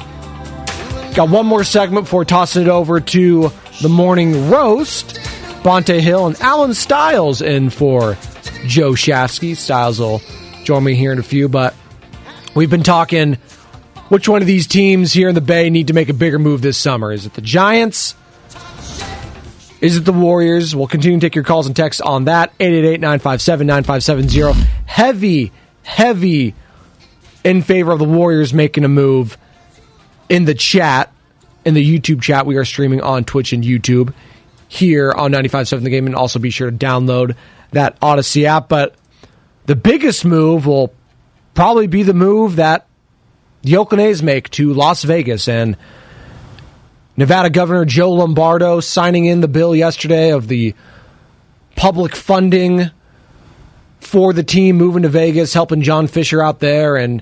Got 1.14 1.30
one 1.30 1.46
more 1.46 1.64
segment 1.64 2.06
before 2.06 2.26
tossing 2.26 2.64
it 2.64 2.68
over 2.68 3.00
to 3.00 3.52
the 3.84 3.90
morning 3.90 4.50
roast. 4.50 5.18
Bonta 5.62 6.00
Hill 6.00 6.26
and 6.26 6.42
Alan 6.42 6.74
Stiles 6.74 7.44
in 7.44 7.70
for 7.70 8.18
Joe 8.66 8.94
Shasky. 8.94 9.56
Stiles 9.56 10.00
will 10.00 10.20
join 10.64 10.84
me 10.84 10.96
here 10.96 11.12
in 11.12 11.20
a 11.20 11.24
few, 11.24 11.48
but 11.48 11.76
we've 12.56 12.72
been 12.72 12.82
talking 12.82 13.36
which 14.08 14.28
one 14.28 14.42
of 14.42 14.48
these 14.48 14.66
teams 14.66 15.14
here 15.14 15.30
in 15.30 15.36
the 15.36 15.42
Bay 15.42 15.70
need 15.70 15.86
to 15.88 15.94
make 15.94 16.10
a 16.10 16.14
bigger 16.16 16.40
move 16.40 16.64
this 16.64 16.80
summer. 16.80 17.12
Is 17.12 17.28
it 17.28 17.36
the 17.36 17.42
Giants? 17.42 18.16
Is 19.82 19.98
it 19.98 20.02
the 20.02 20.14
Warriors? 20.14 20.76
We'll 20.76 20.88
continue 20.88 21.20
to 21.20 21.26
take 21.26 21.36
your 21.36 21.44
calls 21.44 21.68
and 21.68 21.76
texts 21.76 22.02
on 22.02 22.26
that. 22.26 22.58
888-957-9570. 22.60 24.56
Heavy, 24.86 25.52
heavy 25.84 26.54
in 27.44 27.62
favor 27.62 27.92
of 27.92 28.00
the 28.00 28.06
Warriors 28.06 28.54
making 28.54 28.84
a 28.84 28.90
move 28.90 29.38
in 30.28 30.46
the 30.46 30.54
chat, 30.54 31.14
in 31.64 31.74
the 31.74 32.00
YouTube 32.00 32.22
chat. 32.22 32.46
We 32.46 32.58
are 32.58 32.66
streaming 32.66 33.02
on 33.02 33.24
Twitch 33.24 33.54
and 33.54 33.64
YouTube 33.64 34.14
here 34.68 35.12
on 35.12 35.32
95.7 35.32 35.84
The 35.84 35.90
Game, 35.90 36.06
and 36.06 36.16
also 36.16 36.40
be 36.40 36.50
sure 36.50 36.70
to 36.70 36.78
download 36.78 37.36
that 37.72 38.00
Audacy 38.02 38.44
app. 38.44 38.68
But 38.70 38.96
the 39.66 39.76
biggest 39.76 40.26
move 40.26 40.66
will 40.68 40.94
probably 41.54 41.88
be 41.88 42.04
the 42.04 42.14
move 42.14 42.58
that 42.58 42.86
the 43.62 43.78
Oakland 43.78 44.02
A's 44.02 44.22
make 44.22 44.50
to 44.52 44.74
Las 44.74 45.04
Vegas, 45.04 45.48
and 45.48 45.78
Nevada 47.20 47.50
Governor 47.50 47.84
Joe 47.84 48.14
Lombardo 48.14 48.80
signing 48.80 49.26
in 49.26 49.42
the 49.42 49.50
bill 49.50 49.76
yesterday 49.76 50.32
of 50.32 50.48
the 50.48 50.74
public 51.76 52.16
funding 52.16 52.92
for 54.00 54.32
the 54.32 54.42
team 54.42 54.78
moving 54.78 55.04
to 55.04 55.10
Vegas, 55.10 55.54
helping 55.54 55.82
John 55.82 56.08
Fisher 56.08 56.42
out 56.42 56.62
there. 56.62 56.96
And 56.96 57.22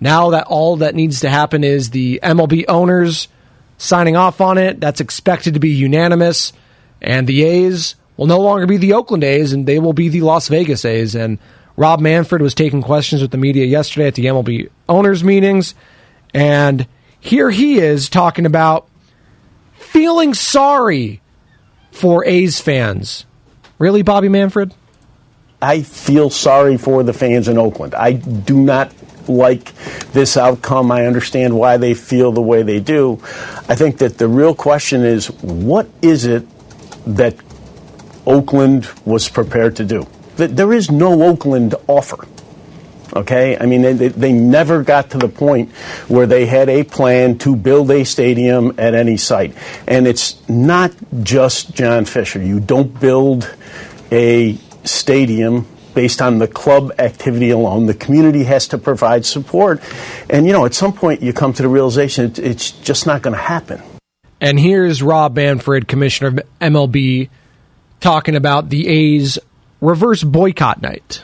now 0.00 0.30
that 0.30 0.46
all 0.46 0.76
that 0.76 0.94
needs 0.94 1.20
to 1.20 1.28
happen 1.28 1.62
is 1.62 1.90
the 1.90 2.20
MLB 2.22 2.64
owners 2.68 3.28
signing 3.76 4.16
off 4.16 4.40
on 4.40 4.56
it. 4.56 4.80
That's 4.80 5.02
expected 5.02 5.52
to 5.52 5.60
be 5.60 5.72
unanimous. 5.72 6.54
And 7.02 7.26
the 7.26 7.44
A's 7.44 7.96
will 8.16 8.26
no 8.26 8.40
longer 8.40 8.66
be 8.66 8.78
the 8.78 8.94
Oakland 8.94 9.24
A's, 9.24 9.52
and 9.52 9.66
they 9.66 9.78
will 9.78 9.92
be 9.92 10.08
the 10.08 10.22
Las 10.22 10.48
Vegas 10.48 10.86
A's. 10.86 11.14
And 11.14 11.38
Rob 11.76 12.00
Manfred 12.00 12.40
was 12.40 12.54
taking 12.54 12.80
questions 12.80 13.20
with 13.20 13.30
the 13.30 13.36
media 13.36 13.66
yesterday 13.66 14.06
at 14.06 14.14
the 14.14 14.24
MLB 14.24 14.70
owners 14.88 15.22
meetings. 15.22 15.74
And 16.32 16.86
here 17.20 17.50
he 17.50 17.76
is 17.76 18.08
talking 18.08 18.46
about 18.46 18.88
feeling 19.94 20.34
sorry 20.34 21.20
for 21.92 22.26
A's 22.26 22.60
fans. 22.60 23.26
Really, 23.78 24.02
Bobby 24.02 24.28
Manfred? 24.28 24.74
I 25.62 25.82
feel 25.82 26.30
sorry 26.30 26.76
for 26.76 27.04
the 27.04 27.12
fans 27.12 27.46
in 27.46 27.58
Oakland. 27.58 27.94
I 27.94 28.14
do 28.14 28.60
not 28.60 28.92
like 29.28 29.72
this 30.12 30.36
outcome. 30.36 30.90
I 30.90 31.06
understand 31.06 31.56
why 31.56 31.76
they 31.76 31.94
feel 31.94 32.32
the 32.32 32.42
way 32.42 32.64
they 32.64 32.80
do. 32.80 33.20
I 33.68 33.76
think 33.76 33.98
that 33.98 34.18
the 34.18 34.26
real 34.26 34.52
question 34.52 35.04
is 35.04 35.28
what 35.40 35.88
is 36.02 36.26
it 36.26 36.44
that 37.06 37.36
Oakland 38.26 38.90
was 39.04 39.28
prepared 39.28 39.76
to 39.76 39.84
do? 39.84 40.08
There 40.36 40.72
is 40.72 40.90
no 40.90 41.22
Oakland 41.22 41.76
offer. 41.86 42.26
Okay? 43.12 43.56
I 43.58 43.66
mean, 43.66 43.82
they, 43.82 44.08
they 44.08 44.32
never 44.32 44.82
got 44.82 45.10
to 45.10 45.18
the 45.18 45.28
point 45.28 45.70
where 46.08 46.26
they 46.26 46.46
had 46.46 46.68
a 46.68 46.84
plan 46.84 47.38
to 47.38 47.56
build 47.56 47.90
a 47.90 48.04
stadium 48.04 48.74
at 48.78 48.94
any 48.94 49.16
site. 49.16 49.54
And 49.86 50.06
it's 50.06 50.36
not 50.48 50.92
just 51.22 51.74
John 51.74 52.04
Fisher. 52.04 52.42
You 52.42 52.60
don't 52.60 52.98
build 53.00 53.54
a 54.10 54.56
stadium 54.84 55.66
based 55.94 56.20
on 56.20 56.38
the 56.38 56.48
club 56.48 56.92
activity 56.98 57.50
alone. 57.50 57.86
The 57.86 57.94
community 57.94 58.44
has 58.44 58.68
to 58.68 58.78
provide 58.78 59.24
support. 59.24 59.80
And, 60.28 60.46
you 60.46 60.52
know, 60.52 60.66
at 60.66 60.74
some 60.74 60.92
point 60.92 61.22
you 61.22 61.32
come 61.32 61.52
to 61.52 61.62
the 61.62 61.68
realization 61.68 62.32
it's 62.36 62.72
just 62.72 63.06
not 63.06 63.22
going 63.22 63.34
to 63.36 63.42
happen. 63.42 63.80
And 64.40 64.58
here's 64.58 65.02
Rob 65.02 65.36
Manfred, 65.36 65.88
commissioner 65.88 66.28
of 66.28 66.40
MLB, 66.60 67.30
talking 68.00 68.36
about 68.36 68.68
the 68.68 68.88
A's 68.88 69.38
reverse 69.80 70.22
boycott 70.22 70.82
night. 70.82 71.22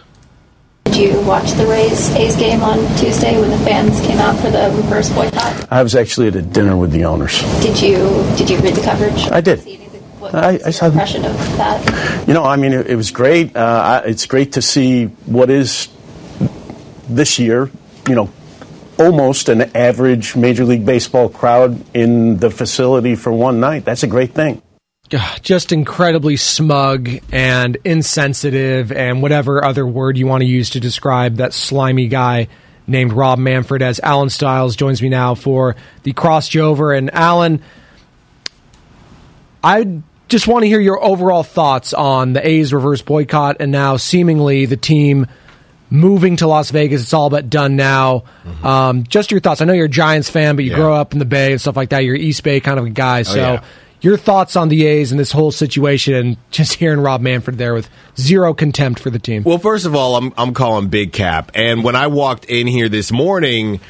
Did 0.91 1.13
you 1.13 1.21
watch 1.21 1.53
the 1.53 1.67
Rays 1.67 2.11
A's 2.17 2.35
game 2.35 2.65
on 2.65 2.79
Tuesday 2.97 3.41
when 3.41 3.49
the 3.49 3.59
fans 3.59 4.01
came 4.01 4.19
out 4.19 4.35
for 4.41 4.51
the 4.51 4.75
reverse 4.77 5.09
boycott? 5.11 5.73
I 5.73 5.85
was 5.85 5.95
actually 5.95 6.27
at 6.27 6.35
a 6.35 6.43
dinner 6.43 6.77
with 6.77 6.91
the 6.91 7.05
owners. 7.05 7.41
Did 7.63 7.81
you 7.81 7.95
did 8.37 8.51
you 8.51 8.59
read 8.59 8.75
the 8.75 8.83
coverage? 8.83 9.31
I 9.31 9.41
did. 9.41 9.61
What 10.19 10.35
I, 10.35 10.59
I 10.67 10.71
saw 10.71 10.87
impression 10.87 11.25
of 11.25 11.37
that. 11.59 12.27
You 12.27 12.35
know, 12.35 12.43
I 12.43 12.57
mean, 12.57 12.73
it, 12.73 12.89
it 12.89 12.97
was 12.97 13.13
great. 13.13 13.55
Uh, 13.55 14.03
it's 14.05 14.27
great 14.27 14.55
to 14.55 14.63
see 14.63 15.07
what 15.27 15.49
is 15.49 15.87
this 17.09 17.39
year. 17.39 17.71
You 18.09 18.17
know, 18.17 18.33
almost 18.99 19.49
an 19.49 19.77
average 19.77 20.35
Major 20.35 20.65
League 20.65 20.85
Baseball 20.85 21.29
crowd 21.29 21.85
in 21.95 22.39
the 22.39 22.51
facility 22.51 23.15
for 23.15 23.31
one 23.31 23.61
night. 23.61 23.85
That's 23.85 24.03
a 24.03 24.09
great 24.09 24.35
thing 24.35 24.61
just 25.43 25.73
incredibly 25.73 26.37
smug 26.37 27.11
and 27.33 27.77
insensitive 27.85 28.93
and 28.93 29.23
whatever 29.23 29.65
other 29.65 29.87
word 29.87 30.17
you 30.17 30.27
want 30.27 30.43
to 30.43 30.47
use 30.47 30.71
to 30.71 30.81
describe 30.81 31.37
that 31.37 31.53
slimy 31.53 32.09
guy 32.09 32.49
named 32.87 33.13
Rob 33.13 33.39
Manfred 33.39 33.83
as 33.83 34.01
Alan 34.01 34.31
Stiles 34.31 34.77
joins 34.77 35.03
me 35.03 35.09
now 35.09 35.35
for 35.35 35.77
the 36.05 36.13
crossover 36.13 36.97
and 36.97 37.13
Alan 37.13 37.63
I 39.63 40.03
just 40.29 40.47
want 40.47 40.63
to 40.63 40.69
hear 40.69 40.81
your 40.81 41.03
overall 41.03 41.43
thoughts 41.43 41.93
on 41.93 42.33
the 42.33 42.47
A's 42.47 42.73
reverse 42.73 43.03
boycott 43.03 43.57
and 43.61 43.73
now 43.73 43.97
seemingly 43.97 44.67
the 44.67 44.77
team 44.77 45.27
moving 45.91 46.37
to 46.37 46.47
Las 46.47 46.71
Vegas. 46.71 47.03
It's 47.03 47.13
all 47.13 47.31
but 47.31 47.51
done 47.51 47.75
now. 47.75 48.25
Mm-hmm. 48.45 48.67
Um, 48.67 49.05
just 49.05 49.33
your 49.33 49.41
thoughts. 49.41 49.61
I 49.61 49.65
know 49.65 49.73
you're 49.73 49.87
a 49.87 49.89
Giants 49.89 50.31
fan, 50.31 50.55
but 50.55 50.65
you 50.65 50.71
yeah. 50.71 50.77
grow 50.77 50.95
up 50.95 51.13
in 51.13 51.19
the 51.19 51.25
Bay 51.25 51.51
and 51.51 51.61
stuff 51.61 51.77
like 51.77 51.91
that. 51.91 52.05
You're 52.05 52.15
East 52.15 52.43
Bay 52.45 52.61
kind 52.61 52.79
of 52.79 52.87
a 52.87 52.91
guy. 52.91 53.21
Oh, 53.21 53.25
so 53.25 53.37
yeah 53.37 53.65
your 54.01 54.17
thoughts 54.17 54.57
on 54.57 54.69
the 54.69 54.87
A's 54.87 55.11
and 55.11 55.21
this 55.21 55.33
whole 55.33 55.53
situation, 55.53 56.15
and 56.15 56.37
just 56.51 56.75
hearing 56.75 57.01
Rob 57.01 57.21
Manfred 57.21 57.59
there 57.59 57.75
with 57.75 57.89
zero 58.17 58.55
contempt 58.55 59.01
for 59.01 59.11
the 59.11 59.19
team. 59.19 59.43
Well, 59.45 59.59
first 59.59 59.87
of 59.87 59.95
all, 59.95 60.17
I'm 60.17 60.33
I'm 60.37 60.55
calling 60.55 60.89
big 60.89 61.13
cap, 61.13 61.51
and 61.55 61.85
when 61.85 61.97
I 61.97 62.07
walked 62.07 62.45
in 62.47 62.67
here 62.67 62.89
this 62.89 63.13
morning. 63.13 63.81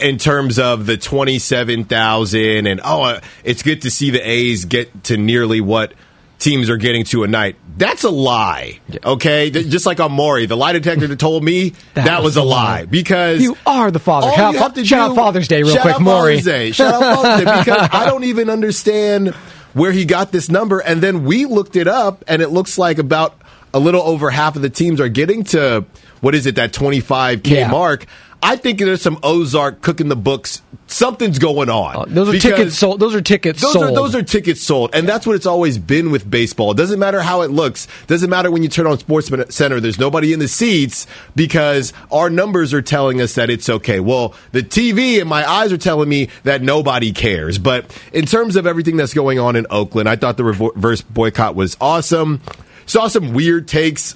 In 0.00 0.18
terms 0.18 0.58
of 0.58 0.86
the 0.86 0.96
twenty-seven 0.96 1.84
thousand, 1.84 2.66
and 2.66 2.80
oh, 2.82 3.02
uh, 3.02 3.20
it's 3.44 3.62
good 3.62 3.82
to 3.82 3.90
see 3.92 4.10
the 4.10 4.18
A's 4.18 4.64
get 4.64 5.04
to 5.04 5.16
nearly 5.16 5.60
what 5.60 5.92
teams 6.38 6.70
are 6.70 6.76
getting 6.76 7.04
to 7.04 7.24
a 7.24 7.26
night. 7.26 7.56
That's 7.76 8.04
a 8.04 8.10
lie. 8.10 8.80
Okay, 9.04 9.50
just 9.50 9.86
like 9.86 10.00
on 10.00 10.12
Maury, 10.12 10.46
the 10.46 10.56
lie 10.56 10.72
detector 10.72 11.06
that 11.06 11.18
told 11.18 11.44
me 11.44 11.70
that, 11.94 12.06
that 12.06 12.22
was, 12.22 12.36
a 12.36 12.42
lie. 12.42 12.86
because 12.86 13.42
you 13.42 13.56
are 13.66 13.90
the 13.90 13.98
father. 13.98 14.30
Shout, 14.32 14.54
you 14.54 14.82
to 14.82 14.84
shout 14.84 15.10
out 15.10 15.16
Father's 15.16 15.48
Day 15.48 15.62
real 15.62 15.74
shout 15.74 15.82
quick, 15.82 15.94
out 15.96 16.02
Maury. 16.02 16.34
Father's 16.34 16.44
Day. 16.44 16.72
Shout 16.72 16.94
out 16.94 17.16
Father's 17.16 17.44
Day 17.44 17.58
because 17.58 17.88
I 17.92 18.06
don't 18.06 18.24
even 18.24 18.50
understand 18.50 19.34
where 19.74 19.92
he 19.92 20.04
got 20.04 20.32
this 20.32 20.48
number, 20.48 20.80
and 20.80 21.02
then 21.02 21.24
we 21.24 21.44
looked 21.44 21.76
it 21.76 21.86
up, 21.86 22.24
and 22.28 22.40
it 22.40 22.48
looks 22.48 22.78
like 22.78 22.98
about 22.98 23.38
a 23.74 23.78
little 23.78 24.02
over 24.02 24.30
half 24.30 24.56
of 24.56 24.62
the 24.62 24.70
teams 24.70 25.00
are 25.00 25.08
getting 25.08 25.44
to 25.44 25.84
what 26.20 26.34
is 26.34 26.46
it 26.46 26.54
that 26.54 26.72
25k 26.72 27.46
yeah. 27.46 27.70
mark. 27.70 28.06
I 28.42 28.56
think 28.56 28.78
there's 28.78 29.02
some 29.02 29.18
Ozark 29.22 29.80
cooking 29.80 30.08
the 30.08 30.16
books. 30.16 30.62
Something's 30.86 31.38
going 31.38 31.68
on. 31.68 31.96
Uh, 31.96 32.04
those 32.06 32.34
are 32.34 32.38
tickets 32.38 32.78
sold. 32.78 33.00
Those 33.00 33.14
are 33.14 33.20
tickets 33.20 33.60
those 33.60 33.72
sold. 33.72 33.86
Are, 33.86 33.92
those 33.92 34.14
are 34.14 34.22
tickets 34.22 34.62
sold, 34.62 34.94
and 34.94 35.08
that's 35.08 35.26
what 35.26 35.34
it's 35.34 35.46
always 35.46 35.78
been 35.78 36.10
with 36.10 36.30
baseball. 36.30 36.70
It 36.70 36.76
doesn't 36.76 36.98
matter 36.98 37.22
how 37.22 37.42
it 37.42 37.50
looks. 37.50 37.88
Doesn't 38.06 38.30
matter 38.30 38.50
when 38.50 38.62
you 38.62 38.68
turn 38.68 38.86
on 38.86 38.98
Sports 38.98 39.30
Center. 39.54 39.80
There's 39.80 39.98
nobody 39.98 40.32
in 40.32 40.38
the 40.38 40.48
seats 40.48 41.06
because 41.34 41.92
our 42.12 42.30
numbers 42.30 42.72
are 42.72 42.82
telling 42.82 43.20
us 43.20 43.34
that 43.34 43.50
it's 43.50 43.68
okay. 43.68 44.00
Well, 44.00 44.34
the 44.52 44.62
TV 44.62 45.20
and 45.20 45.28
my 45.28 45.48
eyes 45.48 45.72
are 45.72 45.78
telling 45.78 46.08
me 46.08 46.28
that 46.44 46.62
nobody 46.62 47.12
cares. 47.12 47.58
But 47.58 47.86
in 48.12 48.26
terms 48.26 48.54
of 48.56 48.66
everything 48.66 48.96
that's 48.96 49.14
going 49.14 49.38
on 49.38 49.56
in 49.56 49.66
Oakland, 49.70 50.08
I 50.08 50.16
thought 50.16 50.36
the 50.36 50.44
reverse 50.44 51.00
boycott 51.00 51.56
was 51.56 51.76
awesome. 51.80 52.40
Saw 52.86 53.08
some 53.08 53.32
weird 53.34 53.66
takes 53.66 54.14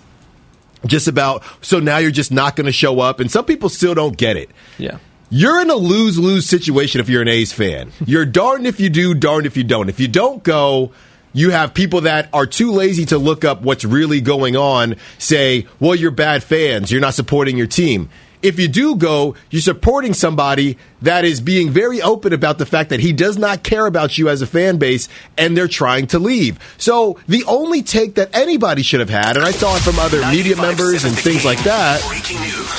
just 0.86 1.08
about 1.08 1.42
so 1.60 1.78
now 1.78 1.98
you're 1.98 2.10
just 2.10 2.32
not 2.32 2.56
going 2.56 2.66
to 2.66 2.72
show 2.72 3.00
up 3.00 3.20
and 3.20 3.30
some 3.30 3.44
people 3.44 3.68
still 3.68 3.94
don't 3.94 4.16
get 4.16 4.36
it 4.36 4.50
yeah 4.78 4.98
you're 5.32 5.60
in 5.60 5.70
a 5.70 5.76
lose 5.76 6.18
lose 6.18 6.46
situation 6.46 7.00
if 7.00 7.08
you're 7.08 7.22
an 7.22 7.28
A's 7.28 7.52
fan. 7.52 7.92
You're 8.04 8.26
darned 8.26 8.66
if 8.66 8.80
you 8.80 8.90
do, 8.90 9.14
darned 9.14 9.46
if 9.46 9.56
you 9.56 9.62
don't. 9.62 9.88
If 9.88 10.00
you 10.00 10.08
don't 10.08 10.42
go, 10.42 10.90
you 11.32 11.50
have 11.50 11.72
people 11.72 12.00
that 12.00 12.28
are 12.32 12.46
too 12.46 12.72
lazy 12.72 13.06
to 13.06 13.18
look 13.18 13.44
up 13.44 13.62
what's 13.62 13.84
really 13.84 14.20
going 14.20 14.56
on, 14.56 14.96
say, 15.18 15.68
well, 15.78 15.94
you're 15.94 16.10
bad 16.10 16.42
fans. 16.42 16.90
You're 16.90 17.00
not 17.00 17.14
supporting 17.14 17.56
your 17.56 17.68
team 17.68 18.10
if 18.42 18.58
you 18.58 18.68
do 18.68 18.96
go, 18.96 19.34
you're 19.50 19.62
supporting 19.62 20.14
somebody 20.14 20.78
that 21.02 21.24
is 21.24 21.40
being 21.40 21.70
very 21.70 22.00
open 22.02 22.32
about 22.32 22.58
the 22.58 22.66
fact 22.66 22.90
that 22.90 23.00
he 23.00 23.12
does 23.12 23.38
not 23.38 23.62
care 23.62 23.86
about 23.86 24.18
you 24.18 24.28
as 24.28 24.42
a 24.42 24.46
fan 24.46 24.78
base 24.78 25.08
and 25.36 25.56
they're 25.56 25.68
trying 25.68 26.06
to 26.08 26.18
leave. 26.18 26.58
So 26.78 27.18
the 27.26 27.44
only 27.46 27.82
take 27.82 28.14
that 28.16 28.34
anybody 28.34 28.82
should 28.82 29.00
have 29.00 29.10
had, 29.10 29.36
and 29.36 29.44
I 29.44 29.50
saw 29.52 29.76
it 29.76 29.82
from 29.82 29.98
other 29.98 30.20
media 30.30 30.56
members 30.56 31.04
and 31.04 31.16
things 31.16 31.44
like 31.44 31.62
that. 31.64 32.00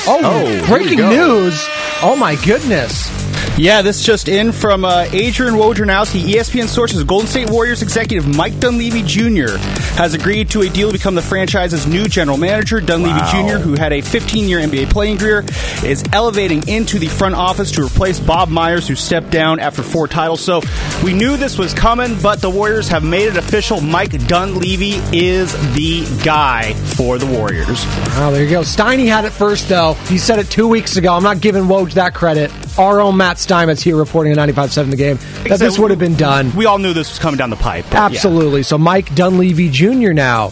Oh, 0.08 0.20
oh 0.24 0.68
breaking 0.68 1.00
news. 1.00 1.66
Oh 2.02 2.16
my 2.18 2.36
goodness. 2.44 3.21
Yeah, 3.58 3.82
this 3.82 4.02
just 4.02 4.28
in 4.28 4.54
from 4.54 4.86
uh, 4.86 5.08
Adrian 5.12 5.56
Wojnarowski. 5.56 6.24
ESPN 6.24 6.68
sources 6.68 7.04
Golden 7.04 7.28
State 7.28 7.50
Warriors 7.50 7.82
executive 7.82 8.36
Mike 8.36 8.60
Dunleavy 8.60 9.04
Jr. 9.04 9.58
has 9.98 10.14
agreed 10.14 10.50
to 10.52 10.62
a 10.62 10.70
deal 10.70 10.88
to 10.88 10.94
become 10.94 11.16
the 11.16 11.22
franchise's 11.22 11.86
new 11.86 12.08
general 12.08 12.38
manager. 12.38 12.80
Dunleavy 12.80 13.20
wow. 13.20 13.58
Jr., 13.58 13.58
who 13.58 13.74
had 13.74 13.92
a 13.92 14.02
15-year 14.02 14.62
NBA 14.62 14.90
playing 14.90 15.18
career, 15.18 15.44
is 15.84 16.04
elevating 16.14 16.68
into 16.68 16.98
the 16.98 17.08
front 17.08 17.36
office 17.36 17.72
to 17.74 17.86
replace 17.86 18.20
Bob 18.20 18.50
Myers, 18.50 18.88
who 18.88 18.96
stepped 18.96 19.30
down 19.30 19.60
after 19.60 19.84
four 19.84 20.08
titles. 20.08 20.42
So 20.42 20.62
we 21.04 21.14
knew 21.14 21.38
this 21.38 21.58
was 21.58 21.74
coming, 21.74 22.18
but 22.22 22.42
the 22.42 22.50
Warriors 22.50 22.88
have 22.88 23.04
made 23.04 23.28
it 23.28 23.38
official. 23.38 23.82
Mike 23.82 24.28
Dunleavy 24.28 24.94
is 25.12 25.54
the 25.76 26.08
guy 26.24 26.74
for 26.74 27.18
the 27.18 27.28
Warriors. 27.28 27.86
Wow, 28.16 28.32
there 28.32 28.44
you 28.44 28.50
go. 28.50 28.62
Steiny 28.62 29.08
had 29.08 29.26
it 29.26 29.32
first, 29.32 29.68
though. 29.70 29.94
He 30.08 30.18
said 30.18 30.40
it 30.40 30.50
two 30.50 30.68
weeks 30.68 30.96
ago. 30.96 31.14
I'm 31.14 31.24
not 31.24 31.42
giving 31.42 31.64
Woj 31.64 31.94
that 31.94 32.14
credit. 32.14 32.52
Our 32.80 33.02
own 33.02 33.18
Matt 33.18 33.38
Steinmetz 33.42 33.82
here 33.82 33.96
reporting 33.96 34.32
at 34.32 34.38
95.7 34.38 34.90
the 34.90 34.96
game 34.96 35.18
that 35.48 35.60
this 35.60 35.78
would 35.78 35.92
have 35.92 36.00
been 36.00 36.16
done. 36.16 36.56
We 36.56 36.66
all 36.66 36.80
knew 36.80 36.94
this 36.94 37.10
was 37.10 37.20
coming 37.20 37.38
down 37.38 37.50
the 37.50 37.56
pipe. 37.56 37.94
Absolutely. 37.94 38.62
Yeah. 38.62 38.66
So 38.66 38.78
Mike 38.78 39.14
Dunleavy 39.16 39.70
Jr. 39.70 40.14
now, 40.14 40.52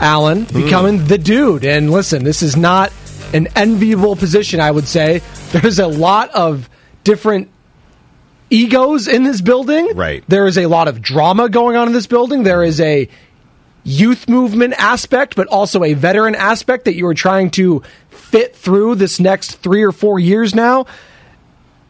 Alan, 0.00 0.46
mm. 0.46 0.64
becoming 0.64 1.04
the 1.04 1.18
dude. 1.18 1.64
And 1.64 1.90
listen, 1.90 2.24
this 2.24 2.42
is 2.42 2.56
not 2.56 2.92
an 3.32 3.48
enviable 3.56 4.16
position, 4.16 4.60
I 4.60 4.70
would 4.70 4.86
say. 4.86 5.22
There's 5.52 5.78
a 5.78 5.86
lot 5.86 6.30
of 6.30 6.68
different 7.04 7.48
egos 8.50 9.08
in 9.08 9.24
this 9.24 9.40
building. 9.40 9.90
Right. 9.94 10.24
There 10.28 10.46
is 10.46 10.58
a 10.58 10.66
lot 10.66 10.88
of 10.88 11.00
drama 11.00 11.48
going 11.48 11.76
on 11.76 11.88
in 11.88 11.94
this 11.94 12.06
building. 12.06 12.42
There 12.42 12.62
is 12.62 12.80
a 12.80 13.08
youth 13.84 14.28
movement 14.28 14.74
aspect, 14.78 15.34
but 15.34 15.48
also 15.48 15.82
a 15.82 15.94
veteran 15.94 16.34
aspect 16.34 16.84
that 16.84 16.94
you 16.94 17.06
are 17.06 17.14
trying 17.14 17.50
to 17.50 17.82
fit 18.10 18.54
through 18.54 18.94
this 18.96 19.18
next 19.18 19.56
three 19.56 19.82
or 19.82 19.92
four 19.92 20.18
years 20.18 20.54
now. 20.54 20.86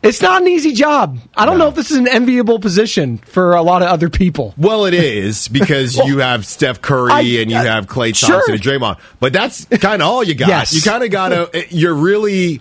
It's 0.03 0.20
not 0.20 0.42
an 0.42 0.48
easy 0.48 0.72
job. 0.72 1.18
I 1.36 1.46
don't 1.46 1.59
know 1.59 1.68
if 1.68 1.74
this 1.76 1.90
is 1.92 1.96
an 1.96 2.09
enviable 2.09 2.59
position 2.59 3.18
for 3.18 3.55
a 3.55 3.62
lot 3.62 3.82
of 3.82 3.88
other 3.88 4.11
people. 4.11 4.53
Well, 4.59 4.84
it 4.84 4.94
is 4.94 5.46
because 5.48 5.96
you 6.07 6.18
have 6.18 6.44
Steph 6.44 6.80
Curry 6.82 7.12
I- 7.12 7.20
and 7.20 7.50
you 7.50 7.57
I- 7.57 7.64
have 7.64 7.86
Klay 7.86 8.09
Thompson 8.18 8.28
sure. 8.28 8.55
and 8.55 8.61
Draymond, 8.62 8.98
but 9.20 9.32
that's 9.32 9.64
kind 9.66 10.03
of 10.03 10.09
all 10.09 10.24
you 10.24 10.34
got. 10.34 10.48
Yes. 10.48 10.72
You 10.74 10.82
kind 10.82 11.05
of 11.05 11.11
got 11.11 11.28
to. 11.53 11.66
You're 11.70 11.94
really 11.94 12.61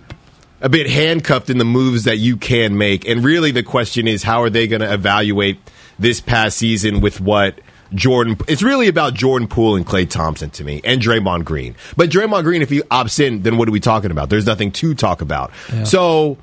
a 0.60 0.68
bit 0.68 0.88
handcuffed 0.88 1.50
in 1.50 1.58
the 1.58 1.64
moves 1.64 2.04
that 2.04 2.18
you 2.18 2.36
can 2.36 2.78
make, 2.78 3.08
and 3.08 3.24
really 3.24 3.50
the 3.50 3.64
question 3.64 4.06
is 4.06 4.22
how 4.22 4.42
are 4.42 4.50
they 4.50 4.68
going 4.68 4.80
to 4.82 4.92
evaluate 4.92 5.58
this 5.98 6.20
past 6.20 6.56
season 6.58 7.00
with 7.00 7.20
what. 7.20 7.58
Jordan, 7.94 8.38
it's 8.48 8.62
really 8.62 8.88
about 8.88 9.12
Jordan 9.12 9.46
Poole 9.46 9.76
and 9.76 9.86
Klay 9.86 10.08
Thompson 10.08 10.48
to 10.52 10.64
me, 10.64 10.80
and 10.82 10.98
Draymond 11.02 11.44
Green. 11.44 11.76
But 11.94 12.08
Draymond 12.08 12.44
Green, 12.44 12.62
if 12.62 12.70
he 12.70 12.80
opts 12.80 13.20
in, 13.20 13.42
then 13.42 13.58
what 13.58 13.68
are 13.68 13.70
we 13.70 13.80
talking 13.80 14.10
about? 14.10 14.30
There's 14.30 14.46
nothing 14.46 14.72
to 14.72 14.94
talk 14.94 15.20
about. 15.20 15.50
Yeah. 15.70 15.84
So 15.84 16.38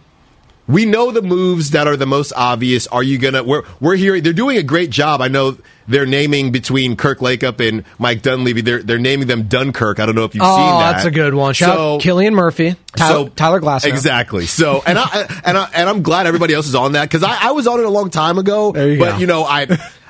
we 0.70 0.86
know 0.86 1.11
the 1.11 1.24
moves 1.24 1.72
that 1.72 1.88
are 1.88 1.97
the 1.97 2.05
most 2.05 2.32
obvious. 2.36 2.86
Are 2.88 3.01
you 3.01 3.17
gonna? 3.17 3.43
We're 3.43 3.63
we're 3.82 3.95
hearing 3.95 4.22
they're 4.22 4.34
doing 4.34 4.57
a 4.57 4.63
great 4.63 4.91
job. 4.91 5.20
I 5.20 5.28
know 5.28 5.57
they're 5.88 6.05
naming 6.05 6.51
between 6.51 6.95
Kirk 6.95 7.20
Lacob 7.20 7.59
and 7.67 7.84
Mike 7.97 8.22
Dunleavy. 8.22 8.61
They're 8.61 8.84
they're 8.84 8.99
naming 8.99 9.28
them 9.28 9.47
Dunkirk. 9.47 9.99
I 9.99 10.05
don't 10.05 10.13
know 10.13 10.26
if 10.26 10.36
you've 10.36 10.43
oh, 10.45 10.55
seen 10.55 10.80
that. 10.80 10.91
that's 10.91 11.05
a 11.05 11.11
good 11.11 11.34
one. 11.34 11.55
Shout 11.55 11.76
out 11.76 12.01
Cillian 12.01 12.34
Murphy, 12.34 12.76
Tyler, 12.95 13.30
Tyler 13.30 13.59
Glass. 13.59 13.84
Exactly. 13.84 14.45
So, 14.45 14.84
and 14.86 14.99
I 14.99 15.41
and 15.43 15.57
I 15.57 15.70
and 15.74 15.89
I'm 15.89 16.03
glad 16.03 16.28
everybody 16.28 16.53
else 16.53 16.67
is 16.67 16.76
on 16.76 16.91
that 16.91 17.09
because 17.09 17.24
I, 17.24 17.47
I 17.47 17.51
was 17.51 17.65
on 17.65 17.80
it 17.80 17.86
a 17.86 17.89
long 17.89 18.11
time 18.11 18.38
ago. 18.38 18.67
you 18.76 18.99
but 18.99 19.13
go. 19.13 19.17
you 19.17 19.26
know, 19.26 19.45
I, 19.45 19.65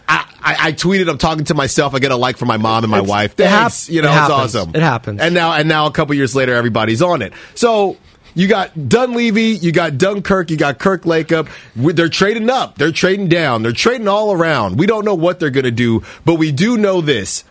I 0.09 0.25
I 0.41 0.71
tweeted. 0.73 1.09
I'm 1.09 1.17
talking 1.17 1.45
to 1.45 1.53
myself. 1.53 1.95
I 1.95 1.99
get 1.99 2.11
a 2.11 2.17
like 2.17 2.35
from 2.35 2.49
my 2.49 2.57
mom 2.57 2.83
and 2.83 2.91
my 2.91 2.97
It's- 2.97 3.09
wife. 3.09 3.39
it 3.39 3.47
hap- 3.47 3.71
Thanks. 3.71 3.89
you 3.89 4.01
know, 4.01 4.11
it 4.11 4.21
it's 4.21 4.29
awesome. 4.29 4.75
It 4.75 4.81
happens. 4.81 5.21
And 5.21 5.33
now 5.33 5.53
and 5.53 5.69
now 5.69 5.85
a 5.85 5.91
couple 5.91 6.15
years 6.15 6.35
later, 6.35 6.53
everybody's 6.53 7.01
on 7.01 7.21
it. 7.21 7.31
So. 7.55 7.95
You 8.35 8.47
got 8.47 8.89
Dunleavy, 8.89 9.51
you 9.57 9.71
got 9.71 9.97
Dunkirk, 9.97 10.49
you 10.51 10.57
got 10.57 10.77
Kirk 10.79 11.03
Lacob. 11.03 11.49
We- 11.75 11.93
They're 11.93 12.09
trading 12.09 12.49
up, 12.49 12.77
they're 12.77 12.91
trading 12.91 13.27
down, 13.27 13.63
they're 13.63 13.71
trading 13.71 14.07
all 14.07 14.31
around. 14.31 14.77
We 14.77 14.85
don't 14.85 15.05
know 15.05 15.15
what 15.15 15.39
they're 15.39 15.49
going 15.49 15.65
to 15.65 15.71
do, 15.71 16.03
but 16.25 16.35
we 16.35 16.51
do 16.51 16.77
know 16.77 17.01
this 17.01 17.43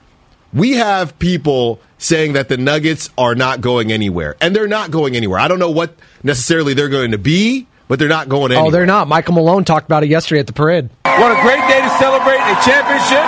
we 0.53 0.73
have 0.77 1.19
people 1.19 1.79
saying 1.99 2.33
that 2.33 2.49
the 2.49 2.57
Nuggets 2.57 3.11
are 3.19 3.35
not 3.35 3.61
going 3.61 3.93
anywhere, 3.93 4.35
and 4.41 4.57
they're 4.57 4.67
not 4.69 4.91
going 4.91 5.15
anywhere. 5.15 5.39
I 5.39 5.47
don't 5.49 5.59
know 5.59 5.71
what 5.71 5.95
necessarily 6.23 6.73
they're 6.73 6.89
going 6.89 7.11
to 7.11 7.19
be, 7.19 7.67
but 7.87 7.99
they're 7.99 8.09
not 8.09 8.31
going 8.31 8.53
anywhere. 8.53 8.69
Oh, 8.69 8.71
they're 8.71 8.87
not. 8.87 9.09
Michael 9.09 9.35
Malone 9.35 9.65
talked 9.65 9.85
about 9.87 10.05
it 10.05 10.09
yesterday 10.09 10.41
at 10.41 10.47
the 10.47 10.55
parade. 10.55 10.89
What 11.05 11.33
a 11.37 11.43
great 11.43 11.61
day 11.69 11.81
to 11.83 11.91
celebrate 11.99 12.41
a 12.41 12.57
championship, 12.65 13.25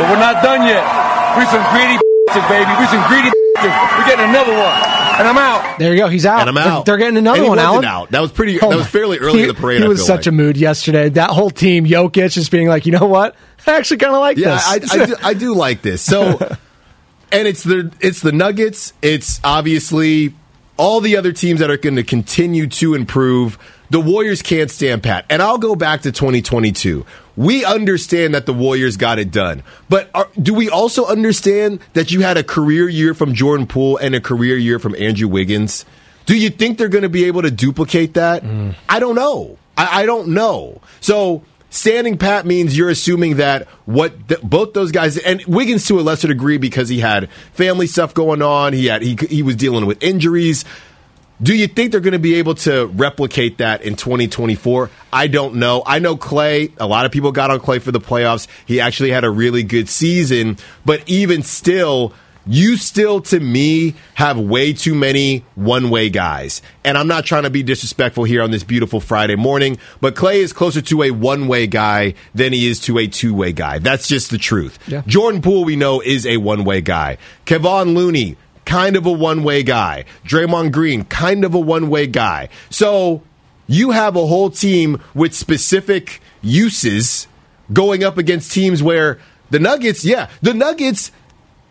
but 0.00 0.10
we're 0.10 0.18
not 0.18 0.42
done 0.42 0.66
yet. 0.66 0.82
We're 1.36 1.46
some 1.46 1.62
greedy 1.70 1.98
baby. 2.26 2.70
We're 2.78 2.86
some 2.88 3.06
greedy 3.08 3.30
We're 3.56 4.06
getting 4.06 4.28
another 4.28 4.52
one. 4.52 4.82
And 5.18 5.26
I'm 5.28 5.38
out. 5.38 5.78
There 5.78 5.92
you 5.94 5.98
go. 5.98 6.08
He's 6.08 6.26
out. 6.26 6.40
And 6.40 6.50
I'm 6.50 6.54
They're- 6.54 6.64
out. 6.64 6.84
They're, 6.86 6.96
getting 6.98 7.16
another 7.16 7.36
And 7.38 7.44
he 7.44 7.48
one, 7.48 7.56
wasn't 7.58 7.84
Alan. 7.86 8.02
out. 8.02 8.10
That 8.10 8.20
was 8.20 8.32
pretty. 8.32 8.60
Oh 8.60 8.68
that 8.70 8.76
was 8.76 8.86
fairly 8.86 9.18
early 9.18 9.38
he, 9.38 9.42
in 9.42 9.48
the 9.48 9.54
parade. 9.54 9.78
He 9.78 9.84
I 9.84 9.88
was 9.88 9.98
feel 10.00 10.06
such 10.06 10.26
like. 10.26 10.26
a 10.26 10.32
mood 10.32 10.56
yesterday. 10.56 11.08
That 11.08 11.30
whole 11.30 11.50
team, 11.50 11.86
Jokic, 11.86 12.32
just 12.32 12.50
being 12.50 12.68
like, 12.68 12.84
you 12.86 12.92
know 12.92 13.06
what? 13.06 13.34
I 13.66 13.76
actually 13.78 13.96
kind 13.98 14.14
of 14.14 14.20
like 14.20 14.36
Yeah, 14.36 14.54
this. 14.78 14.92
I, 14.92 15.02
I, 15.02 15.06
do, 15.06 15.14
I 15.24 15.34
do 15.34 15.54
like 15.54 15.82
this. 15.82 16.02
So, 16.02 16.38
and 17.32 17.48
it's 17.48 17.64
the 17.64 17.92
it's 18.00 18.20
the 18.20 18.32
Nuggets. 18.32 18.92
It's 19.02 19.40
obviously 19.42 20.34
all 20.76 21.00
the 21.00 21.16
other 21.16 21.32
teams 21.32 21.60
that 21.60 21.70
are 21.70 21.76
going 21.78 21.96
to 21.96 22.04
continue 22.04 22.66
to 22.66 22.94
improve. 22.94 23.58
The 23.88 24.00
Warriors 24.00 24.42
can't 24.42 24.70
stand 24.70 25.02
pat. 25.02 25.24
And 25.30 25.40
I'll 25.40 25.58
go 25.58 25.74
back 25.76 26.02
to 26.02 26.12
2022. 26.12 27.06
We 27.36 27.64
understand 27.64 28.34
that 28.34 28.46
the 28.46 28.54
Warriors 28.54 28.96
got 28.96 29.18
it 29.18 29.30
done. 29.30 29.62
But 29.88 30.10
are, 30.14 30.28
do 30.40 30.54
we 30.54 30.70
also 30.70 31.04
understand 31.06 31.80
that 31.92 32.10
you 32.10 32.20
had 32.20 32.36
a 32.36 32.42
career 32.42 32.88
year 32.88 33.14
from 33.14 33.34
Jordan 33.34 33.66
Poole 33.66 33.98
and 33.98 34.14
a 34.14 34.20
career 34.20 34.56
year 34.56 34.78
from 34.78 34.94
Andrew 34.96 35.28
Wiggins? 35.28 35.84
Do 36.24 36.36
you 36.36 36.50
think 36.50 36.78
they're 36.78 36.88
going 36.88 37.02
to 37.02 37.08
be 37.08 37.24
able 37.24 37.42
to 37.42 37.50
duplicate 37.50 38.14
that? 38.14 38.42
Mm. 38.42 38.74
I 38.88 38.98
don't 38.98 39.14
know. 39.14 39.58
I, 39.76 40.02
I 40.02 40.06
don't 40.06 40.28
know. 40.28 40.80
So 41.00 41.42
standing 41.70 42.16
pat 42.16 42.46
means 42.46 42.76
you're 42.76 42.88
assuming 42.88 43.36
that 43.36 43.68
what 43.84 44.28
th- 44.28 44.40
both 44.42 44.72
those 44.72 44.90
guys 44.90 45.18
and 45.18 45.44
Wiggins 45.44 45.86
to 45.86 46.00
a 46.00 46.02
lesser 46.02 46.28
degree 46.28 46.58
because 46.58 46.88
he 46.88 47.00
had 47.00 47.30
family 47.52 47.86
stuff 47.86 48.14
going 48.14 48.42
on. 48.42 48.72
He 48.72 48.86
had 48.86 49.02
he 49.02 49.16
he 49.28 49.42
was 49.42 49.56
dealing 49.56 49.86
with 49.86 50.02
injuries. 50.02 50.64
Do 51.42 51.54
you 51.54 51.66
think 51.66 51.92
they're 51.92 52.00
going 52.00 52.12
to 52.12 52.18
be 52.18 52.36
able 52.36 52.54
to 52.56 52.86
replicate 52.86 53.58
that 53.58 53.82
in 53.82 53.96
2024? 53.96 54.90
I 55.12 55.26
don't 55.26 55.56
know. 55.56 55.82
I 55.84 55.98
know 55.98 56.16
Klay, 56.16 56.72
a 56.78 56.86
lot 56.86 57.04
of 57.04 57.12
people 57.12 57.30
got 57.30 57.50
on 57.50 57.60
Klay 57.60 57.80
for 57.80 57.92
the 57.92 58.00
playoffs. 58.00 58.46
He 58.64 58.80
actually 58.80 59.10
had 59.10 59.24
a 59.24 59.30
really 59.30 59.62
good 59.62 59.88
season, 59.90 60.56
but 60.86 61.06
even 61.06 61.42
still, 61.42 62.14
you 62.46 62.78
still, 62.78 63.20
to 63.22 63.38
me, 63.38 63.94
have 64.14 64.38
way 64.38 64.72
too 64.72 64.94
many 64.94 65.44
one 65.56 65.90
way 65.90 66.08
guys. 66.08 66.62
And 66.84 66.96
I'm 66.96 67.08
not 67.08 67.26
trying 67.26 67.42
to 67.42 67.50
be 67.50 67.62
disrespectful 67.62 68.24
here 68.24 68.42
on 68.42 68.50
this 68.50 68.64
beautiful 68.64 69.00
Friday 69.00 69.36
morning, 69.36 69.76
but 70.00 70.14
Klay 70.14 70.36
is 70.36 70.54
closer 70.54 70.80
to 70.80 71.02
a 71.02 71.10
one 71.10 71.48
way 71.48 71.66
guy 71.66 72.14
than 72.34 72.54
he 72.54 72.66
is 72.66 72.80
to 72.82 72.96
a 72.98 73.08
two 73.08 73.34
way 73.34 73.52
guy. 73.52 73.78
That's 73.78 74.08
just 74.08 74.30
the 74.30 74.38
truth. 74.38 74.78
Yeah. 74.86 75.02
Jordan 75.06 75.42
Poole, 75.42 75.64
we 75.64 75.76
know, 75.76 76.00
is 76.00 76.24
a 76.24 76.38
one 76.38 76.64
way 76.64 76.80
guy. 76.80 77.18
Kevon 77.44 77.94
Looney, 77.94 78.36
kind 78.66 78.96
of 78.96 79.06
a 79.06 79.12
one 79.12 79.42
way 79.42 79.62
guy. 79.62 80.04
Draymond 80.24 80.72
Green, 80.72 81.04
kind 81.04 81.44
of 81.44 81.54
a 81.54 81.60
one 81.60 81.88
way 81.88 82.06
guy. 82.06 82.50
So 82.68 83.22
you 83.66 83.92
have 83.92 84.16
a 84.16 84.26
whole 84.26 84.50
team 84.50 85.00
with 85.14 85.34
specific 85.34 86.20
uses 86.42 87.26
going 87.72 88.04
up 88.04 88.18
against 88.18 88.52
teams 88.52 88.82
where 88.82 89.18
the 89.50 89.58
Nuggets, 89.58 90.04
yeah, 90.04 90.28
the 90.42 90.52
Nuggets. 90.52 91.10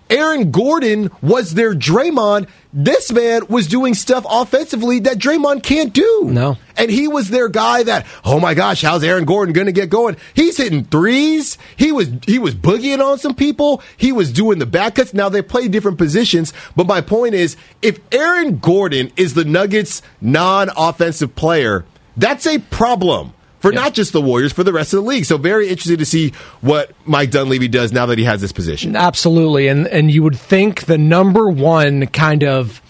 Aaron 0.09 0.51
Gordon 0.51 1.09
was 1.21 1.53
their 1.53 1.73
Draymond. 1.73 2.47
This 2.71 3.11
man 3.11 3.43
was 3.47 3.67
doing 3.67 3.93
stuff 3.93 4.25
offensively 4.29 4.99
that 4.99 5.17
Draymond 5.17 5.63
can't 5.63 5.93
do. 5.93 6.25
No. 6.25 6.57
And 6.77 6.91
he 6.91 7.07
was 7.07 7.29
their 7.29 7.47
guy 7.47 7.83
that, 7.83 8.05
oh 8.23 8.39
my 8.39 8.53
gosh, 8.53 8.81
how's 8.81 9.03
Aaron 9.03 9.25
Gordon 9.25 9.53
going 9.53 9.67
to 9.67 9.71
get 9.71 9.89
going? 9.89 10.17
He's 10.33 10.57
hitting 10.57 10.83
threes. 10.83 11.57
He 11.77 11.91
was 11.91 12.09
he 12.25 12.37
was 12.37 12.53
boogieing 12.53 13.03
on 13.03 13.17
some 13.17 13.33
people. 13.33 13.81
He 13.95 14.11
was 14.11 14.31
doing 14.31 14.59
the 14.59 14.65
back 14.65 14.95
cuts. 14.95 15.13
Now 15.13 15.29
they 15.29 15.41
play 15.41 15.67
different 15.67 15.97
positions, 15.97 16.53
but 16.75 16.85
my 16.87 17.01
point 17.01 17.33
is, 17.33 17.55
if 17.81 17.99
Aaron 18.11 18.57
Gordon 18.59 19.11
is 19.15 19.33
the 19.33 19.45
Nuggets 19.45 20.01
non-offensive 20.21 21.35
player, 21.35 21.85
that's 22.17 22.45
a 22.45 22.59
problem 22.59 23.33
for 23.65 23.71
not 23.73 23.93
just 23.93 24.13
the 24.13 24.21
Warriors, 24.21 24.53
for 24.53 24.63
the 24.63 24.73
rest 24.73 24.93
of 24.93 25.03
the 25.03 25.09
league. 25.09 25.25
So 25.25 25.37
very 25.37 25.67
interested 25.69 25.99
to 25.99 26.05
see 26.05 26.31
what 26.61 26.91
Mike 27.05 27.31
Dunleavy 27.31 27.67
does 27.67 27.91
now 27.91 28.05
that 28.07 28.17
he 28.17 28.23
has 28.25 28.41
this 28.41 28.51
position. 28.51 28.95
Absolutely, 28.95 29.67
and 29.67 29.87
and 29.87 30.09
you 30.11 30.23
would 30.23 30.37
think 30.37 30.85
the 30.85 30.97
number 30.97 31.49
one 31.49 32.07
kind 32.07 32.43
of 32.43 32.81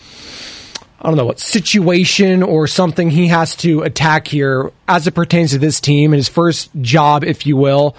I 1.01 1.07
don't 1.09 1.17
know 1.17 1.25
what 1.25 1.39
situation 1.39 2.41
or 2.41 2.65
something 2.67 3.09
he 3.11 3.27
has 3.27 3.55
to 3.57 3.81
attack 3.83 4.27
here 4.27 4.71
as 4.87 5.05
it 5.05 5.11
pertains 5.11 5.51
to 5.51 5.59
this 5.59 5.79
team 5.79 6.13
and 6.13 6.17
his 6.17 6.29
first 6.29 6.69
job, 6.81 7.23
if 7.23 7.45
you 7.45 7.55
will. 7.57 7.95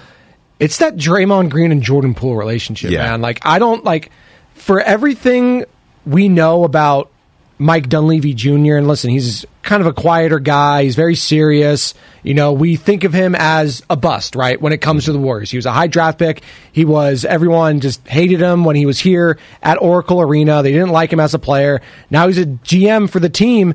It's 0.59 0.79
that 0.79 0.97
Draymond 0.97 1.51
Green 1.51 1.71
and 1.71 1.83
Jordan 1.83 2.15
Poole 2.15 2.35
relationship, 2.35 2.91
Yeah. 2.91 3.11
man. 3.11 3.21
Like 3.21 3.45
I 3.47 3.59
don't 3.59 3.85
like 3.85 4.11
for 4.55 4.81
everything 4.81 5.65
we 6.07 6.29
know 6.29 6.65
about 6.65 7.11
Mike 7.59 7.89
Dunleavy 7.89 8.35
Jr. 8.35 8.77
And 8.77 8.87
listen, 8.87 9.11
he's 9.11 9.47
kind 9.63 9.81
of 9.81 9.87
a 9.87 9.93
quieter 9.93 10.39
guy. 10.39 10.85
He's 10.85 10.95
very 10.95 11.15
serious. 11.15 11.95
You 12.23 12.35
know, 12.35 12.53
we 12.53 12.77
think 12.77 13.05
of 13.05 13.13
him 13.13 13.35
as 13.35 13.83
a 13.89 13.97
bust, 13.97 14.37
right? 14.37 14.61
When 14.61 14.73
it 14.73 14.81
comes 14.83 15.07
to 15.07 15.13
the 15.13 15.19
Warriors, 15.19 15.51
he 15.51 15.57
was 15.57 15.67
a 15.67 15.73
high 15.73 15.87
draft 15.87 16.19
pick. 16.19 16.43
He 16.73 16.85
was 16.85 17.25
everyone 17.25 17.81
just 17.81 18.07
hated 18.07 18.41
him 18.41 18.65
when 18.65 18.77
he 18.77 18.85
was 18.85 18.99
here 18.99 19.39
at 19.63 19.81
Oracle 19.81 20.21
Arena. 20.21 20.63
They 20.63 20.73
didn't 20.73 20.91
like 20.91 21.13
him 21.13 21.21
as 21.21 21.35
a 21.35 21.39
player. 21.39 21.81
Now 22.11 22.27
he's 22.27 22.39
a 22.39 22.47
GM 22.47 23.09
for 23.09 23.21
the 23.21 23.31
team 23.31 23.75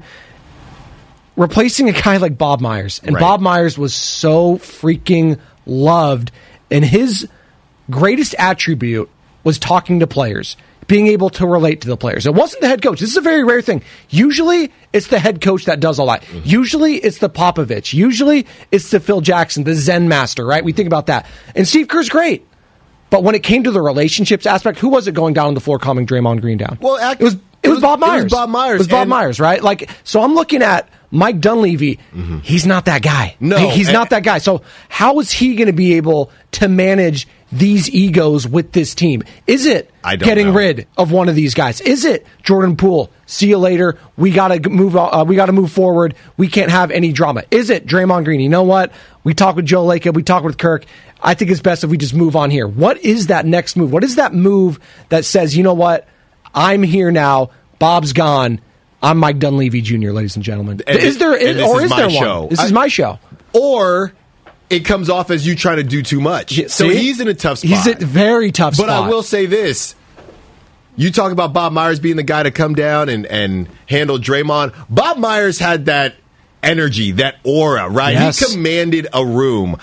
replacing 1.35 1.89
a 1.89 1.93
guy 1.93 2.17
like 2.17 2.37
Bob 2.37 2.61
Myers. 2.61 3.01
And 3.03 3.15
Right. 3.15 3.21
Bob 3.21 3.41
Myers 3.41 3.77
was 3.77 3.93
so 3.93 4.57
freaking 4.57 5.39
loved. 5.65 6.31
And 6.69 6.85
his 6.85 7.27
greatest 7.89 8.35
attribute 8.37 9.09
was 9.43 9.57
talking 9.57 9.99
to 10.01 10.07
players, 10.07 10.55
being 10.91 11.07
able 11.07 11.29
to 11.29 11.47
relate 11.47 11.79
to 11.79 11.87
the 11.87 11.95
players. 11.95 12.27
It 12.27 12.33
wasn't 12.33 12.59
the 12.61 12.67
head 12.67 12.81
coach. 12.81 12.99
This 12.99 13.11
is 13.11 13.15
a 13.15 13.21
very 13.21 13.45
rare 13.45 13.61
thing. 13.61 13.81
Usually 14.09 14.73
it's 14.91 15.07
the 15.07 15.19
head 15.19 15.39
coach 15.39 15.63
that 15.63 15.79
does 15.79 15.99
all 15.99 16.07
that. 16.07 16.21
Mm-hmm. 16.23 16.41
Usually 16.43 16.95
it's 16.97 17.19
the 17.19 17.29
Popovich. 17.29 17.93
Usually 17.93 18.45
it's 18.71 18.91
the 18.91 18.99
Phil 18.99 19.21
Jackson, 19.21 19.63
the 19.63 19.73
Zen 19.73 20.09
master, 20.09 20.45
right? 20.45 20.65
We 20.65 20.73
think 20.73 20.87
about 20.87 21.05
that. 21.05 21.27
And 21.55 21.65
Steve 21.65 21.87
Kerr's 21.87 22.09
great. 22.09 22.45
But 23.09 23.23
when 23.23 23.35
it 23.35 23.43
came 23.43 23.63
to 23.63 23.71
the 23.71 23.81
relationships 23.81 24.45
aspect, 24.45 24.79
who 24.79 24.89
was 24.89 25.07
it 25.07 25.13
going 25.13 25.33
down 25.33 25.47
on 25.47 25.53
the 25.53 25.61
floor 25.61 25.79
calming 25.79 26.05
Draymond 26.05 26.41
Green 26.41 26.57
down? 26.57 26.77
Well, 26.81 26.97
act- 26.97 27.21
it 27.21 27.23
was 27.23 27.37
it, 27.63 27.69
was, 27.69 27.79
Bob 27.79 27.99
it 27.99 28.01
was 28.01 28.09
Myers. 28.09 28.31
Bob 28.31 28.49
Myers, 28.49 28.75
It 28.75 28.77
was 28.79 28.87
Bob 28.89 29.01
and- 29.03 29.09
Myers, 29.09 29.39
right? 29.39 29.63
Like, 29.63 29.89
so 30.03 30.21
I'm 30.21 30.33
looking 30.35 30.61
at 30.61 30.89
Mike 31.09 31.39
Dunleavy. 31.39 31.99
Mm-hmm. 32.13 32.39
He's 32.39 32.65
not 32.65 32.85
that 32.85 33.01
guy. 33.01 33.37
No, 33.39 33.57
He- 33.57 33.69
he's 33.77 33.91
not 33.93 34.09
that 34.09 34.23
guy. 34.23 34.39
So 34.39 34.61
how 34.89 35.19
is 35.21 35.31
he 35.31 35.55
going 35.55 35.67
to 35.67 35.73
be 35.73 35.93
able 35.93 36.31
to 36.53 36.67
manage 36.67 37.27
these 37.51 37.89
egos 37.89 38.47
with 38.47 38.71
this 38.71 38.95
team? 38.95 39.23
Is 39.47 39.65
it 39.65 39.91
getting 40.19 40.47
know. 40.47 40.53
rid 40.53 40.87
of 40.97 41.11
one 41.11 41.29
of 41.29 41.35
these 41.35 41.53
guys? 41.53 41.81
Is 41.81 42.05
it 42.05 42.25
Jordan 42.43 42.77
Poole? 42.77 43.09
See 43.25 43.47
you 43.49 43.57
later. 43.57 43.97
We 44.17 44.31
got 44.31 44.49
to 44.49 44.69
move. 44.69 44.95
Uh, 44.95 45.25
we 45.27 45.35
got 45.35 45.47
to 45.47 45.51
move 45.51 45.71
forward. 45.71 46.15
We 46.37 46.47
can't 46.47 46.71
have 46.71 46.91
any 46.91 47.11
drama. 47.11 47.43
Is 47.51 47.69
it 47.69 47.85
Draymond 47.85 48.25
Green? 48.25 48.39
You 48.39 48.49
know 48.49 48.63
what? 48.63 48.91
We 49.23 49.33
talk 49.33 49.55
with 49.55 49.65
Joe 49.65 49.85
Lacob. 49.85 50.13
We 50.13 50.23
talk 50.23 50.43
with 50.43 50.57
Kirk. 50.57 50.85
I 51.21 51.33
think 51.33 51.51
it's 51.51 51.61
best 51.61 51.83
if 51.83 51.89
we 51.89 51.97
just 51.97 52.13
move 52.13 52.35
on 52.35 52.49
here. 52.49 52.67
What 52.67 52.97
is 53.03 53.27
that 53.27 53.45
next 53.45 53.75
move? 53.75 53.91
What 53.91 54.03
is 54.03 54.15
that 54.15 54.33
move 54.33 54.79
that 55.09 55.23
says, 55.25 55.55
you 55.55 55.63
know 55.63 55.75
what? 55.75 56.07
I'm 56.53 56.83
here 56.83 57.11
now. 57.11 57.51
Bob's 57.79 58.13
gone. 58.13 58.59
I'm 59.03 59.17
Mike 59.17 59.39
Dunleavy 59.39 59.81
Jr., 59.81 60.11
ladies 60.11 60.35
and 60.35 60.43
gentlemen. 60.43 60.81
And 60.85 60.99
is 60.99 61.17
there, 61.17 61.31
or 61.31 61.37
is 61.37 61.85
is 61.85 61.89
my 61.89 61.97
there 61.97 62.09
show. 62.09 62.39
one? 62.41 62.49
This 62.49 62.59
I- 62.59 62.65
is 62.65 62.71
my 62.71 62.87
show. 62.87 63.19
Or 63.53 64.13
it 64.71 64.85
comes 64.85 65.09
off 65.09 65.29
as 65.31 65.45
you 65.45 65.55
trying 65.55 65.77
to 65.77 65.83
do 65.83 66.01
too 66.01 66.21
much. 66.21 66.69
so 66.69 66.87
he's 66.89 67.19
in 67.19 67.27
a 67.27 67.33
tough 67.33 67.59
spot. 67.59 67.69
He's 67.69 67.87
a 67.87 67.95
very 67.95 68.51
tough 68.51 68.71
But 68.77 68.83
spot. 68.85 68.87
But 68.87 69.03
I 69.05 69.09
will 69.09 69.23
say 69.23 69.45
this. 69.45 69.95
You 70.97 71.11
talk 71.11 71.31
about 71.31 71.53
Bob 71.53 71.71
Myers 71.73 71.99
being 71.99 72.17
the 72.17 72.23
guy 72.23 72.43
to 72.43 72.51
come 72.51 72.75
down 72.75 73.09
and, 73.09 73.25
and 73.25 73.67
handle 73.87 74.17
Draymond. 74.19 74.73
Bob 74.89 75.17
Myers 75.17 75.57
had 75.57 75.85
that 75.85 76.15
energy, 76.61 77.13
that 77.13 77.35
aura, 77.43 77.89
right? 77.89 78.13
Yes. 78.13 78.39
He 78.39 78.53
commanded 78.53 79.07
a 79.13 79.25
room. 79.25 79.77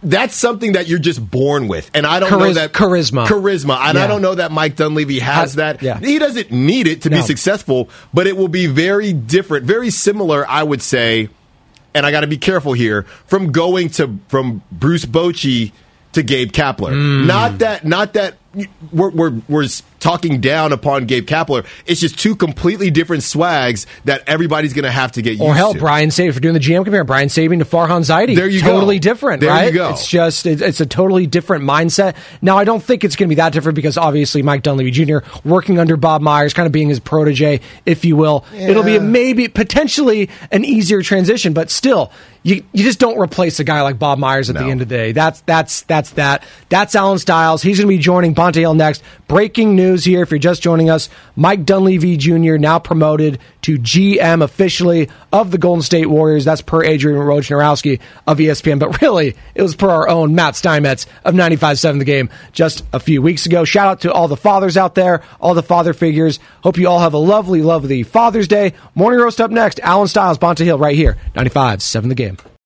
That's 0.00 0.36
something 0.36 0.72
that 0.72 0.86
you're 0.86 1.00
just 1.00 1.28
born 1.28 1.66
with. 1.66 1.90
And 1.92 2.06
I 2.06 2.20
don't 2.20 2.30
know 2.30 2.52
that 2.52 2.72
charisma. 2.72 3.26
Charisma. 3.26 3.78
And 3.80 3.98
Yeah. 3.98 4.04
I 4.04 4.06
don't 4.06 4.22
know 4.22 4.36
that 4.36 4.52
Mike 4.52 4.76
Dunleavy 4.76 5.18
has 5.18 5.56
that. 5.56 5.82
yeah. 5.82 5.98
He 5.98 6.20
doesn't 6.20 6.52
need 6.52 6.86
it 6.86 7.02
to 7.02 7.10
be 7.10 7.20
successful, 7.22 7.88
but 8.14 8.26
it 8.28 8.36
will 8.36 8.48
be 8.48 8.66
very 8.66 9.12
different, 9.12 9.64
very 9.66 9.90
similar, 9.90 10.48
I 10.48 10.62
would 10.62 10.82
say, 10.82 11.30
and 11.94 12.06
I 12.06 12.10
got 12.10 12.20
to 12.20 12.26
be 12.26 12.38
careful 12.38 12.72
here 12.72 13.02
from 13.26 13.52
going 13.52 13.88
to 13.90 14.18
from 14.28 14.62
Bruce 14.70 15.04
Bochy 15.04 15.72
to 16.12 16.22
Gabe 16.22 16.52
Kapler. 16.52 16.92
Mm. 16.92 17.26
Not 17.26 17.58
that, 17.58 17.84
not 17.84 18.14
that 18.14 18.36
we're, 18.92 19.10
we're 19.10 19.40
we're 19.48 19.66
talking 20.00 20.40
down 20.40 20.72
upon 20.72 21.06
Gabe 21.06 21.26
Kapler. 21.26 21.66
It's 21.86 22.00
just 22.00 22.18
two 22.18 22.36
completely 22.36 22.90
different 22.90 23.22
swags 23.22 23.86
that 24.04 24.22
everybody's 24.26 24.72
going 24.72 24.84
to 24.84 24.90
have 24.90 25.12
to 25.12 25.22
get 25.22 25.32
used 25.32 25.42
Or 25.42 25.54
hell, 25.54 25.72
to. 25.74 25.78
Brian 25.78 26.10
Sabean 26.10 26.32
for 26.32 26.40
doing 26.40 26.54
the 26.54 26.60
GM 26.60 26.84
compare. 26.84 27.04
Brian 27.04 27.28
Sabean 27.28 27.58
to 27.58 27.64
Farhan 27.64 28.00
Zaidi. 28.04 28.36
There 28.36 28.48
you 28.48 28.60
go. 28.62 28.70
totally 28.72 28.98
different, 28.98 29.40
There 29.40 29.50
you 29.50 29.54
right? 29.56 29.74
go. 29.74 29.90
It's 29.90 30.06
just 30.06 30.46
it, 30.46 30.60
it's 30.62 30.80
a 30.80 30.86
totally 30.86 31.26
different 31.26 31.64
mindset. 31.64 32.16
Now, 32.42 32.58
I 32.58 32.64
don't 32.64 32.82
think 32.82 33.02
it's 33.04 33.16
going 33.16 33.28
to 33.28 33.30
be 33.34 33.36
that 33.36 33.52
different 33.52 33.76
because 33.76 33.96
obviously 33.98 34.42
Mike 34.42 34.62
Dunleavy 34.62 34.90
Jr. 34.90 35.18
working 35.44 35.78
under 35.78 35.96
Bob 35.96 36.22
Myers, 36.22 36.54
kind 36.54 36.66
of 36.66 36.72
being 36.72 36.88
his 36.88 37.00
protege, 37.00 37.60
if 37.86 38.04
you 38.04 38.16
will. 38.16 38.44
It'll 38.54 38.82
be 38.82 38.92
Yeah. 38.94 38.98
maybe 39.00 39.48
potentially 39.48 40.30
an 40.52 40.64
easier 40.64 41.02
transition, 41.02 41.52
but 41.52 41.70
still, 41.70 42.12
you 42.44 42.62
you 42.72 42.84
just 42.84 43.00
don't 43.00 43.18
replace 43.18 43.58
a 43.58 43.64
guy 43.64 43.82
like 43.82 43.98
Bob 43.98 44.18
Myers 44.18 44.48
at 44.48 44.54
the 44.56 44.62
end 44.64 44.80
of 44.80 44.88
the 44.88 44.94
day. 44.96 45.12
That's 45.12 45.40
that's 45.42 45.82
that's 45.82 46.10
that. 46.10 46.44
That's 46.68 46.94
Alan 46.94 47.18
Stiles. 47.18 47.62
He's 47.62 47.78
going 47.78 47.88
to 47.88 47.94
be 47.96 47.98
joining 47.98 48.34
Bonta 48.34 48.54
Hill 48.56 48.74
next. 48.74 49.02
Breaking 49.26 49.74
news 49.74 49.87
here. 49.96 50.22
If 50.22 50.30
you're 50.30 50.38
just 50.38 50.62
joining 50.62 50.90
us, 50.90 51.08
Mike 51.36 51.64
Dunleavy 51.64 52.16
Jr. 52.16 52.56
now 52.56 52.78
promoted 52.78 53.38
to 53.62 53.78
GM 53.78 54.42
officially 54.42 55.08
of 55.32 55.50
the 55.50 55.58
Golden 55.58 55.82
State 55.82 56.06
Warriors. 56.06 56.44
That's 56.44 56.62
per 56.62 56.84
Adrian 56.84 57.18
Wojnarowski 57.18 58.00
of 58.26 58.38
ESPN. 58.38 58.78
But 58.78 59.00
really, 59.02 59.36
it 59.54 59.62
was 59.62 59.76
per 59.76 59.90
our 59.90 60.08
own 60.08 60.34
Matt 60.34 60.56
Steinmetz 60.56 61.06
of 61.24 61.34
95.7 61.34 61.98
The 61.98 62.04
Game 62.04 62.30
just 62.52 62.84
a 62.92 63.00
few 63.00 63.22
weeks 63.22 63.46
ago. 63.46 63.64
Shout 63.64 63.88
out 63.88 64.00
to 64.02 64.12
all 64.12 64.28
the 64.28 64.36
fathers 64.36 64.76
out 64.76 64.94
there, 64.94 65.22
all 65.40 65.54
the 65.54 65.62
father 65.62 65.92
figures. 65.92 66.38
Hope 66.62 66.78
you 66.78 66.88
all 66.88 67.00
have 67.00 67.14
a 67.14 67.18
lovely, 67.18 67.62
lovely 67.62 68.02
Father's 68.02 68.48
Day. 68.48 68.74
Morning 68.94 69.20
roast 69.20 69.40
up 69.40 69.50
next. 69.50 69.80
Alan 69.80 70.08
Stiles, 70.08 70.38
Bonta 70.38 70.64
Hill, 70.64 70.78
right 70.78 70.96
here. 70.96 71.16
95.7 71.34 72.08
The 72.08 72.14
Game. 72.14 72.36